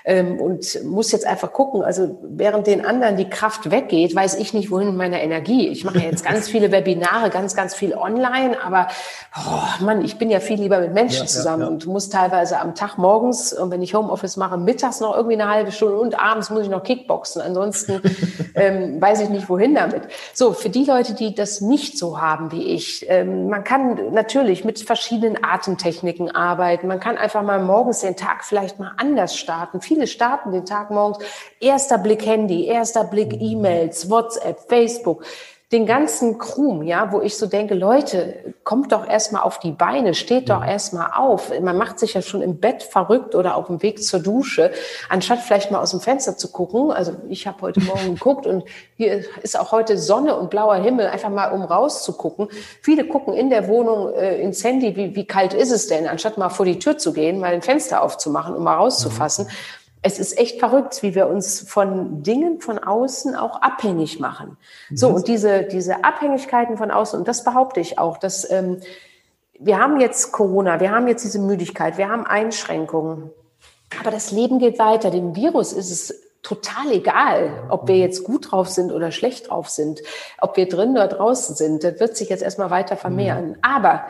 ähm, 0.05 0.39
und 0.39 0.83
muss 0.83 1.11
jetzt 1.11 1.25
einfach 1.25 1.51
gucken. 1.51 1.83
Also 1.83 2.17
während 2.21 2.67
den 2.67 2.85
anderen 2.85 3.17
die 3.17 3.29
Kraft 3.29 3.71
weggeht, 3.71 4.15
weiß 4.15 4.35
ich 4.35 4.53
nicht, 4.53 4.69
wohin 4.69 4.89
mit 4.89 4.97
meiner 4.97 5.19
Energie. 5.19 5.67
Ich 5.67 5.83
mache 5.83 5.97
ja 5.99 6.05
jetzt 6.05 6.23
ganz 6.25 6.47
viele 6.47 6.71
Webinare, 6.71 7.29
ganz, 7.31 7.55
ganz 7.55 7.73
viel 7.73 7.95
online, 7.95 8.63
aber 8.63 8.87
oh 9.35 9.83
Mann, 9.83 10.05
ich 10.05 10.17
bin 10.17 10.29
ja 10.29 10.39
viel 10.39 10.61
lieber 10.61 10.79
mit 10.79 10.93
Menschen 10.93 11.21
ja, 11.21 11.25
zusammen 11.25 11.61
ja, 11.61 11.67
ja. 11.67 11.73
und 11.73 11.87
muss 11.87 12.09
teilweise 12.09 12.59
am 12.59 12.75
Tag 12.75 12.97
morgens, 12.97 13.51
und 13.51 13.71
wenn 13.71 13.81
ich 13.81 13.95
Homeoffice 13.95 14.37
mache, 14.37 14.57
mittags 14.57 14.99
noch 14.99 15.15
irgendwie 15.15 15.41
eine 15.41 15.49
halbe 15.49 15.71
Stunde 15.71 15.97
und 15.97 16.19
abends 16.19 16.49
muss 16.51 16.63
ich 16.63 16.69
noch 16.69 16.83
Kickboxen. 16.83 17.41
Ansonsten 17.41 18.01
ähm, 18.55 19.01
weiß 19.01 19.21
ich 19.21 19.29
nicht, 19.29 19.49
wohin 19.49 19.73
damit. 19.73 20.03
So, 20.33 20.53
für 20.53 20.69
die 20.69 20.85
Leute, 20.85 21.15
die 21.15 21.33
das 21.33 21.61
nicht 21.61 21.97
so 21.97 22.21
haben 22.21 22.51
wie 22.51 22.63
ich, 22.63 23.05
ähm, 23.09 23.49
man 23.49 23.63
kann 23.63 24.13
natürlich 24.13 24.63
mit 24.63 24.79
verschiedenen 24.79 25.43
Atemtechniken 25.43 26.29
arbeiten. 26.29 26.87
Man 26.87 26.99
kann 26.99 27.17
einfach 27.17 27.41
mal 27.41 27.59
morgens 27.59 28.01
den 28.01 28.15
Tag 28.15 28.43
vielleicht 28.43 28.79
mal 28.79 28.91
anders 28.97 29.35
starten. 29.35 29.81
Viel 29.81 29.94
Viele 29.95 30.07
starten 30.07 30.51
den 30.51 30.65
Tag 30.65 30.91
morgens. 30.91 31.19
Erster 31.61 31.97
Blick 31.97 32.25
Handy, 32.25 32.65
erster 32.65 33.05
Blick 33.05 33.33
E-Mails, 33.39 34.09
WhatsApp, 34.09 34.59
Facebook 34.67 35.23
den 35.71 35.87
ganzen 35.87 36.37
Krum, 36.37 36.83
ja, 36.83 37.11
wo 37.11 37.21
ich 37.21 37.37
so 37.37 37.47
denke, 37.47 37.73
Leute, 37.73 38.53
kommt 38.63 38.91
doch 38.91 39.09
erstmal 39.09 39.41
auf 39.41 39.59
die 39.59 39.71
Beine, 39.71 40.13
steht 40.13 40.49
doch 40.49 40.63
erstmal 40.63 41.11
auf. 41.15 41.51
Man 41.59 41.75
macht 41.75 41.97
sich 41.97 42.13
ja 42.13 42.21
schon 42.21 42.43
im 42.43 42.59
Bett 42.59 42.83
verrückt 42.83 43.33
oder 43.33 43.55
auf 43.55 43.65
dem 43.65 43.81
Weg 43.81 44.03
zur 44.03 44.19
Dusche, 44.19 44.71
anstatt 45.09 45.39
vielleicht 45.39 45.71
mal 45.71 45.81
aus 45.81 45.89
dem 45.89 46.01
Fenster 46.01 46.37
zu 46.37 46.51
gucken. 46.51 46.91
Also 46.91 47.13
ich 47.29 47.47
habe 47.47 47.63
heute 47.63 47.79
Morgen 47.81 48.05
geguckt 48.13 48.45
und 48.45 48.63
hier 48.95 49.25
ist 49.41 49.59
auch 49.59 49.71
heute 49.71 49.97
Sonne 49.97 50.37
und 50.37 50.51
blauer 50.51 50.75
Himmel, 50.75 51.07
einfach 51.07 51.31
mal 51.31 51.51
um 51.51 51.63
rauszugucken. 51.63 52.47
Viele 52.81 53.07
gucken 53.07 53.33
in 53.33 53.49
der 53.49 53.67
Wohnung 53.67 54.13
äh, 54.13 54.39
ins 54.39 54.63
Handy, 54.63 54.95
wie, 54.95 55.15
wie 55.15 55.25
kalt 55.25 55.55
ist 55.55 55.71
es 55.71 55.87
denn, 55.87 56.07
anstatt 56.07 56.37
mal 56.37 56.49
vor 56.49 56.67
die 56.67 56.77
Tür 56.77 56.99
zu 56.99 57.11
gehen, 57.11 57.39
mal 57.39 57.51
ein 57.51 57.63
Fenster 57.63 58.03
aufzumachen, 58.03 58.55
um 58.55 58.63
mal 58.63 58.75
rauszufassen. 58.75 59.45
Mhm 59.45 59.84
es 60.05 60.19
ist 60.19 60.37
echt 60.37 60.59
verrückt, 60.59 61.01
wie 61.01 61.15
wir 61.15 61.27
uns 61.27 61.61
von 61.67 62.21
Dingen 62.21 62.61
von 62.61 62.77
außen 62.77 63.35
auch 63.35 63.63
abhängig 63.63 64.19
machen. 64.19 64.55
So, 64.93 65.09
mhm. 65.09 65.15
und 65.15 65.27
diese, 65.27 65.63
diese 65.63 66.03
Abhängigkeiten 66.03 66.77
von 66.77 66.91
außen, 66.91 67.17
und 67.17 67.27
das 67.27 67.43
behaupte 67.43 67.79
ich 67.79 67.97
auch, 67.97 68.19
dass 68.19 68.49
ähm, 68.51 68.81
wir 69.57 69.79
haben 69.79 69.99
jetzt 69.99 70.31
Corona, 70.31 70.79
wir 70.79 70.91
haben 70.91 71.07
jetzt 71.07 71.23
diese 71.23 71.39
Müdigkeit, 71.39 71.97
wir 71.97 72.07
haben 72.07 72.27
Einschränkungen, 72.27 73.31
aber 73.99 74.11
das 74.11 74.29
Leben 74.29 74.59
geht 74.59 74.77
weiter. 74.77 75.09
Dem 75.09 75.35
Virus 75.35 75.73
ist 75.73 75.89
es 75.89 76.21
total 76.43 76.91
egal, 76.91 77.63
ob 77.69 77.87
wir 77.87 77.97
jetzt 77.97 78.23
gut 78.23 78.51
drauf 78.51 78.69
sind 78.69 78.91
oder 78.91 79.11
schlecht 79.11 79.49
drauf 79.49 79.69
sind, 79.69 80.01
ob 80.39 80.55
wir 80.55 80.69
drin 80.69 80.91
oder 80.91 81.07
draußen 81.07 81.55
sind. 81.55 81.83
Das 81.83 81.99
wird 81.99 82.15
sich 82.15 82.29
jetzt 82.29 82.43
erstmal 82.43 82.69
weiter 82.69 82.95
vermehren. 82.95 83.47
Mhm. 83.47 83.57
Aber 83.63 84.05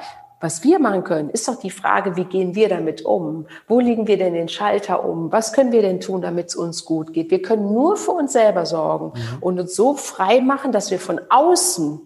was 0.45 0.63
wir 0.63 0.77
machen 0.77 1.03
können, 1.03 1.31
ist 1.31 1.47
doch 1.47 1.59
die 1.59 1.71
Frage, 1.71 2.15
wie 2.17 2.25
gehen 2.25 2.53
wir 2.53 2.69
damit 2.69 3.03
um? 3.03 3.47
Wo 3.67 3.79
liegen 3.79 4.05
wir 4.05 4.19
denn 4.19 4.35
den 4.35 4.47
Schalter 4.47 5.03
um? 5.03 5.31
Was 5.31 5.53
können 5.53 5.71
wir 5.71 5.81
denn 5.81 5.99
tun, 5.99 6.21
damit 6.21 6.49
es 6.49 6.55
uns 6.55 6.85
gut 6.85 7.13
geht? 7.13 7.31
Wir 7.31 7.41
können 7.41 7.73
nur 7.73 7.97
für 7.97 8.11
uns 8.11 8.33
selber 8.33 8.67
sorgen 8.67 9.13
mhm. 9.15 9.37
und 9.41 9.59
uns 9.59 9.75
so 9.75 9.95
frei 9.95 10.41
machen, 10.41 10.71
dass 10.71 10.91
wir 10.91 10.99
von 10.99 11.19
außen 11.29 11.99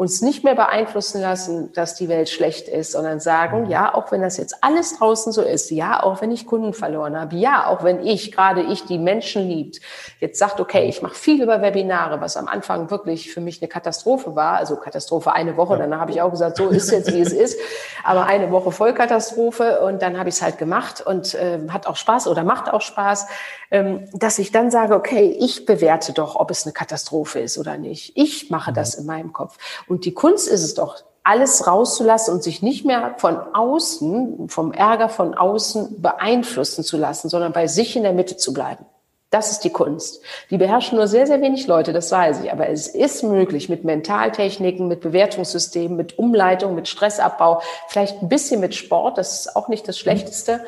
uns 0.00 0.22
nicht 0.22 0.44
mehr 0.44 0.54
beeinflussen 0.54 1.20
lassen, 1.20 1.74
dass 1.74 1.94
die 1.94 2.08
Welt 2.08 2.30
schlecht 2.30 2.68
ist, 2.68 2.92
sondern 2.92 3.20
sagen, 3.20 3.64
mhm. 3.64 3.70
ja, 3.70 3.94
auch 3.94 4.10
wenn 4.10 4.22
das 4.22 4.38
jetzt 4.38 4.64
alles 4.64 4.98
draußen 4.98 5.30
so 5.30 5.42
ist, 5.42 5.70
ja, 5.70 6.02
auch 6.02 6.22
wenn 6.22 6.32
ich 6.32 6.46
Kunden 6.46 6.72
verloren 6.72 7.20
habe, 7.20 7.36
ja, 7.36 7.66
auch 7.66 7.84
wenn 7.84 8.06
ich, 8.06 8.32
gerade 8.32 8.62
ich, 8.62 8.86
die 8.86 8.96
Menschen 8.96 9.46
liebt, 9.46 9.82
jetzt 10.18 10.38
sagt, 10.38 10.58
okay, 10.58 10.88
ich 10.88 11.02
mache 11.02 11.14
viel 11.14 11.42
über 11.42 11.60
Webinare, 11.60 12.18
was 12.22 12.38
am 12.38 12.48
Anfang 12.48 12.90
wirklich 12.90 13.30
für 13.30 13.42
mich 13.42 13.60
eine 13.60 13.68
Katastrophe 13.68 14.34
war, 14.34 14.56
also 14.56 14.76
Katastrophe 14.76 15.34
eine 15.34 15.58
Woche, 15.58 15.74
ja. 15.74 15.80
dann 15.80 16.00
habe 16.00 16.12
ich 16.12 16.22
auch 16.22 16.30
gesagt, 16.30 16.56
so 16.56 16.68
ist 16.68 16.90
jetzt, 16.90 17.12
wie 17.12 17.20
es 17.20 17.34
ist, 17.34 17.58
aber 18.02 18.24
eine 18.24 18.50
Woche 18.50 18.72
Vollkatastrophe 18.72 19.80
und 19.80 20.00
dann 20.00 20.18
habe 20.18 20.30
ich 20.30 20.36
es 20.36 20.40
halt 20.40 20.56
gemacht 20.56 21.02
und 21.02 21.34
äh, 21.34 21.58
hat 21.68 21.86
auch 21.86 21.96
Spaß 21.96 22.26
oder 22.26 22.42
macht 22.42 22.72
auch 22.72 22.80
Spaß, 22.80 23.26
ähm, 23.70 24.08
dass 24.14 24.38
ich 24.38 24.50
dann 24.50 24.70
sage, 24.70 24.94
okay, 24.94 25.36
ich 25.38 25.66
bewerte 25.66 26.14
doch, 26.14 26.36
ob 26.36 26.50
es 26.50 26.64
eine 26.64 26.72
Katastrophe 26.72 27.40
ist 27.40 27.58
oder 27.58 27.76
nicht. 27.76 28.12
Ich 28.16 28.48
mache 28.48 28.72
das 28.72 28.94
in 28.94 29.04
meinem 29.04 29.34
Kopf. 29.34 29.58
Und 29.90 30.04
die 30.04 30.14
Kunst 30.14 30.46
ist 30.46 30.62
es 30.62 30.74
doch, 30.74 31.02
alles 31.24 31.66
rauszulassen 31.66 32.32
und 32.32 32.44
sich 32.44 32.62
nicht 32.62 32.84
mehr 32.84 33.16
von 33.18 33.36
außen, 33.36 34.48
vom 34.48 34.72
Ärger 34.72 35.08
von 35.08 35.34
außen 35.34 36.00
beeinflussen 36.00 36.84
zu 36.84 36.96
lassen, 36.96 37.28
sondern 37.28 37.52
bei 37.52 37.66
sich 37.66 37.96
in 37.96 38.04
der 38.04 38.12
Mitte 38.12 38.36
zu 38.36 38.54
bleiben. 38.54 38.86
Das 39.30 39.50
ist 39.50 39.60
die 39.60 39.70
Kunst. 39.70 40.22
Die 40.50 40.58
beherrschen 40.58 40.96
nur 40.96 41.08
sehr, 41.08 41.26
sehr 41.26 41.42
wenig 41.42 41.66
Leute, 41.66 41.92
das 41.92 42.12
weiß 42.12 42.44
ich. 42.44 42.52
Aber 42.52 42.68
es 42.68 42.86
ist 42.86 43.24
möglich 43.24 43.68
mit 43.68 43.82
Mentaltechniken, 43.82 44.86
mit 44.86 45.00
Bewertungssystemen, 45.00 45.96
mit 45.96 46.20
Umleitung, 46.20 46.76
mit 46.76 46.86
Stressabbau, 46.86 47.60
vielleicht 47.88 48.22
ein 48.22 48.28
bisschen 48.28 48.60
mit 48.60 48.76
Sport, 48.76 49.18
das 49.18 49.40
ist 49.40 49.56
auch 49.56 49.66
nicht 49.66 49.88
das 49.88 49.98
Schlechteste 49.98 50.60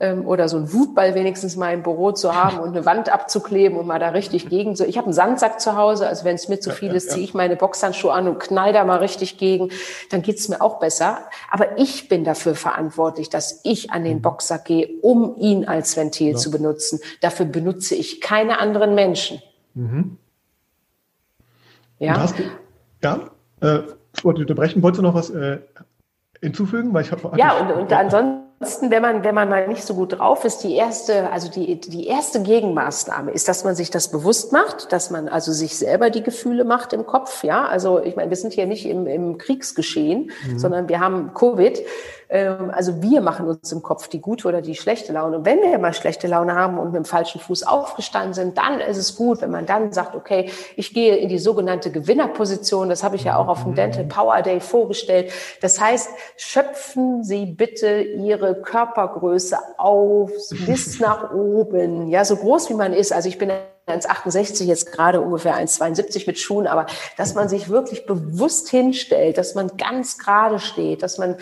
ähm, 0.00 0.26
oder 0.26 0.48
so 0.48 0.56
ein 0.56 0.72
Wutball 0.72 1.14
wenigstens 1.14 1.56
mal 1.56 1.72
im 1.72 1.82
Büro 1.82 2.12
zu 2.12 2.34
haben 2.34 2.58
und 2.58 2.70
eine 2.70 2.84
Wand 2.86 3.12
abzukleben 3.12 3.78
und 3.78 3.86
mal 3.86 3.98
da 3.98 4.10
richtig 4.10 4.48
gegen 4.48 4.76
so. 4.76 4.84
Ich 4.84 4.96
habe 4.96 5.06
einen 5.06 5.14
Sandsack 5.14 5.60
zu 5.60 5.76
Hause, 5.76 6.06
also 6.06 6.24
wenn 6.24 6.34
es 6.34 6.48
mir 6.48 6.60
zu 6.60 6.70
viel 6.70 6.94
ist, 6.94 7.10
ziehe 7.10 7.24
ich 7.24 7.34
meine 7.34 7.56
Boxhandschuhe 7.56 8.12
an 8.12 8.28
und 8.28 8.38
knall 8.40 8.72
da 8.72 8.84
mal 8.84 8.98
richtig 8.98 9.38
gegen, 9.38 9.70
dann 10.10 10.22
geht's 10.22 10.48
mir 10.48 10.60
auch 10.60 10.78
besser. 10.78 11.18
Aber 11.50 11.78
ich 11.78 12.08
bin 12.08 12.24
dafür 12.24 12.54
verantwortlich, 12.54 13.30
dass 13.30 13.60
ich 13.64 13.90
an 13.90 14.04
den 14.04 14.18
mhm. 14.18 14.22
Boxsack 14.22 14.64
gehe, 14.64 14.88
um 15.02 15.36
ihn 15.36 15.66
als 15.66 15.96
Ventil 15.96 16.32
ja. 16.32 16.36
zu 16.36 16.50
benutzen. 16.50 17.00
Dafür 17.20 17.46
benutze 17.46 17.94
ich 17.94 18.20
keine 18.20 18.58
anderen 18.58 18.94
Menschen. 18.94 19.40
Mhm. 19.74 20.18
Ja. 21.98 22.28
Ja, 23.02 23.30
äh, 23.60 23.80
ich 24.16 24.24
wollte 24.24 24.40
unterbrechen. 24.40 24.82
Wolltest 24.82 24.98
du 24.98 25.02
noch 25.02 25.14
was 25.14 25.30
äh, 25.30 25.58
hinzufügen? 26.40 26.94
Weil 26.94 27.02
ich 27.02 27.12
hab, 27.12 27.36
ja, 27.36 27.58
und, 27.58 27.70
und 27.70 27.92
ansonsten 27.92 28.43
wenn 28.80 29.02
man, 29.02 29.24
wenn 29.24 29.34
man 29.34 29.48
mal 29.48 29.68
nicht 29.68 29.84
so 29.84 29.94
gut 29.94 30.18
drauf 30.18 30.44
ist, 30.44 30.58
die 30.58 30.74
erste, 30.74 31.30
also 31.30 31.50
die, 31.50 31.80
die 31.80 32.06
erste 32.06 32.42
Gegenmaßnahme 32.42 33.30
ist, 33.30 33.48
dass 33.48 33.64
man 33.64 33.74
sich 33.74 33.90
das 33.90 34.10
bewusst 34.10 34.52
macht, 34.52 34.92
dass 34.92 35.10
man 35.10 35.28
also 35.28 35.52
sich 35.52 35.76
selber 35.76 36.10
die 36.10 36.22
Gefühle 36.22 36.64
macht 36.64 36.92
im 36.92 37.06
Kopf, 37.06 37.44
ja. 37.44 37.66
Also, 37.66 38.02
ich 38.02 38.16
meine, 38.16 38.30
wir 38.30 38.36
sind 38.36 38.52
hier 38.52 38.66
nicht 38.66 38.86
im, 38.86 39.06
im 39.06 39.38
Kriegsgeschehen, 39.38 40.30
mhm. 40.46 40.58
sondern 40.58 40.88
wir 40.88 41.00
haben 41.00 41.32
Covid. 41.34 41.80
Ähm, 42.34 42.72
also 42.72 43.00
wir 43.00 43.20
machen 43.20 43.46
uns 43.46 43.70
im 43.70 43.80
Kopf 43.80 44.08
die 44.08 44.20
gute 44.20 44.48
oder 44.48 44.60
die 44.60 44.74
schlechte 44.74 45.12
Laune. 45.12 45.38
Und 45.38 45.44
wenn 45.44 45.62
wir 45.62 45.78
mal 45.78 45.94
schlechte 45.94 46.26
Laune 46.26 46.56
haben 46.56 46.78
und 46.78 46.86
mit 46.86 46.96
dem 46.96 47.04
falschen 47.04 47.40
Fuß 47.40 47.62
aufgestanden 47.62 48.34
sind, 48.34 48.58
dann 48.58 48.80
ist 48.80 48.96
es 48.96 49.14
gut, 49.14 49.40
wenn 49.40 49.52
man 49.52 49.66
dann 49.66 49.92
sagt, 49.92 50.16
okay, 50.16 50.50
ich 50.74 50.92
gehe 50.92 51.16
in 51.16 51.28
die 51.28 51.38
sogenannte 51.38 51.92
Gewinnerposition. 51.92 52.88
Das 52.88 53.04
habe 53.04 53.14
ich 53.14 53.22
ja 53.22 53.36
auch 53.36 53.46
auf 53.46 53.62
dem 53.62 53.70
mhm. 53.70 53.76
Dental 53.76 54.04
Power 54.04 54.42
Day 54.42 54.58
vorgestellt. 54.58 55.32
Das 55.62 55.80
heißt, 55.80 56.10
schöpfen 56.36 57.22
Sie 57.22 57.46
bitte 57.46 58.02
Ihre 58.02 58.60
Körpergröße 58.60 59.56
auf 59.78 60.32
bis 60.66 60.98
nach 60.98 61.32
oben. 61.32 62.08
Ja, 62.08 62.24
so 62.24 62.36
groß 62.36 62.68
wie 62.68 62.74
man 62.74 62.92
ist. 62.92 63.12
Also 63.12 63.28
ich 63.28 63.38
bin 63.38 63.52
1,68 63.86 64.64
jetzt 64.64 64.90
gerade 64.90 65.20
ungefähr 65.20 65.54
1,72 65.56 66.26
mit 66.26 66.40
Schuhen, 66.40 66.66
aber 66.66 66.86
dass 67.16 67.34
man 67.34 67.48
sich 67.48 67.68
wirklich 67.68 68.06
bewusst 68.06 68.70
hinstellt, 68.70 69.38
dass 69.38 69.54
man 69.54 69.76
ganz 69.76 70.18
gerade 70.18 70.58
steht, 70.58 71.02
dass 71.02 71.18
man 71.18 71.36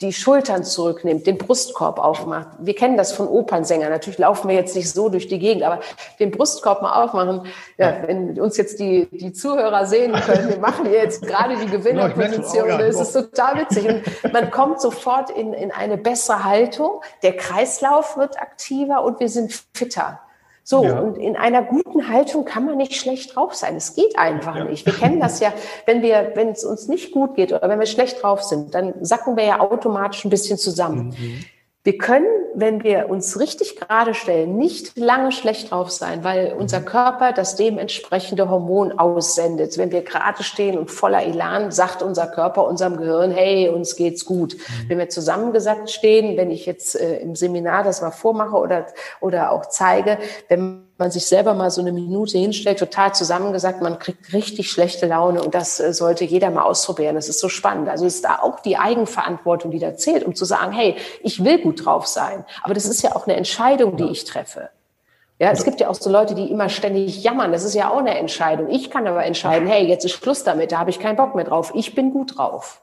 die 0.00 0.12
Schultern 0.12 0.62
zurücknimmt, 0.62 1.26
den 1.26 1.38
Brustkorb 1.38 1.98
aufmacht. 1.98 2.48
Wir 2.60 2.74
kennen 2.74 2.96
das 2.96 3.12
von 3.12 3.26
Opernsängern. 3.26 3.90
Natürlich 3.90 4.18
laufen 4.18 4.48
wir 4.48 4.54
jetzt 4.54 4.76
nicht 4.76 4.90
so 4.90 5.08
durch 5.08 5.26
die 5.26 5.40
Gegend, 5.40 5.64
aber 5.64 5.80
den 6.20 6.30
Brustkorb 6.30 6.82
mal 6.82 7.02
aufmachen. 7.02 7.46
Ja, 7.78 8.06
wenn 8.06 8.40
uns 8.40 8.56
jetzt 8.56 8.78
die, 8.78 9.08
die 9.10 9.32
Zuhörer 9.32 9.86
sehen 9.86 10.12
können, 10.12 10.50
wir 10.50 10.58
machen 10.58 10.86
hier 10.86 10.98
jetzt 10.98 11.22
gerade 11.22 11.56
die 11.56 11.66
Gewinnerposition. 11.66 12.68
Das 12.68 13.00
ist 13.00 13.12
total 13.12 13.62
witzig. 13.62 13.88
Und 14.22 14.32
man 14.32 14.52
kommt 14.52 14.80
sofort 14.80 15.30
in, 15.30 15.52
in 15.52 15.72
eine 15.72 15.98
bessere 15.98 16.44
Haltung. 16.44 17.02
Der 17.24 17.36
Kreislauf 17.36 18.16
wird 18.16 18.40
aktiver 18.40 19.02
und 19.02 19.18
wir 19.18 19.28
sind 19.28 19.52
fitter. 19.74 20.20
So, 20.70 20.84
ja. 20.84 21.00
und 21.00 21.16
in 21.16 21.34
einer 21.34 21.62
guten 21.62 22.10
Haltung 22.10 22.44
kann 22.44 22.66
man 22.66 22.76
nicht 22.76 22.94
schlecht 22.94 23.34
drauf 23.34 23.54
sein. 23.54 23.74
Es 23.76 23.94
geht 23.94 24.18
einfach 24.18 24.54
ja. 24.54 24.64
nicht. 24.64 24.84
Wir 24.84 24.92
kennen 24.92 25.18
das 25.18 25.40
ja, 25.40 25.50
wenn 25.86 26.02
wir, 26.02 26.32
wenn 26.34 26.50
es 26.50 26.62
uns 26.62 26.88
nicht 26.88 27.12
gut 27.12 27.36
geht 27.36 27.54
oder 27.54 27.70
wenn 27.70 27.78
wir 27.78 27.86
schlecht 27.86 28.22
drauf 28.22 28.42
sind, 28.42 28.74
dann 28.74 28.92
sacken 29.02 29.38
wir 29.38 29.44
ja 29.44 29.60
automatisch 29.60 30.26
ein 30.26 30.28
bisschen 30.28 30.58
zusammen. 30.58 31.16
Mhm. 31.18 31.44
Wir 31.88 31.96
können, 31.96 32.28
wenn 32.52 32.84
wir 32.84 33.08
uns 33.08 33.40
richtig 33.40 33.76
gerade 33.76 34.12
stellen, 34.12 34.58
nicht 34.58 34.98
lange 34.98 35.32
schlecht 35.32 35.70
drauf 35.70 35.90
sein, 35.90 36.22
weil 36.22 36.52
unser 36.52 36.82
Körper 36.82 37.32
das 37.32 37.56
dementsprechende 37.56 38.50
Hormon 38.50 38.98
aussendet. 38.98 39.78
Wenn 39.78 39.90
wir 39.90 40.02
gerade 40.02 40.42
stehen 40.42 40.76
und 40.76 40.90
voller 40.90 41.22
Elan, 41.22 41.70
sagt 41.70 42.02
unser 42.02 42.26
Körper 42.26 42.66
unserem 42.66 42.98
Gehirn, 42.98 43.30
hey, 43.30 43.70
uns 43.70 43.96
geht's 43.96 44.26
gut. 44.26 44.54
Mhm. 44.54 44.88
Wenn 44.90 44.98
wir 44.98 45.08
zusammengesagt 45.08 45.88
stehen, 45.88 46.36
wenn 46.36 46.50
ich 46.50 46.66
jetzt 46.66 46.94
äh, 46.94 47.20
im 47.20 47.34
Seminar 47.34 47.84
das 47.84 48.02
mal 48.02 48.10
vormache 48.10 48.56
oder, 48.56 48.88
oder 49.22 49.50
auch 49.50 49.64
zeige, 49.64 50.18
wenn 50.48 50.87
man 50.98 51.12
sich 51.12 51.26
selber 51.26 51.54
mal 51.54 51.70
so 51.70 51.80
eine 51.80 51.92
Minute 51.92 52.36
hinstellt, 52.38 52.80
total 52.80 53.14
zusammengesagt, 53.14 53.80
man 53.80 53.98
kriegt 53.98 54.32
richtig 54.32 54.70
schlechte 54.70 55.06
Laune 55.06 55.42
und 55.42 55.54
das 55.54 55.78
äh, 55.78 55.92
sollte 55.92 56.24
jeder 56.24 56.50
mal 56.50 56.62
ausprobieren. 56.62 57.14
Das 57.14 57.28
ist 57.28 57.38
so 57.38 57.48
spannend. 57.48 57.88
Also 57.88 58.04
ist 58.04 58.24
da 58.24 58.40
auch 58.42 58.60
die 58.60 58.76
Eigenverantwortung, 58.76 59.70
die 59.70 59.78
da 59.78 59.96
zählt, 59.96 60.24
um 60.24 60.34
zu 60.34 60.44
sagen, 60.44 60.72
hey, 60.72 60.96
ich 61.22 61.44
will 61.44 61.58
gut 61.58 61.84
drauf 61.84 62.06
sein. 62.06 62.44
Aber 62.62 62.74
das 62.74 62.84
ist 62.84 63.02
ja 63.02 63.14
auch 63.14 63.26
eine 63.26 63.36
Entscheidung, 63.36 63.96
die 63.96 64.10
ich 64.10 64.24
treffe. 64.24 64.70
Ja, 65.40 65.52
es 65.52 65.64
gibt 65.64 65.80
ja 65.80 65.88
auch 65.88 65.94
so 65.94 66.10
Leute, 66.10 66.34
die 66.34 66.50
immer 66.50 66.68
ständig 66.68 67.22
jammern. 67.22 67.52
Das 67.52 67.62
ist 67.62 67.74
ja 67.74 67.90
auch 67.90 67.98
eine 67.98 68.18
Entscheidung. 68.18 68.68
Ich 68.70 68.90
kann 68.90 69.06
aber 69.06 69.24
entscheiden, 69.24 69.68
hey, 69.68 69.86
jetzt 69.86 70.04
ist 70.04 70.12
Schluss 70.12 70.42
damit, 70.42 70.72
da 70.72 70.80
habe 70.80 70.90
ich 70.90 70.98
keinen 70.98 71.14
Bock 71.14 71.36
mehr 71.36 71.44
drauf. 71.44 71.70
Ich 71.76 71.94
bin 71.94 72.10
gut 72.10 72.36
drauf. 72.36 72.82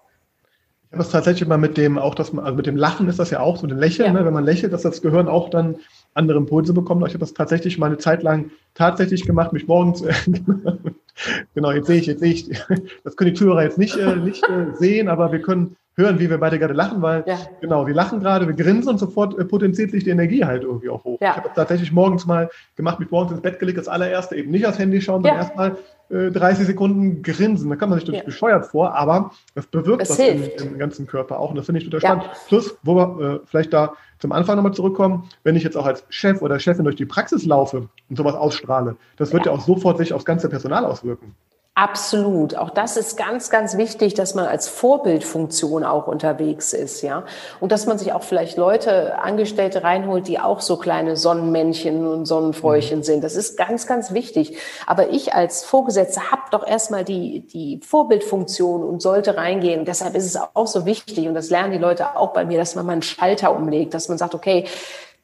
Ich 0.87 0.93
habe 0.93 1.03
es 1.03 1.09
tatsächlich 1.09 1.49
mal 1.49 1.57
mit 1.57 1.75
dem, 1.75 1.97
auch 1.97 2.15
das, 2.15 2.31
also 2.37 2.55
mit 2.55 2.65
dem 2.65 2.77
Lachen 2.77 3.09
ist 3.09 3.19
das 3.19 3.29
ja 3.29 3.41
auch 3.41 3.57
so, 3.57 3.67
ein 3.67 3.77
Lächeln, 3.77 4.13
ja. 4.13 4.19
ne? 4.21 4.25
wenn 4.25 4.33
man 4.33 4.45
lächelt, 4.45 4.71
dass 4.71 4.83
das 4.83 5.01
Gehirn 5.01 5.27
auch 5.27 5.49
dann 5.49 5.79
andere 6.15 6.37
Impulse 6.37 6.73
bekommen. 6.73 7.05
Ich 7.05 7.13
habe 7.13 7.19
das 7.19 7.33
tatsächlich 7.33 7.77
mal 7.77 7.87
eine 7.87 7.97
Zeit 7.97 8.23
lang 8.23 8.49
tatsächlich 8.73 9.25
gemacht, 9.25 9.53
mich 9.53 9.67
morgens, 9.67 10.03
genau, 11.53 11.71
jetzt 11.71 11.87
sehe 11.87 11.99
ich, 11.99 12.07
jetzt 12.07 12.21
sehe 12.21 12.31
ich, 12.31 12.49
das 13.03 13.15
können 13.15 13.33
die 13.33 13.39
Zuhörer 13.39 13.63
jetzt 13.63 13.77
nicht, 13.77 13.95
äh, 13.95 14.15
nicht 14.15 14.43
äh, 14.49 14.73
sehen, 14.73 15.07
aber 15.07 15.31
wir 15.31 15.41
können 15.41 15.75
hören, 15.97 16.19
wie 16.19 16.29
wir 16.29 16.37
beide 16.37 16.59
gerade 16.59 16.73
lachen, 16.73 17.01
weil 17.01 17.23
ja. 17.25 17.37
genau, 17.61 17.87
wir 17.87 17.93
lachen 17.93 18.19
gerade, 18.19 18.47
wir 18.47 18.55
grinsen 18.55 18.89
und 18.89 18.97
sofort 18.97 19.37
äh, 19.37 19.45
potenziert 19.45 19.91
sich 19.91 20.03
die 20.03 20.09
Energie 20.09 20.43
halt 20.43 20.63
irgendwie 20.63 20.89
auch 20.89 21.03
hoch. 21.03 21.19
Ja. 21.21 21.31
Ich 21.31 21.37
habe 21.37 21.47
das 21.47 21.55
tatsächlich 21.55 21.91
morgens 21.91 22.25
mal 22.25 22.49
gemacht, 22.75 22.99
mich 22.99 23.11
morgens 23.11 23.31
ins 23.31 23.41
Bett 23.41 23.59
gelegt, 23.59 23.77
das 23.77 23.87
allererste 23.87 24.35
eben 24.35 24.51
nicht 24.51 24.65
aufs 24.65 24.79
Handy 24.79 25.01
schauen, 25.01 25.21
sondern 25.21 25.35
ja. 25.35 25.43
erstmal 25.43 25.77
30 26.09 26.63
äh, 26.63 26.65
Sekunden 26.65 27.23
grinsen. 27.23 27.69
Da 27.69 27.75
kann 27.75 27.89
man 27.89 27.97
sich 27.97 28.07
natürlich 28.07 28.21
ja. 28.21 28.25
bescheuert 28.25 28.67
vor, 28.67 28.93
aber 28.93 29.31
das 29.55 29.65
bewirkt 29.67 30.01
das 30.01 30.11
was 30.11 30.19
im, 30.19 30.43
im, 30.73 30.77
ganzen 30.77 31.07
Körper 31.07 31.39
auch 31.39 31.49
und 31.49 31.55
das 31.55 31.65
finde 31.65 31.81
ich 31.81 31.89
total 31.89 32.01
ja. 32.01 32.21
spannend. 32.21 32.37
Plus, 32.47 32.77
wo 32.83 32.95
wir 32.95 33.19
äh, 33.19 33.39
vielleicht 33.45 33.73
da 33.73 33.93
zum 34.19 34.31
Anfang 34.31 34.55
nochmal 34.55 34.73
zurückkommen, 34.73 35.29
wenn 35.43 35.55
ich 35.55 35.63
jetzt 35.63 35.75
auch 35.75 35.85
als 35.85 36.05
Chef 36.09 36.41
oder 36.41 36.59
Chefin 36.59 36.83
durch 36.83 36.95
die 36.95 37.05
Praxis 37.05 37.45
laufe 37.45 37.89
und 38.09 38.17
sowas 38.17 38.35
ausstrahle, 38.35 38.97
das 39.17 39.33
wird 39.33 39.45
ja, 39.45 39.51
ja 39.51 39.57
auch 39.57 39.61
sofort 39.61 39.97
sich 39.97 40.13
aufs 40.13 40.25
ganze 40.25 40.47
Personal 40.47 40.85
auswirken. 40.85 41.35
Absolut. 41.77 42.55
Auch 42.55 42.69
das 42.69 42.95
ist 42.95 43.17
ganz, 43.17 43.49
ganz 43.49 43.75
wichtig, 43.75 44.13
dass 44.13 44.33
man 44.33 44.45
als 44.45 44.69
Vorbildfunktion 44.69 45.83
auch 45.83 46.07
unterwegs 46.07 46.71
ist, 46.71 47.01
ja. 47.01 47.25
Und 47.59 47.73
dass 47.73 47.85
man 47.85 47.97
sich 47.97 48.13
auch 48.13 48.23
vielleicht 48.23 48.55
Leute, 48.55 49.19
Angestellte 49.19 49.83
reinholt, 49.83 50.29
die 50.29 50.39
auch 50.39 50.61
so 50.61 50.77
kleine 50.77 51.17
Sonnenmännchen 51.17 52.07
und 52.07 52.27
Sonnenfräuchen 52.27 52.99
mhm. 52.99 53.03
sind. 53.03 53.23
Das 53.25 53.35
ist 53.35 53.57
ganz, 53.57 53.87
ganz 53.87 54.13
wichtig. 54.13 54.57
Aber 54.87 55.09
ich 55.09 55.33
als 55.33 55.65
Vorgesetzte 55.65 56.31
habe 56.31 56.43
doch 56.49 56.65
erstmal 56.65 57.03
die, 57.03 57.41
die 57.41 57.81
Vorbildfunktion 57.85 58.81
und 58.81 59.01
sollte 59.01 59.35
reingehen. 59.35 59.83
Deshalb 59.83 60.15
ist 60.15 60.27
es 60.27 60.37
auch 60.37 60.67
so 60.67 60.85
wichtig, 60.85 61.27
und 61.27 61.33
das 61.33 61.49
lernen 61.49 61.73
die 61.73 61.77
Leute 61.77 62.15
auch 62.15 62.31
bei 62.31 62.45
mir, 62.45 62.57
dass 62.57 62.75
man 62.75 62.85
mal 62.85 62.93
einen 62.93 63.01
Schalter 63.01 63.53
umlegt, 63.53 63.93
dass 63.93 64.07
man 64.07 64.17
sagt, 64.17 64.33
okay, 64.33 64.63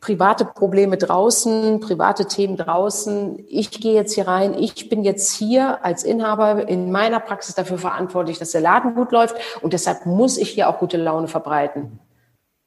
private 0.01 0.45
Probleme 0.45 0.97
draußen, 0.97 1.79
private 1.79 2.25
Themen 2.25 2.57
draußen. 2.57 3.39
Ich 3.47 3.69
gehe 3.69 3.93
jetzt 3.93 4.13
hier 4.13 4.27
rein. 4.27 4.55
Ich 4.55 4.89
bin 4.89 5.03
jetzt 5.03 5.31
hier 5.33 5.85
als 5.85 6.03
Inhaber 6.03 6.67
in 6.67 6.91
meiner 6.91 7.19
Praxis 7.19 7.53
dafür 7.53 7.77
verantwortlich, 7.77 8.39
dass 8.39 8.51
der 8.51 8.61
Laden 8.61 8.95
gut 8.95 9.11
läuft. 9.11 9.35
Und 9.61 9.73
deshalb 9.73 10.07
muss 10.07 10.37
ich 10.37 10.49
hier 10.49 10.67
auch 10.69 10.79
gute 10.79 10.97
Laune 10.97 11.27
verbreiten. 11.27 11.99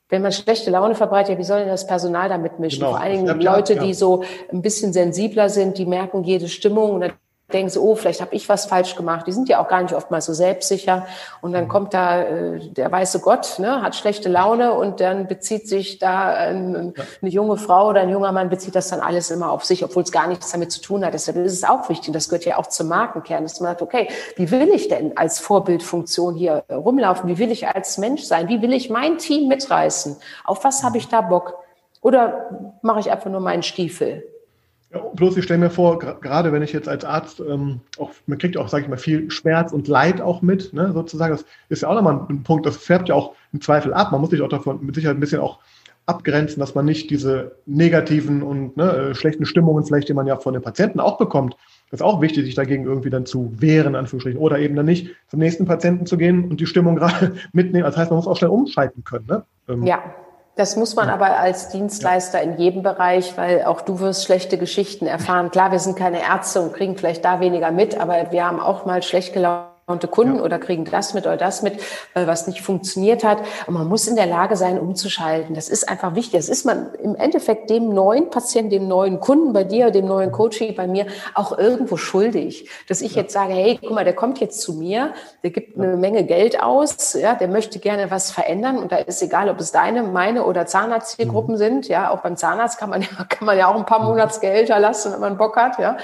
Wenn 0.09 0.23
man 0.23 0.31
schlechte 0.31 0.71
Laune 0.71 0.95
verbreitet, 0.95 1.39
wie 1.39 1.45
soll 1.45 1.61
denn 1.61 1.69
das 1.69 1.89
Personal 1.89 2.29
damit 2.29 2.61
mischen? 2.61 2.81
Genau. 2.81 2.93
Vor 2.93 3.01
allen 3.01 3.27
Dingen 3.27 3.41
Leute, 3.41 3.77
die 3.77 3.95
so 3.95 4.23
ein 4.53 4.63
bisschen 4.63 4.93
sensibler 4.93 5.49
sind, 5.49 5.77
die 5.77 5.87
merken 5.87 6.23
jede 6.23 6.47
Stimmung 6.47 6.93
und 6.93 7.13
denken 7.53 7.69
so, 7.69 7.83
oh, 7.83 7.95
vielleicht 7.95 8.21
habe 8.21 8.35
ich 8.35 8.49
was 8.49 8.67
falsch 8.67 8.97
gemacht. 8.97 9.27
Die 9.27 9.33
sind 9.33 9.49
ja 9.49 9.63
auch 9.63 9.69
gar 9.69 9.83
nicht 9.83 9.95
oftmals 9.95 10.25
so 10.25 10.33
selbstsicher. 10.33 11.07
Und 11.43 11.53
dann 11.53 11.65
mhm. 11.65 11.69
kommt 11.69 11.95
da 11.95 12.23
äh, 12.23 12.71
der 12.71 12.91
weiße 12.91 13.21
Gott, 13.21 13.59
ne, 13.59 13.83
hat 13.83 13.95
schlechte 13.95 14.29
Laune 14.29 14.73
und 14.73 15.01
dann 15.01 15.27
bezieht 15.27 15.69
sich 15.69 15.99
da 15.99 16.49
ähm, 16.49 16.95
eine 17.21 17.31
junge 17.31 17.57
Frau 17.59 17.89
oder 17.89 18.01
ein 18.01 18.09
junger 18.09 18.33
Mann 18.33 18.49
bezieht 18.49 18.75
das 18.75 18.89
dann 18.89 19.01
alles 19.01 19.31
immer 19.31 19.51
auf 19.51 19.65
sich, 19.65 19.85
obwohl 19.85 20.03
es 20.03 20.13
gar 20.13 20.27
nichts 20.27 20.51
damit 20.53 20.73
zu 20.73 20.81
tun 20.81 21.05
hat. 21.05 21.13
Deshalb 21.13 21.37
ist 21.37 21.53
es 21.53 21.65
auch 21.65 21.89
wichtig, 21.91 22.15
das 22.15 22.29
gehört 22.29 22.47
ja 22.47 22.57
auch 22.57 22.67
zum 22.67 22.89
Markenkern, 22.89 23.43
dass 23.43 23.61
man 23.61 23.71
sagt, 23.71 23.83
okay, 23.83 24.09
wie 24.37 24.51
will 24.51 24.69
ich 24.71 24.89
denn 24.89 25.17
als 25.17 25.39
Vorbildfunktion 25.39 26.35
hier 26.35 26.65
rumlaufen? 26.71 27.29
Wie 27.29 27.39
will 27.39 27.51
ich 27.51 27.69
als 27.69 27.99
Mensch 27.99 28.23
sein? 28.23 28.49
Wie 28.49 28.63
will 28.63 28.73
ich 28.73 28.89
mein 28.89 29.19
Team 29.19 29.49
mitreißen? 29.49 30.17
Auf 30.45 30.65
was 30.65 30.83
habe 30.83 30.97
ich 30.97 31.09
da 31.09 31.21
Bock? 31.21 31.59
Oder 32.01 32.79
mache 32.83 33.01
ich 33.01 33.11
einfach 33.11 33.31
nur 33.31 33.41
meinen 33.41 33.63
Stiefel? 33.63 34.25
Ja, 34.95 35.01
bloß 35.15 35.37
ich 35.37 35.45
stelle 35.45 35.61
mir 35.61 35.71
vor, 35.71 35.99
gerade 35.99 36.53
wenn 36.53 36.63
ich 36.63 36.73
jetzt 36.73 36.89
als 36.89 37.05
Arzt 37.05 37.41
ähm, 37.41 37.81
auch, 37.99 38.13
man 38.27 38.39
kriegt 38.39 38.57
auch, 38.57 38.69
sage 38.69 38.85
ich 38.85 38.89
mal, 38.89 38.97
viel 38.97 39.31
Schmerz 39.31 39.73
und 39.73 39.89
Leid 39.89 40.21
auch 40.21 40.41
mit, 40.41 40.73
ne, 40.73 40.93
sozusagen. 40.93 41.33
Das 41.33 41.45
ist 41.69 41.83
ja 41.83 41.89
auch 41.89 41.95
nochmal 41.95 42.27
ein 42.29 42.45
Punkt, 42.45 42.65
das 42.65 42.77
färbt 42.77 43.09
ja 43.09 43.15
auch 43.17 43.35
im 43.53 43.61
Zweifel 43.61 43.93
ab. 43.93 44.13
Man 44.13 44.21
muss 44.21 44.31
sich 44.31 44.41
auch 44.41 44.49
davon 44.49 44.85
mit 44.85 44.95
Sicherheit 44.95 45.17
ein 45.17 45.21
bisschen 45.21 45.41
auch 45.41 45.59
abgrenzen, 46.07 46.61
dass 46.61 46.75
man 46.75 46.85
nicht 46.85 47.11
diese 47.11 47.57
negativen 47.67 48.43
und 48.43 48.77
ne, 48.77 48.93
äh, 48.93 49.15
schlechten 49.15 49.47
Stimmungen 49.47 49.85
vielleicht, 49.85 50.09
die 50.09 50.15
man 50.15 50.27
ja 50.27 50.37
von 50.37 50.53
den 50.53 50.63
Patienten 50.63 51.01
auch 51.01 51.19
bekommt, 51.19 51.57
das 51.91 52.01
ist 52.01 52.05
auch 52.05 52.21
wichtig, 52.21 52.45
sich 52.45 52.55
dagegen 52.55 52.85
irgendwie 52.85 53.11
dann 53.11 53.27
zu 53.27 53.53
wehren, 53.57 53.95
Anführungsstrichen, 53.95 54.41
oder 54.41 54.59
eben 54.59 54.77
dann 54.77 54.87
nicht 54.87 55.11
zum 55.29 55.39
nächsten 55.39 55.65
Patienten 55.65 56.07
zu 56.07 56.17
gehen 56.17 56.51
und 56.51 56.61
die 56.61 56.67
Stimmung 56.67 56.97
gerade 56.97 57.37
mitnehmen. 57.53 57.85
Das 57.85 57.97
heißt, 57.97 58.11
man 58.11 58.19
muss 58.19 58.27
auch 58.27 58.37
schnell 58.37 58.51
umschalten 58.51 59.05
können. 59.05 59.27
Ne? 59.27 59.45
Ähm, 59.69 59.85
ja, 59.85 60.03
das 60.57 60.77
muss 60.77 60.95
man 60.95 61.11
aber 61.11 61.39
als 61.39 61.69
Dienstleister 61.71 62.41
in 62.41 62.57
jedem 62.59 62.83
Bereich, 62.83 63.37
weil 63.37 63.65
auch 63.65 63.81
du 63.81 63.99
wirst 63.99 64.25
schlechte 64.25 64.57
Geschichten 64.57 65.07
erfahren. 65.07 65.51
Klar, 65.51 65.73
wir 65.73 65.81
sind 65.81 65.97
keine 65.97 66.21
Ärzte 66.21 66.61
und 66.61 66.73
kriegen 66.75 66.97
vielleicht 66.97 67.25
da 67.25 67.41
weniger 67.41 67.73
mit, 67.73 67.99
aber 67.99 68.31
wir 68.31 68.47
haben 68.47 68.61
auch 68.61 68.87
mal 68.87 69.03
schlecht 69.03 69.33
gelaufen 69.35 69.74
Kunden 69.87 70.37
ja. 70.37 70.43
oder 70.43 70.59
kriegen 70.59 70.85
das 70.85 71.13
mit 71.13 71.27
oder 71.27 71.37
das 71.37 71.63
mit, 71.63 71.75
weil 72.15 72.27
was 72.27 72.47
nicht 72.47 72.63
funktioniert 72.63 73.23
hat. 73.23 73.39
Und 73.67 73.75
man 73.75 73.87
muss 73.87 74.07
in 74.07 74.17
der 74.17 74.27
Lage 74.27 74.57
sein, 74.57 74.79
umzuschalten. 74.79 75.55
Das 75.55 75.69
ist 75.69 75.89
einfach 75.89 76.15
wichtig. 76.15 76.41
Das 76.41 76.49
ist 76.49 76.65
man 76.65 76.95
im 77.03 77.15
Endeffekt 77.15 77.69
dem 77.69 77.91
neuen 77.91 78.31
Patienten, 78.31 78.71
dem 78.71 78.89
neuen 78.89 79.21
Kunden 79.21 79.53
bei 79.53 79.65
dir, 79.65 79.91
dem 79.91 80.07
neuen 80.07 80.33
Coaching 80.33 80.75
bei 80.75 80.87
mir 80.87 81.07
auch 81.35 81.57
irgendwo 81.59 81.97
schuldig. 81.97 82.69
Dass 82.89 83.03
ich 83.03 83.15
ja. 83.15 83.23
jetzt 83.23 83.33
sage, 83.35 83.53
hey, 83.53 83.79
guck 83.81 83.93
mal, 83.93 84.05
der 84.05 84.15
kommt 84.15 84.41
jetzt 84.41 84.61
zu 84.63 84.73
mir, 84.75 85.13
der 85.43 85.51
gibt 85.51 85.79
eine 85.79 85.97
Menge 85.97 86.25
Geld 86.25 86.63
aus, 86.63 87.13
ja, 87.15 87.35
der 87.35 87.49
möchte 87.49 87.79
gerne 87.79 88.11
was 88.11 88.31
verändern 88.31 88.79
und 88.79 88.91
da 88.91 88.97
ist 88.97 89.23
egal, 89.23 89.49
ob 89.51 89.61
es 89.61 89.73
deine, 89.73 90.03
meine 90.03 90.45
oder 90.45 90.67
Zahnarztzielgruppen 90.67 91.55
mhm. 91.55 91.59
sind. 91.59 91.89
Ja, 91.89 92.11
auch 92.11 92.21
beim 92.21 92.37
Zahnarzt 92.37 92.79
kann 92.79 92.91
man 92.91 93.03
ja, 93.03 93.09
kann 93.29 93.47
man 93.47 93.59
ja 93.59 93.69
auch 93.69 93.77
ein 93.77 93.87
paar 93.87 94.01
mhm. 94.01 94.07
Monatsgehälter 94.07 94.79
lassen, 94.79 95.13
wenn 95.13 95.21
man 95.21 95.37
Bock 95.37 95.57
hat, 95.57 95.79
ja. 95.79 95.97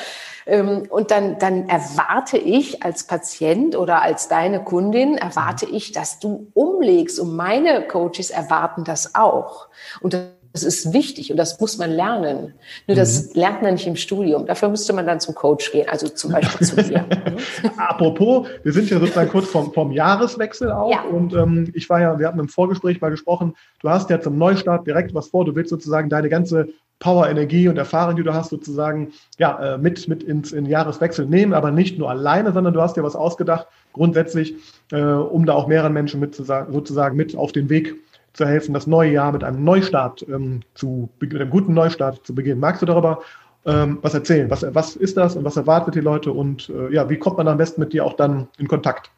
Ähm, 0.51 0.83
und 0.90 1.13
dann, 1.13 1.38
dann 1.38 1.69
erwarte 1.69 2.37
ich 2.37 2.83
als 2.83 3.05
Patient 3.05 3.77
oder 3.77 4.03
als 4.03 4.27
deine 4.27 4.65
Kundin, 4.65 5.17
erwarte 5.17 5.67
ich, 5.67 5.92
dass 5.92 6.19
du 6.19 6.48
umlegst. 6.55 7.21
Und 7.21 7.37
meine 7.37 7.87
Coaches 7.87 8.31
erwarten 8.31 8.83
das 8.83 9.15
auch. 9.15 9.69
Und 10.01 10.15
das 10.53 10.65
ist 10.65 10.92
wichtig 10.92 11.31
und 11.31 11.37
das 11.37 11.61
muss 11.61 11.79
man 11.79 11.90
lernen. 11.90 12.55
Nur 12.88 12.96
das 12.96 13.29
mhm. 13.29 13.40
lernt 13.40 13.63
man 13.63 13.75
nicht 13.75 13.87
im 13.87 13.96
Studium. 13.96 14.46
Dafür 14.46 14.69
müsste 14.69 14.92
man 14.92 15.07
dann 15.07 15.21
zum 15.21 15.35
Coach 15.35 15.71
gehen, 15.71 15.88
also 15.88 16.09
zum 16.09 16.33
Beispiel 16.33 16.67
zu 16.67 16.83
dir. 16.83 17.05
Apropos, 17.77 18.48
wir 18.65 18.73
sind 18.73 18.90
ja 18.90 18.98
sozusagen 18.98 19.31
kurz 19.31 19.48
vom, 19.48 19.73
vom 19.73 19.92
Jahreswechsel 19.92 20.73
auch. 20.73 20.90
Ja. 20.90 21.03
Und 21.03 21.35
ähm, 21.35 21.71
ich 21.75 21.88
war 21.88 22.01
ja, 22.01 22.19
wir 22.19 22.27
hatten 22.27 22.40
im 22.40 22.48
Vorgespräch 22.48 23.01
mal 23.01 23.11
gesprochen, 23.11 23.55
du 23.81 23.90
hast 23.90 24.11
ja 24.11 24.21
zum 24.21 24.38
Neustart 24.38 24.87
direkt 24.87 25.15
was 25.15 25.29
vor. 25.29 25.44
Du 25.44 25.55
willst 25.55 25.71
sozusagen 25.71 26.09
deine 26.09 26.29
ganze 26.29 26.69
Power, 26.98 27.29
Energie 27.29 27.69
und 27.69 27.79
Erfahrung, 27.79 28.17
die 28.17 28.23
du 28.25 28.35
hast, 28.35 28.51
sozusagen 28.51 29.13
ja, 29.38 29.75
äh, 29.75 29.79
mit, 29.79 30.09
mit 30.09 30.23
ins 30.23 30.53
in 30.53 30.67
Jahreswechsel 30.67 31.27
nehmen, 31.27 31.55
aber 31.55 31.71
nicht 31.71 31.98
nur 31.98 32.11
alleine, 32.11 32.53
sondern 32.53 32.75
du 32.75 32.81
hast 32.81 32.96
dir 32.96 33.03
was 33.03 33.17
ausgedacht, 33.17 33.69
grundsätzlich, 33.92 34.55
äh, 34.92 35.01
um 35.01 35.46
da 35.46 35.55
auch 35.55 35.67
mehreren 35.67 35.92
Menschen 35.92 36.21
mit 36.21 36.35
sozusagen 36.35 37.17
mit 37.17 37.37
auf 37.37 37.53
den 37.53 37.71
Weg 37.71 37.94
zu 38.33 38.46
helfen, 38.46 38.74
das 38.74 38.87
neue 38.87 39.12
Jahr 39.12 39.33
mit 39.33 39.44
einem 39.44 39.64
Neustart 39.64 40.24
ähm, 40.28 40.60
zu, 40.74 41.08
mit 41.20 41.35
einem 41.35 41.50
guten 41.50 41.74
Neustart 41.74 42.24
zu 42.26 42.35
beginnen. 42.35 42.60
Magst 42.60 42.83
du 42.83 42.87
darüber 42.87 43.20
ähm, 43.66 43.98
was 44.02 44.14
erzählen? 44.14 44.50
Was, 44.50 44.64
was 44.74 44.96
ist 44.96 45.16
das 45.16 45.37
und 45.37 45.44
was 45.44 45.56
erwartet 45.56 45.94
die 45.94 46.00
Leute 46.00 46.33
und 46.33 46.70
äh, 46.70 46.94
ja, 46.94 47.08
wie 47.10 47.18
kommt 47.18 47.37
man 47.37 47.48
am 47.48 47.58
besten 47.58 47.81
mit 47.81 47.92
dir 47.92 48.04
auch 48.04 48.14
dann 48.14 48.48
in 48.58 48.68
Kontakt? 48.68 49.10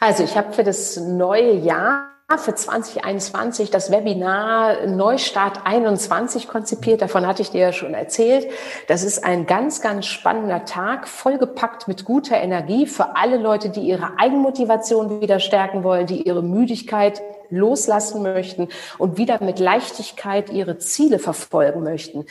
Also 0.00 0.24
ich 0.24 0.36
habe 0.36 0.52
für 0.52 0.64
das 0.64 0.96
neue 0.96 1.52
Jahr 1.52 2.08
für 2.38 2.54
2021 2.54 3.70
das 3.70 3.90
Webinar 3.90 4.86
Neustart 4.86 5.62
21 5.64 6.46
konzipiert. 6.46 7.02
Davon 7.02 7.26
hatte 7.26 7.42
ich 7.42 7.50
dir 7.50 7.60
ja 7.60 7.72
schon 7.72 7.94
erzählt. 7.94 8.48
Das 8.86 9.02
ist 9.02 9.24
ein 9.24 9.46
ganz, 9.46 9.80
ganz 9.80 10.06
spannender 10.06 10.64
Tag, 10.64 11.08
vollgepackt 11.08 11.88
mit 11.88 12.04
guter 12.04 12.36
Energie 12.36 12.86
für 12.86 13.16
alle 13.16 13.36
Leute, 13.36 13.70
die 13.70 13.80
ihre 13.80 14.18
Eigenmotivation 14.18 15.20
wieder 15.20 15.40
stärken 15.40 15.82
wollen, 15.82 16.06
die 16.06 16.22
ihre 16.22 16.42
Müdigkeit 16.42 17.20
loslassen 17.50 18.22
möchten 18.22 18.68
und 18.98 19.18
wieder 19.18 19.42
mit 19.42 19.58
Leichtigkeit 19.58 20.50
ihre 20.50 20.78
Ziele 20.78 21.18
verfolgen 21.18 21.82
möchten. 21.82 22.26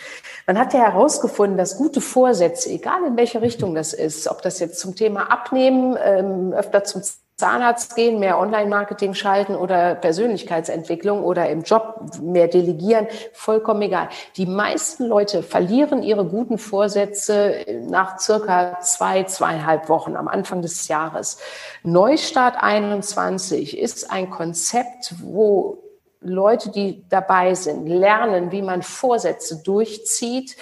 Man 0.48 0.58
hat 0.58 0.74
ja 0.74 0.80
herausgefunden, 0.80 1.58
dass 1.58 1.78
gute 1.78 2.00
Vorsätze, 2.00 2.70
egal 2.70 3.04
in 3.06 3.18
welche 3.18 3.42
Richtung 3.42 3.76
das 3.76 3.92
ist, 3.92 4.30
ob 4.30 4.42
das 4.44 4.60
jetzt 4.60 4.80
zum 4.80 4.96
Thema 4.96 5.30
Abnehmen, 5.30 5.98
ähm, 6.02 6.54
öfter 6.54 6.86
zum 6.86 7.02
Zahnarzt 7.40 7.96
gehen, 7.96 8.20
mehr 8.20 8.38
Online-Marketing 8.38 9.14
schalten 9.14 9.56
oder 9.56 9.96
Persönlichkeitsentwicklung 9.96 11.24
oder 11.24 11.50
im 11.50 11.64
Job 11.64 12.02
mehr 12.22 12.50
delegieren, 12.50 13.08
vollkommen 13.32 13.82
egal. 13.82 14.10
Die 14.36 14.46
meisten 14.46 15.06
Leute 15.06 15.42
verlieren 15.42 16.04
ihre 16.04 16.26
guten 16.26 16.58
Vorsätze 16.58 17.66
nach 17.88 18.20
circa 18.20 18.82
zwei, 18.82 19.24
zweieinhalb 19.24 19.88
Wochen 19.88 20.18
am 20.18 20.28
Anfang 20.28 20.62
des 20.62 20.90
Jahres. 20.90 21.40
Neustart 21.84 22.58
21 22.60 23.78
ist 23.78 24.12
ein 24.12 24.30
Konzept, 24.30 25.16
wo 25.24 25.82
Leute, 26.22 26.72
die 26.72 27.06
dabei 27.08 27.54
sind, 27.56 27.88
lernen, 27.88 28.52
wie 28.52 28.62
man 28.62 28.82
Vorsätze 28.82 29.64
durchzieht, 29.64 30.58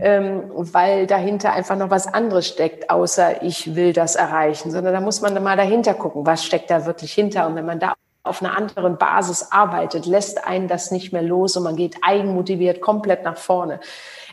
ähm, 0.00 0.44
weil 0.54 1.06
dahinter 1.06 1.52
einfach 1.52 1.76
noch 1.76 1.90
was 1.90 2.06
anderes 2.06 2.48
steckt, 2.48 2.90
außer 2.90 3.42
ich 3.42 3.74
will 3.74 3.92
das 3.92 4.16
erreichen, 4.16 4.70
sondern 4.70 4.92
da 4.92 5.00
muss 5.00 5.20
man 5.20 5.40
mal 5.42 5.56
dahinter 5.56 5.94
gucken, 5.94 6.26
was 6.26 6.44
steckt 6.44 6.70
da 6.70 6.86
wirklich 6.86 7.12
hinter. 7.12 7.46
Und 7.46 7.54
wenn 7.54 7.66
man 7.66 7.78
da 7.78 7.94
auf 8.28 8.42
einer 8.42 8.56
anderen 8.56 8.98
Basis 8.98 9.48
arbeitet, 9.50 10.06
lässt 10.06 10.46
einen 10.46 10.68
das 10.68 10.90
nicht 10.90 11.12
mehr 11.12 11.22
los 11.22 11.56
und 11.56 11.64
man 11.64 11.76
geht 11.76 11.96
eigenmotiviert 12.02 12.80
komplett 12.80 13.24
nach 13.24 13.36
vorne. 13.36 13.80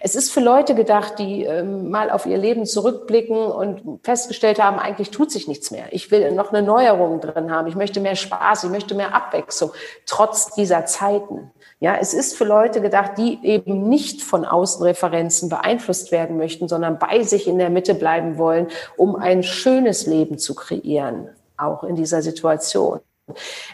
Es 0.01 0.13
ist 0.13 0.31
für 0.31 0.39
Leute 0.39 0.75
gedacht, 0.75 1.17
die 1.17 1.45
ähm, 1.45 1.89
mal 1.89 2.11
auf 2.11 2.25
ihr 2.25 2.37
Leben 2.37 2.65
zurückblicken 2.65 3.37
und 3.37 4.01
festgestellt 4.03 4.61
haben, 4.61 4.77
eigentlich 4.77 5.09
tut 5.09 5.31
sich 5.31 5.47
nichts 5.47 5.71
mehr. 5.71 5.85
Ich 5.91 6.11
will 6.11 6.31
noch 6.31 6.53
eine 6.53 6.61
Neuerung 6.61 7.21
drin 7.21 7.51
haben. 7.51 7.67
Ich 7.67 7.75
möchte 7.75 7.99
mehr 7.99 8.15
Spaß. 8.15 8.65
Ich 8.65 8.69
möchte 8.69 8.93
mehr 8.93 9.15
Abwechslung, 9.15 9.71
trotz 10.05 10.53
dieser 10.53 10.85
Zeiten. 10.85 11.51
Ja, 11.79 11.95
es 11.99 12.13
ist 12.13 12.37
für 12.37 12.45
Leute 12.45 12.81
gedacht, 12.81 13.13
die 13.17 13.39
eben 13.43 13.89
nicht 13.89 14.21
von 14.21 14.45
Außenreferenzen 14.45 15.49
beeinflusst 15.49 16.11
werden 16.11 16.37
möchten, 16.37 16.67
sondern 16.67 16.99
bei 16.99 17.23
sich 17.23 17.47
in 17.47 17.57
der 17.57 17.69
Mitte 17.69 17.95
bleiben 17.95 18.37
wollen, 18.37 18.67
um 18.97 19.15
ein 19.15 19.43
schönes 19.43 20.05
Leben 20.05 20.37
zu 20.37 20.55
kreieren, 20.55 21.29
auch 21.57 21.83
in 21.83 21.95
dieser 21.95 22.21
Situation. 22.21 22.99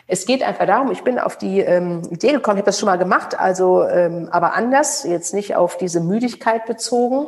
Es 0.07 0.25
geht 0.25 0.43
einfach 0.43 0.65
darum, 0.65 0.91
ich 0.91 1.03
bin 1.03 1.19
auf 1.19 1.37
die 1.37 1.59
ähm, 1.59 2.03
Idee 2.09 2.31
gekommen, 2.31 2.57
ich 2.57 2.61
habe 2.61 2.67
das 2.67 2.79
schon 2.79 2.87
mal 2.87 2.97
gemacht, 2.97 3.37
also 3.37 3.83
ähm, 3.83 4.29
aber 4.31 4.53
anders, 4.53 5.03
jetzt 5.03 5.33
nicht 5.33 5.55
auf 5.55 5.77
diese 5.77 5.99
Müdigkeit 5.99 6.65
bezogen. 6.65 7.27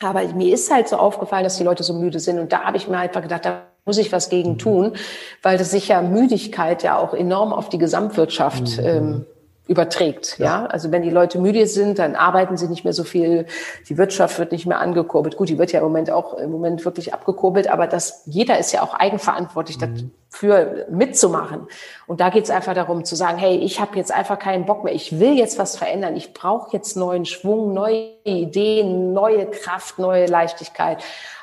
Aber 0.00 0.22
mir 0.34 0.52
ist 0.52 0.72
halt 0.72 0.88
so 0.88 0.96
aufgefallen, 0.96 1.44
dass 1.44 1.58
die 1.58 1.64
Leute 1.64 1.82
so 1.84 1.94
müde 1.94 2.18
sind. 2.18 2.38
Und 2.38 2.52
da 2.52 2.62
habe 2.62 2.76
ich 2.76 2.88
mir 2.88 2.98
einfach 2.98 3.22
gedacht, 3.22 3.44
da 3.44 3.62
muss 3.84 3.98
ich 3.98 4.12
was 4.12 4.30
gegen 4.30 4.58
tun, 4.58 4.94
weil 5.42 5.58
das 5.58 5.70
sich 5.70 5.88
ja 5.88 6.02
Müdigkeit 6.02 6.82
ja 6.82 6.98
auch 6.98 7.14
enorm 7.14 7.52
auf 7.52 7.68
die 7.68 7.78
Gesamtwirtschaft 7.78 8.78
mhm. 8.78 8.84
ähm, 8.84 9.26
überträgt. 9.68 10.38
Ja. 10.38 10.44
ja. 10.44 10.66
also 10.66 10.90
wenn 10.90 11.02
die 11.02 11.10
Leute 11.10 11.38
müde 11.38 11.66
sind, 11.66 11.98
dann 11.98 12.16
arbeiten 12.16 12.56
sie 12.56 12.68
nicht 12.68 12.84
mehr 12.84 12.92
so 12.92 13.04
viel. 13.04 13.46
Die 13.88 13.96
Wirtschaft 13.96 14.38
wird 14.38 14.52
nicht 14.52 14.66
mehr 14.66 14.80
angekurbelt. 14.80 15.36
Gut, 15.36 15.48
die 15.48 15.58
wird 15.58 15.72
ja 15.72 15.80
im 15.80 15.86
Moment 15.86 16.10
auch 16.10 16.34
im 16.34 16.50
Moment 16.50 16.84
wirklich 16.84 17.14
abgekurbelt, 17.14 17.68
aber 17.68 17.86
das 17.86 18.22
jeder 18.26 18.58
ist 18.58 18.72
ja 18.72 18.82
auch 18.82 18.94
eigenverantwortlich 18.94 19.78
mhm. 19.80 20.10
dafür 20.30 20.86
mitzumachen. 20.90 21.68
Und 22.06 22.20
da 22.20 22.30
geht 22.30 22.44
es 22.44 22.50
einfach 22.50 22.74
darum 22.74 23.04
zu 23.04 23.14
sagen, 23.14 23.38
hey, 23.38 23.56
ich 23.56 23.80
habe 23.80 23.96
jetzt 23.96 24.12
einfach 24.12 24.38
keinen 24.38 24.66
Bock 24.66 24.82
mehr. 24.82 24.94
Ich 24.94 25.20
will 25.20 25.38
jetzt 25.38 25.58
was 25.58 25.76
verändern. 25.76 26.16
Ich 26.16 26.34
brauche 26.34 26.76
jetzt 26.76 26.96
neuen 26.96 27.24
Schwung, 27.24 27.72
neue 27.72 28.10
Ideen, 28.24 29.12
neue 29.12 29.46
Kraft, 29.46 29.98
neue 29.98 30.26
Leichtigkeit. 30.26 31.02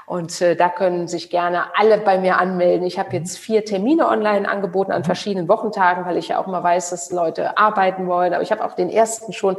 Und 0.09 0.41
äh, 0.41 0.55
da 0.55 0.69
können 0.69 1.07
sich 1.07 1.29
gerne 1.29 1.65
alle 1.75 1.99
bei 1.99 2.17
mir 2.17 2.39
anmelden. 2.39 2.87
Ich 2.87 2.97
habe 2.97 3.15
jetzt 3.15 3.37
vier 3.37 3.63
Termine 3.63 4.07
online 4.07 4.49
angeboten 4.49 4.91
an 4.91 5.03
verschiedenen 5.03 5.47
Wochentagen, 5.47 6.03
weil 6.03 6.17
ich 6.17 6.29
ja 6.29 6.39
auch 6.39 6.47
mal 6.47 6.63
weiß, 6.63 6.89
dass 6.89 7.11
Leute 7.11 7.59
arbeiten 7.59 8.07
wollen. 8.07 8.33
Aber 8.33 8.41
ich 8.41 8.51
habe 8.51 8.65
auch 8.65 8.73
den 8.73 8.89
ersten 8.89 9.33
schon, 9.33 9.57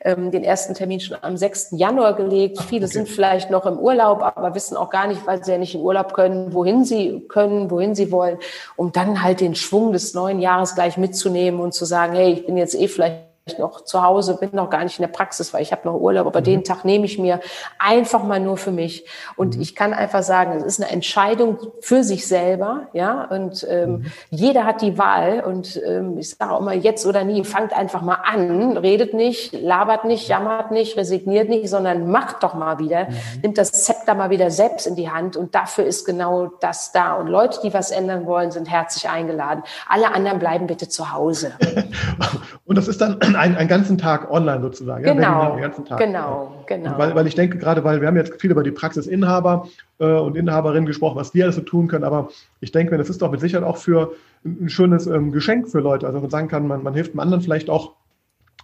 ähm, 0.00 0.30
den 0.30 0.42
ersten 0.42 0.72
Termin 0.72 1.00
schon 1.00 1.18
am 1.20 1.36
6. 1.36 1.72
Januar 1.72 2.16
gelegt. 2.16 2.62
Viele 2.62 2.86
okay. 2.86 2.94
sind 2.94 3.08
vielleicht 3.10 3.50
noch 3.50 3.66
im 3.66 3.78
Urlaub, 3.78 4.22
aber 4.22 4.54
wissen 4.54 4.74
auch 4.74 4.88
gar 4.88 5.06
nicht, 5.06 5.26
weil 5.26 5.44
sie 5.44 5.52
ja 5.52 5.58
nicht 5.58 5.74
in 5.74 5.82
Urlaub 5.82 6.14
können, 6.14 6.54
wohin 6.54 6.82
sie 6.82 7.26
können, 7.28 7.70
wohin 7.70 7.94
sie 7.94 8.10
wollen, 8.10 8.38
um 8.76 8.92
dann 8.92 9.22
halt 9.22 9.42
den 9.42 9.54
Schwung 9.54 9.92
des 9.92 10.14
neuen 10.14 10.40
Jahres 10.40 10.74
gleich 10.74 10.96
mitzunehmen 10.96 11.60
und 11.60 11.74
zu 11.74 11.84
sagen, 11.84 12.14
hey, 12.14 12.32
ich 12.32 12.46
bin 12.46 12.56
jetzt 12.56 12.74
eh 12.74 12.88
vielleicht 12.88 13.29
noch 13.58 13.84
zu 13.84 14.02
Hause, 14.02 14.36
bin 14.36 14.50
noch 14.52 14.70
gar 14.70 14.84
nicht 14.84 14.98
in 14.98 15.02
der 15.02 15.12
Praxis, 15.12 15.52
weil 15.52 15.62
ich 15.62 15.72
habe 15.72 15.86
noch 15.86 15.94
Urlaub, 15.94 16.26
aber 16.26 16.40
mhm. 16.40 16.44
den 16.44 16.64
Tag 16.64 16.84
nehme 16.84 17.04
ich 17.04 17.18
mir 17.18 17.40
einfach 17.78 18.22
mal 18.22 18.40
nur 18.40 18.56
für 18.56 18.70
mich. 18.70 19.06
Und 19.36 19.56
mhm. 19.56 19.62
ich 19.62 19.74
kann 19.74 19.92
einfach 19.92 20.22
sagen, 20.22 20.52
es 20.58 20.64
ist 20.64 20.82
eine 20.82 20.90
Entscheidung 20.90 21.58
für 21.80 22.04
sich 22.04 22.26
selber, 22.26 22.88
ja. 22.92 23.24
Und 23.24 23.66
ähm, 23.68 23.90
mhm. 23.90 24.06
jeder 24.30 24.64
hat 24.64 24.82
die 24.82 24.98
Wahl. 24.98 25.42
Und 25.44 25.80
ähm, 25.84 26.18
ich 26.18 26.30
sage 26.30 26.52
auch 26.52 26.60
immer, 26.60 26.74
jetzt 26.74 27.06
oder 27.06 27.24
nie, 27.24 27.44
fangt 27.44 27.72
einfach 27.76 28.02
mal 28.02 28.18
an, 28.24 28.76
redet 28.76 29.14
nicht, 29.14 29.52
labert 29.52 30.04
nicht, 30.04 30.28
jammert 30.28 30.70
nicht, 30.70 30.96
resigniert 30.96 31.48
nicht, 31.48 31.68
sondern 31.68 32.10
macht 32.10 32.42
doch 32.42 32.54
mal 32.54 32.78
wieder, 32.78 33.04
mhm. 33.04 33.40
nimmt 33.42 33.58
das 33.58 33.72
Zepter 33.72 34.14
mal 34.14 34.30
wieder 34.30 34.50
selbst 34.50 34.86
in 34.86 34.96
die 34.96 35.10
Hand. 35.10 35.36
Und 35.36 35.54
dafür 35.54 35.84
ist 35.84 36.04
genau 36.04 36.46
das 36.60 36.92
da. 36.92 37.14
Und 37.14 37.26
Leute, 37.26 37.60
die 37.62 37.72
was 37.74 37.90
ändern 37.90 38.26
wollen, 38.26 38.50
sind 38.50 38.70
herzlich 38.70 39.08
eingeladen. 39.08 39.62
Alle 39.88 40.12
anderen 40.14 40.38
bleiben 40.38 40.66
bitte 40.66 40.88
zu 40.88 41.12
Hause. 41.12 41.52
Und 42.64 42.76
das 42.76 42.88
ist 42.88 43.00
dann 43.00 43.34
einen, 43.40 43.56
einen 43.56 43.68
ganzen 43.68 43.96
Tag 43.96 44.30
online 44.30 44.60
sozusagen. 44.60 45.02
Genau, 45.02 45.56
ja, 45.56 45.60
ganzen 45.60 45.84
Tag. 45.84 45.98
genau, 45.98 46.62
genau. 46.66 46.98
Weil, 46.98 47.14
weil 47.14 47.26
ich 47.26 47.34
denke 47.34 47.56
gerade, 47.58 47.82
weil 47.84 48.00
wir 48.00 48.08
haben 48.08 48.16
jetzt 48.16 48.40
viel 48.40 48.50
über 48.50 48.62
die 48.62 48.70
Praxisinhaber 48.70 49.66
äh, 49.98 50.04
und 50.04 50.36
Inhaberinnen 50.36 50.86
gesprochen, 50.86 51.16
was 51.16 51.32
die 51.32 51.42
alles 51.42 51.56
so 51.56 51.62
tun 51.62 51.88
können, 51.88 52.04
aber 52.04 52.28
ich 52.60 52.70
denke, 52.70 52.96
das 52.98 53.08
ist 53.08 53.22
doch 53.22 53.30
mit 53.30 53.40
Sicherheit 53.40 53.66
auch 53.66 53.78
für 53.78 54.12
ein 54.44 54.68
schönes 54.68 55.06
ähm, 55.06 55.32
Geschenk 55.32 55.68
für 55.68 55.80
Leute. 55.80 56.06
Also 56.06 56.20
man 56.20 56.30
sagen 56.30 56.48
kann, 56.48 56.66
man, 56.66 56.82
man 56.82 56.92
hilft 56.92 57.14
dem 57.14 57.20
anderen 57.20 57.40
vielleicht 57.40 57.70
auch 57.70 57.92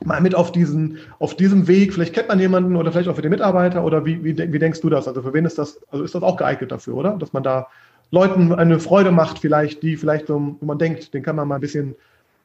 mal 0.05 0.20
mit 0.20 0.35
auf 0.35 0.53
diesen, 0.53 0.99
auf 1.18 1.35
diesem 1.37 1.68
Weg. 1.68 1.95
Vielleicht 1.95 2.12
kennt 2.12 2.29
man 2.29 2.39
jemanden 2.39 2.77
oder 2.77 2.93
vielleicht 2.93 3.09
auch 3.09 3.16
für 3.16 3.22
den 3.22 3.31
Mitarbeiter 3.31 3.83
oder 3.83 4.05
wie, 4.05 4.22
wie, 4.22 4.37
wie 4.37 4.59
denkst 4.59 4.83
du 4.83 4.91
das? 4.91 5.09
Also 5.09 5.22
für 5.22 5.33
wen 5.33 5.47
ist 5.47 5.59
das, 5.59 5.81
also 5.91 6.05
ist 6.05 6.14
das 6.14 6.22
auch 6.22 6.37
geeignet 6.37 6.70
dafür, 6.70 6.95
oder? 6.97 7.16
Dass 7.18 7.33
man 7.33 7.43
da 7.43 7.68
Leuten 8.11 8.53
eine 8.53 8.79
Freude 8.79 9.11
macht, 9.11 9.39
vielleicht, 9.39 9.83
die 9.83 9.97
vielleicht 9.97 10.27
so, 10.27 10.57
wo 10.61 10.66
man 10.66 10.79
denkt, 10.79 11.14
den 11.14 11.22
kann 11.22 11.35
man 11.35 11.49
mal 11.49 11.55
ein 11.55 11.61
bisschen 11.62 11.97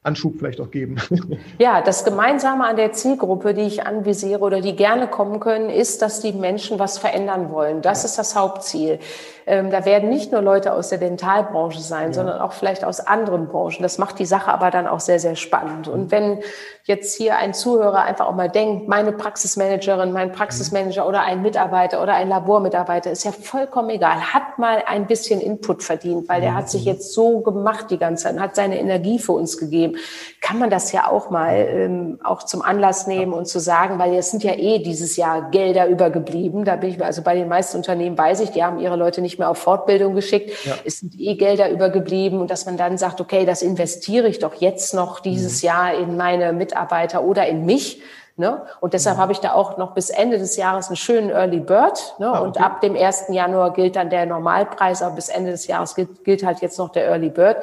Anschub 0.03 0.39
vielleicht 0.39 0.59
auch 0.59 0.71
geben. 0.71 0.97
Ja, 1.59 1.81
das 1.81 2.03
Gemeinsame 2.03 2.65
an 2.65 2.75
der 2.75 2.91
Zielgruppe, 2.91 3.53
die 3.53 3.61
ich 3.61 3.85
anvisiere 3.85 4.39
oder 4.39 4.61
die 4.61 4.75
gerne 4.75 5.07
kommen 5.07 5.39
können, 5.39 5.69
ist, 5.69 6.01
dass 6.01 6.21
die 6.21 6.31
Menschen 6.33 6.79
was 6.79 6.97
verändern 6.97 7.51
wollen. 7.51 7.83
Das 7.83 8.03
ist 8.03 8.17
das 8.17 8.35
Hauptziel. 8.35 8.97
Ähm, 9.45 9.69
da 9.69 9.85
werden 9.85 10.09
nicht 10.09 10.31
nur 10.31 10.41
Leute 10.41 10.73
aus 10.73 10.89
der 10.89 10.97
Dentalbranche 10.97 11.81
sein, 11.81 12.07
ja. 12.07 12.13
sondern 12.13 12.41
auch 12.41 12.53
vielleicht 12.53 12.83
aus 12.83 12.99
anderen 12.99 13.47
Branchen. 13.47 13.81
Das 13.81 13.97
macht 13.97 14.17
die 14.17 14.25
Sache 14.25 14.51
aber 14.51 14.71
dann 14.71 14.87
auch 14.87 14.99
sehr, 14.99 15.19
sehr 15.19 15.35
spannend. 15.35 15.87
Und 15.87 16.11
wenn 16.11 16.39
jetzt 16.85 17.15
hier 17.15 17.37
ein 17.37 17.53
Zuhörer 17.53 18.03
einfach 18.03 18.27
auch 18.27 18.35
mal 18.35 18.49
denkt, 18.49 18.87
meine 18.87 19.11
Praxismanagerin, 19.11 20.11
mein 20.11 20.31
Praxismanager 20.31 21.07
oder 21.07 21.21
ein 21.21 21.41
Mitarbeiter 21.41 22.01
oder 22.01 22.15
ein 22.15 22.29
Labormitarbeiter, 22.29 23.11
ist 23.11 23.23
ja 23.23 23.31
vollkommen 23.31 23.89
egal, 23.89 24.33
hat 24.33 24.57
mal 24.57 24.83
ein 24.87 25.05
bisschen 25.05 25.41
Input 25.41 25.83
verdient, 25.83 26.27
weil 26.27 26.41
der 26.41 26.55
hat 26.55 26.69
sich 26.69 26.85
jetzt 26.85 27.13
so 27.13 27.41
gemacht 27.41 27.91
die 27.91 27.97
ganze 27.97 28.25
Zeit, 28.25 28.39
hat 28.39 28.55
seine 28.55 28.79
Energie 28.79 29.19
für 29.19 29.33
uns 29.33 29.57
gegeben 29.57 29.90
geben, 29.91 30.03
kann 30.41 30.57
man 30.59 30.69
das 30.69 30.91
ja 30.91 31.07
auch 31.07 31.29
mal 31.29 31.53
ähm, 31.55 32.19
auch 32.23 32.43
zum 32.43 32.61
Anlass 32.61 33.07
nehmen 33.07 33.33
und 33.33 33.47
zu 33.47 33.59
sagen, 33.59 33.99
weil 33.99 34.13
es 34.15 34.31
sind 34.31 34.43
ja 34.43 34.53
eh 34.53 34.79
dieses 34.79 35.15
Jahr 35.17 35.49
Gelder 35.51 35.87
übergeblieben. 35.87 36.65
Da 36.65 36.75
bin 36.75 36.89
ich 36.89 37.03
also 37.03 37.21
bei 37.21 37.35
den 37.35 37.47
meisten 37.47 37.77
Unternehmen 37.77 38.17
weiß 38.17 38.41
ich, 38.41 38.51
die 38.51 38.63
haben 38.63 38.79
ihre 38.79 38.95
Leute 38.95 39.21
nicht 39.21 39.39
mehr 39.39 39.49
auf 39.49 39.57
Fortbildung 39.57 40.15
geschickt. 40.15 40.51
Ja. 40.65 40.75
Es 40.83 40.99
sind 40.99 41.19
eh 41.19 41.35
Gelder 41.35 41.69
übergeblieben 41.69 42.39
und 42.39 42.51
dass 42.51 42.65
man 42.65 42.77
dann 42.77 42.97
sagt, 42.97 43.21
okay, 43.21 43.45
das 43.45 43.61
investiere 43.61 44.27
ich 44.27 44.39
doch 44.39 44.55
jetzt 44.55 44.93
noch 44.93 45.19
dieses 45.19 45.61
mhm. 45.61 45.67
Jahr 45.67 45.93
in 45.95 46.17
meine 46.17 46.53
Mitarbeiter 46.53 47.23
oder 47.23 47.47
in 47.47 47.65
mich 47.65 48.01
Ne? 48.37 48.61
Und 48.79 48.93
deshalb 48.93 49.17
mhm. 49.17 49.21
habe 49.21 49.31
ich 49.33 49.39
da 49.39 49.53
auch 49.53 49.77
noch 49.77 49.93
bis 49.93 50.09
Ende 50.09 50.37
des 50.37 50.55
Jahres 50.55 50.87
einen 50.87 50.95
schönen 50.95 51.29
Early 51.29 51.59
Bird. 51.59 52.15
Ne? 52.17 52.27
Ah, 52.27 52.39
okay. 52.39 52.47
Und 52.47 52.61
ab 52.61 52.81
dem 52.81 52.95
1. 52.95 53.25
Januar 53.29 53.73
gilt 53.73 53.95
dann 53.95 54.09
der 54.09 54.25
Normalpreis, 54.25 55.01
aber 55.01 55.15
bis 55.15 55.29
Ende 55.29 55.51
des 55.51 55.67
Jahres 55.67 55.95
gilt, 55.95 56.23
gilt 56.23 56.45
halt 56.45 56.61
jetzt 56.61 56.79
noch 56.79 56.89
der 56.89 57.07
Early 57.07 57.29
Bird. 57.29 57.57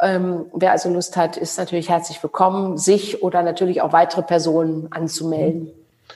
Ähm, 0.00 0.46
wer 0.54 0.72
also 0.72 0.88
Lust 0.92 1.16
hat, 1.16 1.36
ist 1.36 1.58
natürlich 1.58 1.88
herzlich 1.88 2.22
willkommen, 2.22 2.78
sich 2.78 3.22
oder 3.22 3.42
natürlich 3.42 3.82
auch 3.82 3.92
weitere 3.92 4.22
Personen 4.22 4.88
anzumelden. 4.90 5.70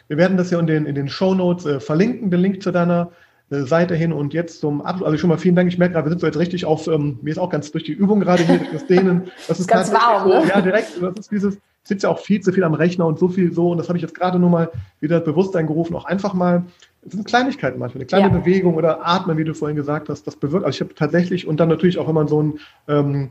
Wir 0.06 0.16
werden 0.16 0.36
das 0.36 0.50
ja 0.50 0.58
in 0.58 0.66
den, 0.66 0.86
in 0.86 0.94
den 0.94 1.08
Show 1.08 1.34
Notes 1.34 1.66
äh, 1.66 1.80
verlinken, 1.80 2.30
den 2.30 2.40
Link 2.40 2.62
zu 2.62 2.70
deiner 2.70 3.10
äh, 3.50 3.62
Seite 3.62 3.94
hin 3.94 4.12
und 4.12 4.32
jetzt 4.34 4.60
zum 4.60 4.80
Abschluss. 4.82 5.06
Also 5.06 5.18
schon 5.18 5.28
mal 5.28 5.38
vielen 5.38 5.56
Dank. 5.56 5.68
Ich 5.68 5.78
merke 5.78 5.94
gerade, 5.94 6.06
wir 6.06 6.10
sind 6.10 6.20
so 6.20 6.26
jetzt 6.26 6.38
richtig 6.38 6.64
auf, 6.64 6.86
ähm, 6.86 7.18
mir 7.22 7.30
ist 7.30 7.38
auch 7.38 7.50
ganz 7.50 7.70
durch 7.72 7.84
die 7.84 7.92
Übung 7.92 8.20
gerade 8.20 8.42
hier, 8.42 8.60
das 8.72 8.86
Dehnen. 8.86 9.30
Das 9.48 9.58
ist 9.60 9.68
ganz 9.68 9.92
warm, 9.92 10.28
ne? 10.28 10.42
Ja, 10.48 10.60
direkt. 10.60 11.00
Das 11.00 11.12
ist 11.18 11.30
dieses, 11.30 11.58
sitze 11.88 12.06
ja 12.06 12.12
auch 12.12 12.20
viel 12.20 12.40
zu 12.40 12.52
viel 12.52 12.64
am 12.64 12.74
Rechner 12.74 13.06
und 13.06 13.18
so 13.18 13.28
viel 13.28 13.52
so. 13.52 13.70
Und 13.70 13.78
das 13.78 13.88
habe 13.88 13.98
ich 13.98 14.02
jetzt 14.02 14.14
gerade 14.14 14.38
nur 14.38 14.50
mal 14.50 14.70
wieder 15.00 15.20
Bewusstsein 15.20 15.66
gerufen. 15.66 15.96
Auch 15.96 16.04
einfach 16.04 16.34
mal, 16.34 16.64
das 17.02 17.14
sind 17.14 17.26
Kleinigkeiten 17.26 17.78
manchmal, 17.78 18.02
eine 18.02 18.06
kleine 18.06 18.28
ja. 18.28 18.38
Bewegung 18.38 18.74
oder 18.74 19.06
Atmen, 19.06 19.38
wie 19.38 19.44
du 19.44 19.54
vorhin 19.54 19.76
gesagt 19.76 20.08
hast, 20.08 20.26
das 20.26 20.36
bewirkt. 20.36 20.66
Also 20.66 20.76
ich 20.76 20.80
habe 20.82 20.94
tatsächlich, 20.94 21.46
und 21.46 21.58
dann 21.58 21.68
natürlich 21.68 21.98
auch, 21.98 22.06
wenn 22.06 22.14
man 22.14 22.28
so 22.28 22.42
ein 22.42 22.58
ähm, 22.88 23.30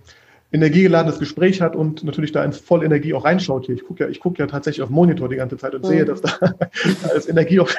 energiegeladenes 0.52 1.20
Gespräch 1.20 1.62
hat 1.62 1.76
und 1.76 2.04
natürlich 2.04 2.32
da 2.32 2.44
in 2.44 2.54
Vollenergie 2.54 3.14
auch 3.14 3.26
reinschaut 3.26 3.66
hier. 3.66 3.76
Ich 3.76 3.84
gucke 3.84 4.06
ja, 4.06 4.10
ich 4.10 4.20
gucke 4.20 4.40
ja 4.40 4.48
tatsächlich 4.48 4.82
auf 4.82 4.90
Monitor 4.90 5.30
die 5.30 5.36
ganze 5.36 5.58
Zeit 5.58 5.76
und 5.76 5.84
mhm. 5.84 5.88
sehe, 5.88 6.06
dass 6.06 6.22
da, 6.22 6.32
da 6.40 7.10
ist 7.16 7.30
Energie 7.30 7.60
auf, 7.60 7.76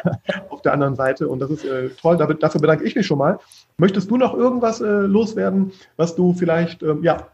auf, 0.51 0.62
der 0.62 0.74
anderen 0.74 0.95
Seite 0.95 1.29
und 1.29 1.41
das 1.41 1.51
ist 1.51 1.64
äh, 1.64 1.89
toll. 2.01 2.18
Dafür, 2.18 2.35
dafür 2.35 2.61
bedanke 2.61 2.85
ich 2.85 2.95
mich 2.95 3.07
schon 3.07 3.18
mal. 3.18 3.41
Möchtest 3.79 4.11
du 4.11 4.16
noch 4.16 4.35
irgendwas 4.35 4.81
äh, 4.81 4.85
loswerden, 4.85 5.72
was 5.97 6.14
du 6.14 6.35
vielleicht 6.35 6.83
ähm, 6.83 7.03
ja, 7.03 7.29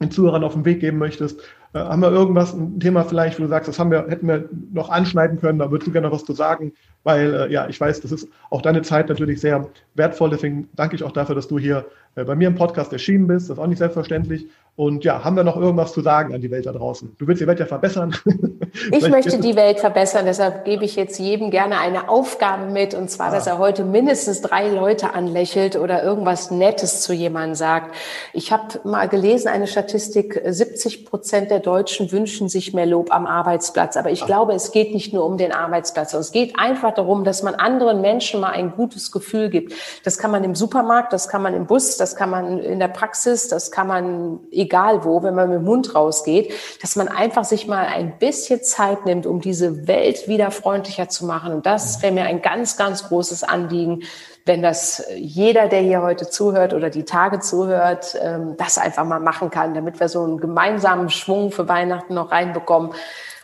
den 0.00 0.10
Zuhörern 0.10 0.42
auf 0.42 0.54
den 0.54 0.64
Weg 0.64 0.80
geben 0.80 0.98
möchtest? 0.98 1.40
Äh, 1.74 1.78
haben 1.78 2.02
wir 2.02 2.10
irgendwas, 2.10 2.52
ein 2.52 2.80
Thema 2.80 3.04
vielleicht, 3.04 3.38
wo 3.38 3.44
du 3.44 3.48
sagst, 3.48 3.68
das 3.68 3.78
haben 3.78 3.90
wir, 3.90 4.06
hätten 4.08 4.28
wir 4.28 4.48
noch 4.72 4.90
anschneiden 4.90 5.40
können, 5.40 5.58
da 5.58 5.70
würdest 5.70 5.88
du 5.88 5.92
gerne 5.92 6.12
was 6.12 6.24
zu 6.24 6.32
sagen, 6.32 6.72
weil 7.02 7.34
äh, 7.34 7.52
ja, 7.52 7.68
ich 7.68 7.80
weiß, 7.80 8.00
das 8.00 8.12
ist 8.12 8.28
auch 8.50 8.62
deine 8.62 8.82
Zeit 8.82 9.08
natürlich 9.08 9.40
sehr 9.40 9.68
wertvoll. 9.94 10.30
Deswegen 10.30 10.68
danke 10.74 10.96
ich 10.96 11.02
auch 11.02 11.12
dafür, 11.12 11.34
dass 11.34 11.48
du 11.48 11.58
hier 11.58 11.86
äh, 12.14 12.24
bei 12.24 12.34
mir 12.34 12.48
im 12.48 12.54
Podcast 12.54 12.92
erschienen 12.92 13.26
bist. 13.26 13.48
Das 13.48 13.56
ist 13.56 13.62
auch 13.62 13.66
nicht 13.66 13.78
selbstverständlich. 13.78 14.46
Und 14.74 15.04
ja, 15.04 15.22
haben 15.22 15.36
wir 15.36 15.44
noch 15.44 15.56
irgendwas 15.56 15.92
zu 15.92 16.00
sagen 16.00 16.34
an 16.34 16.40
die 16.40 16.50
Welt 16.50 16.64
da 16.64 16.72
draußen? 16.72 17.14
Du 17.18 17.26
willst 17.26 17.42
die 17.42 17.46
Welt 17.46 17.60
ja 17.60 17.66
verbessern. 17.66 18.16
ich 18.90 19.06
möchte 19.10 19.38
die 19.38 19.54
Welt 19.54 19.80
verbessern, 19.80 20.24
deshalb 20.24 20.64
gebe 20.64 20.86
ich 20.86 20.96
jetzt 20.96 21.18
jedem 21.18 21.50
gerne 21.50 21.78
eine 21.78 22.08
Aufgabe 22.08 22.70
mit, 22.70 22.94
und 22.94 23.10
zwar, 23.10 23.28
ah. 23.28 23.32
dass 23.32 23.46
er 23.46 23.58
heute 23.58 23.84
mindestens 23.84 24.40
drei 24.40 24.70
Leute 24.70 25.12
anlächelt 25.12 25.76
oder 25.76 26.02
irgendwas 26.02 26.50
Nettes 26.50 27.02
zu 27.02 27.12
jemandem 27.12 27.54
sagt. 27.54 27.94
Ich 28.32 28.50
habe 28.50 28.80
mal 28.84 29.08
gelesen, 29.08 29.48
eine 29.48 29.66
Statistik, 29.66 30.40
70 30.42 31.04
Prozent 31.04 31.50
der 31.50 31.60
Deutschen 31.60 32.10
wünschen 32.10 32.48
sich 32.48 32.72
mehr 32.72 32.86
Lob 32.86 33.12
am 33.12 33.26
Arbeitsplatz. 33.26 33.98
Aber 33.98 34.10
ich 34.10 34.22
Ach. 34.22 34.26
glaube, 34.26 34.54
es 34.54 34.72
geht 34.72 34.94
nicht 34.94 35.12
nur 35.12 35.26
um 35.26 35.36
den 35.36 35.52
Arbeitsplatz. 35.52 36.14
Es 36.14 36.32
geht 36.32 36.58
einfach 36.58 36.94
darum, 36.94 37.24
dass 37.24 37.42
man 37.42 37.56
anderen 37.56 38.00
Menschen 38.00 38.40
mal 38.40 38.52
ein 38.52 38.72
gutes 38.72 39.12
Gefühl 39.12 39.50
gibt. 39.50 39.74
Das 40.02 40.16
kann 40.16 40.30
man 40.30 40.44
im 40.44 40.54
Supermarkt, 40.54 41.12
das 41.12 41.28
kann 41.28 41.42
man 41.42 41.52
im 41.52 41.66
Bus, 41.66 41.98
das 41.98 42.16
kann 42.16 42.30
man 42.30 42.58
in 42.58 42.78
der 42.78 42.88
Praxis, 42.88 43.48
das 43.48 43.70
kann 43.70 43.86
man 43.86 44.40
egal 44.62 45.04
wo, 45.04 45.22
wenn 45.22 45.34
man 45.34 45.50
mit 45.50 45.58
dem 45.58 45.66
Hund 45.66 45.94
rausgeht, 45.94 46.52
dass 46.80 46.96
man 46.96 47.08
einfach 47.08 47.44
sich 47.44 47.66
mal 47.66 47.86
ein 47.86 48.18
bisschen 48.18 48.62
Zeit 48.62 49.04
nimmt, 49.04 49.26
um 49.26 49.40
diese 49.40 49.86
Welt 49.86 50.28
wieder 50.28 50.50
freundlicher 50.50 51.08
zu 51.08 51.26
machen. 51.26 51.52
Und 51.52 51.66
das 51.66 52.02
wäre 52.02 52.12
mir 52.12 52.24
ein 52.24 52.42
ganz, 52.42 52.76
ganz 52.76 53.08
großes 53.08 53.44
Anliegen, 53.44 54.02
wenn 54.44 54.62
das 54.62 55.04
jeder, 55.16 55.68
der 55.68 55.80
hier 55.80 56.02
heute 56.02 56.28
zuhört 56.28 56.74
oder 56.74 56.90
die 56.90 57.04
Tage 57.04 57.40
zuhört, 57.40 58.16
ähm, 58.20 58.56
das 58.56 58.78
einfach 58.78 59.04
mal 59.04 59.20
machen 59.20 59.50
kann, 59.50 59.74
damit 59.74 60.00
wir 60.00 60.08
so 60.08 60.22
einen 60.24 60.38
gemeinsamen 60.38 61.10
Schwung 61.10 61.52
für 61.52 61.68
Weihnachten 61.68 62.14
noch 62.14 62.32
reinbekommen, 62.32 62.90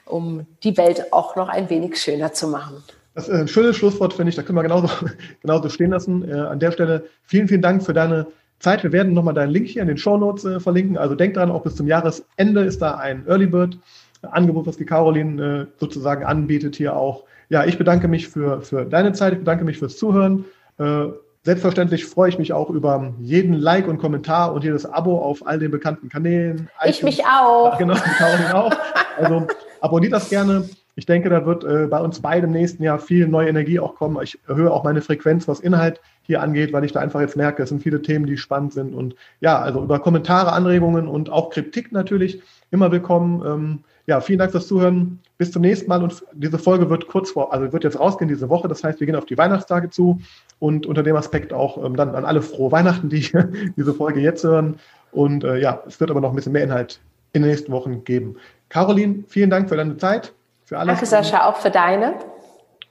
um 0.06 0.46
die 0.64 0.76
Welt 0.76 1.12
auch 1.12 1.36
noch 1.36 1.48
ein 1.48 1.70
wenig 1.70 2.00
schöner 2.00 2.32
zu 2.32 2.48
machen. 2.48 2.82
Das 3.14 3.28
ist 3.28 3.34
ein 3.34 3.48
schönes 3.48 3.76
Schlusswort, 3.76 4.12
finde 4.12 4.30
ich. 4.30 4.36
Da 4.36 4.42
können 4.42 4.56
wir 4.56 4.62
genauso, 4.62 4.88
genauso 5.42 5.68
stehen 5.68 5.90
lassen. 5.90 6.28
Äh, 6.28 6.34
an 6.34 6.60
der 6.60 6.72
Stelle 6.72 7.06
vielen, 7.22 7.48
vielen 7.48 7.62
Dank 7.62 7.82
für 7.82 7.92
deine 7.92 8.26
Zeit. 8.58 8.82
Wir 8.82 8.92
werden 8.92 9.14
nochmal 9.14 9.34
deinen 9.34 9.50
Link 9.50 9.68
hier 9.68 9.82
in 9.82 9.88
den 9.88 9.98
Show 9.98 10.16
Notes 10.16 10.44
äh, 10.44 10.60
verlinken. 10.60 10.96
Also 10.96 11.14
denk 11.14 11.34
dran, 11.34 11.50
auch 11.50 11.62
bis 11.62 11.76
zum 11.76 11.86
Jahresende 11.86 12.62
ist 12.62 12.82
da 12.82 12.96
ein 12.96 13.26
Early 13.26 13.46
Bird 13.46 13.78
Angebot, 14.22 14.66
was 14.66 14.76
die 14.76 14.84
Caroline 14.84 15.42
äh, 15.42 15.66
sozusagen 15.78 16.24
anbietet 16.24 16.76
hier 16.76 16.96
auch. 16.96 17.24
Ja, 17.50 17.64
ich 17.64 17.78
bedanke 17.78 18.08
mich 18.08 18.28
für, 18.28 18.60
für 18.62 18.84
deine 18.84 19.12
Zeit. 19.12 19.32
Ich 19.32 19.38
bedanke 19.38 19.64
mich 19.64 19.78
fürs 19.78 19.96
Zuhören. 19.96 20.44
Äh, 20.78 21.06
selbstverständlich 21.44 22.04
freue 22.04 22.28
ich 22.28 22.38
mich 22.38 22.52
auch 22.52 22.68
über 22.70 23.14
jeden 23.20 23.54
Like 23.54 23.88
und 23.88 23.98
Kommentar 23.98 24.52
und 24.52 24.64
jedes 24.64 24.84
Abo 24.84 25.18
auf 25.18 25.46
all 25.46 25.58
den 25.58 25.70
bekannten 25.70 26.08
Kanälen. 26.08 26.68
Ich 26.84 27.02
mich 27.02 27.24
auch. 27.24 27.70
Ach, 27.72 27.78
genau, 27.78 27.94
Caroline 27.94 28.54
auch. 28.54 28.72
Also 29.18 29.46
abonniert 29.80 30.12
das 30.12 30.28
gerne. 30.28 30.68
Ich 30.98 31.06
denke, 31.06 31.30
da 31.30 31.46
wird 31.46 31.62
äh, 31.62 31.86
bei 31.86 32.00
uns 32.00 32.18
beiden 32.18 32.50
im 32.50 32.60
nächsten 32.60 32.82
Jahr 32.82 32.98
viel 32.98 33.28
neue 33.28 33.48
Energie 33.48 33.78
auch 33.78 33.94
kommen. 33.94 34.20
Ich 34.20 34.36
erhöhe 34.48 34.72
auch 34.72 34.82
meine 34.82 35.00
Frequenz, 35.00 35.46
was 35.46 35.60
Inhalt 35.60 36.00
hier 36.22 36.42
angeht, 36.42 36.72
weil 36.72 36.82
ich 36.82 36.90
da 36.90 36.98
einfach 36.98 37.20
jetzt 37.20 37.36
merke, 37.36 37.62
es 37.62 37.68
sind 37.68 37.84
viele 37.84 38.02
Themen, 38.02 38.26
die 38.26 38.36
spannend 38.36 38.72
sind. 38.72 38.96
Und 38.96 39.14
ja, 39.38 39.60
also 39.60 39.80
über 39.80 40.00
Kommentare, 40.00 40.50
Anregungen 40.50 41.06
und 41.06 41.30
auch 41.30 41.50
Kritik 41.50 41.92
natürlich 41.92 42.42
immer 42.72 42.90
willkommen. 42.90 43.44
Ähm, 43.46 43.78
ja, 44.06 44.20
vielen 44.20 44.40
Dank 44.40 44.50
fürs 44.50 44.66
Zuhören. 44.66 45.20
Bis 45.36 45.52
zum 45.52 45.62
nächsten 45.62 45.88
Mal. 45.88 46.02
Und 46.02 46.24
diese 46.32 46.58
Folge 46.58 46.90
wird 46.90 47.06
kurz 47.06 47.30
vor, 47.30 47.52
also 47.52 47.72
wird 47.72 47.84
jetzt 47.84 48.00
rausgehen 48.00 48.28
diese 48.28 48.48
Woche. 48.48 48.66
Das 48.66 48.82
heißt, 48.82 48.98
wir 48.98 49.06
gehen 49.06 49.14
auf 49.14 49.26
die 49.26 49.38
Weihnachtstage 49.38 49.90
zu 49.90 50.20
und 50.58 50.84
unter 50.84 51.04
dem 51.04 51.14
Aspekt 51.14 51.52
auch 51.52 51.80
ähm, 51.84 51.94
dann 51.94 52.16
an 52.16 52.24
alle 52.24 52.42
frohe 52.42 52.72
Weihnachten, 52.72 53.08
die 53.08 53.24
diese 53.76 53.94
Folge 53.94 54.18
jetzt 54.18 54.42
hören. 54.42 54.80
Und 55.12 55.44
äh, 55.44 55.58
ja, 55.58 55.80
es 55.86 56.00
wird 56.00 56.10
aber 56.10 56.20
noch 56.20 56.30
ein 56.30 56.34
bisschen 56.36 56.54
mehr 56.54 56.64
Inhalt 56.64 56.98
in 57.34 57.42
den 57.42 57.52
nächsten 57.52 57.70
Wochen 57.70 58.02
geben. 58.02 58.34
Caroline, 58.68 59.22
vielen 59.28 59.48
Dank 59.48 59.68
für 59.68 59.76
deine 59.76 59.96
Zeit. 59.96 60.34
Für 60.68 60.78
alles. 60.78 60.96
Danke, 61.00 61.06
Sascha, 61.06 61.48
auch 61.48 61.56
für 61.56 61.70
deine. 61.70 62.14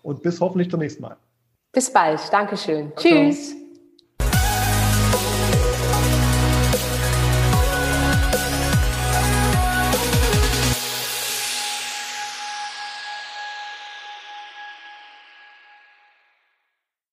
Und 0.02 0.24
bis 0.24 0.42
hoffentlich 0.42 0.72
zum 0.72 0.80
nächsten 0.80 1.04
Mal. 1.04 1.16
Bis 1.72 1.94
bald. 1.94 2.20
Dankeschön. 2.34 2.92
Ciao. 2.96 3.04
Tschüss. 3.04 3.56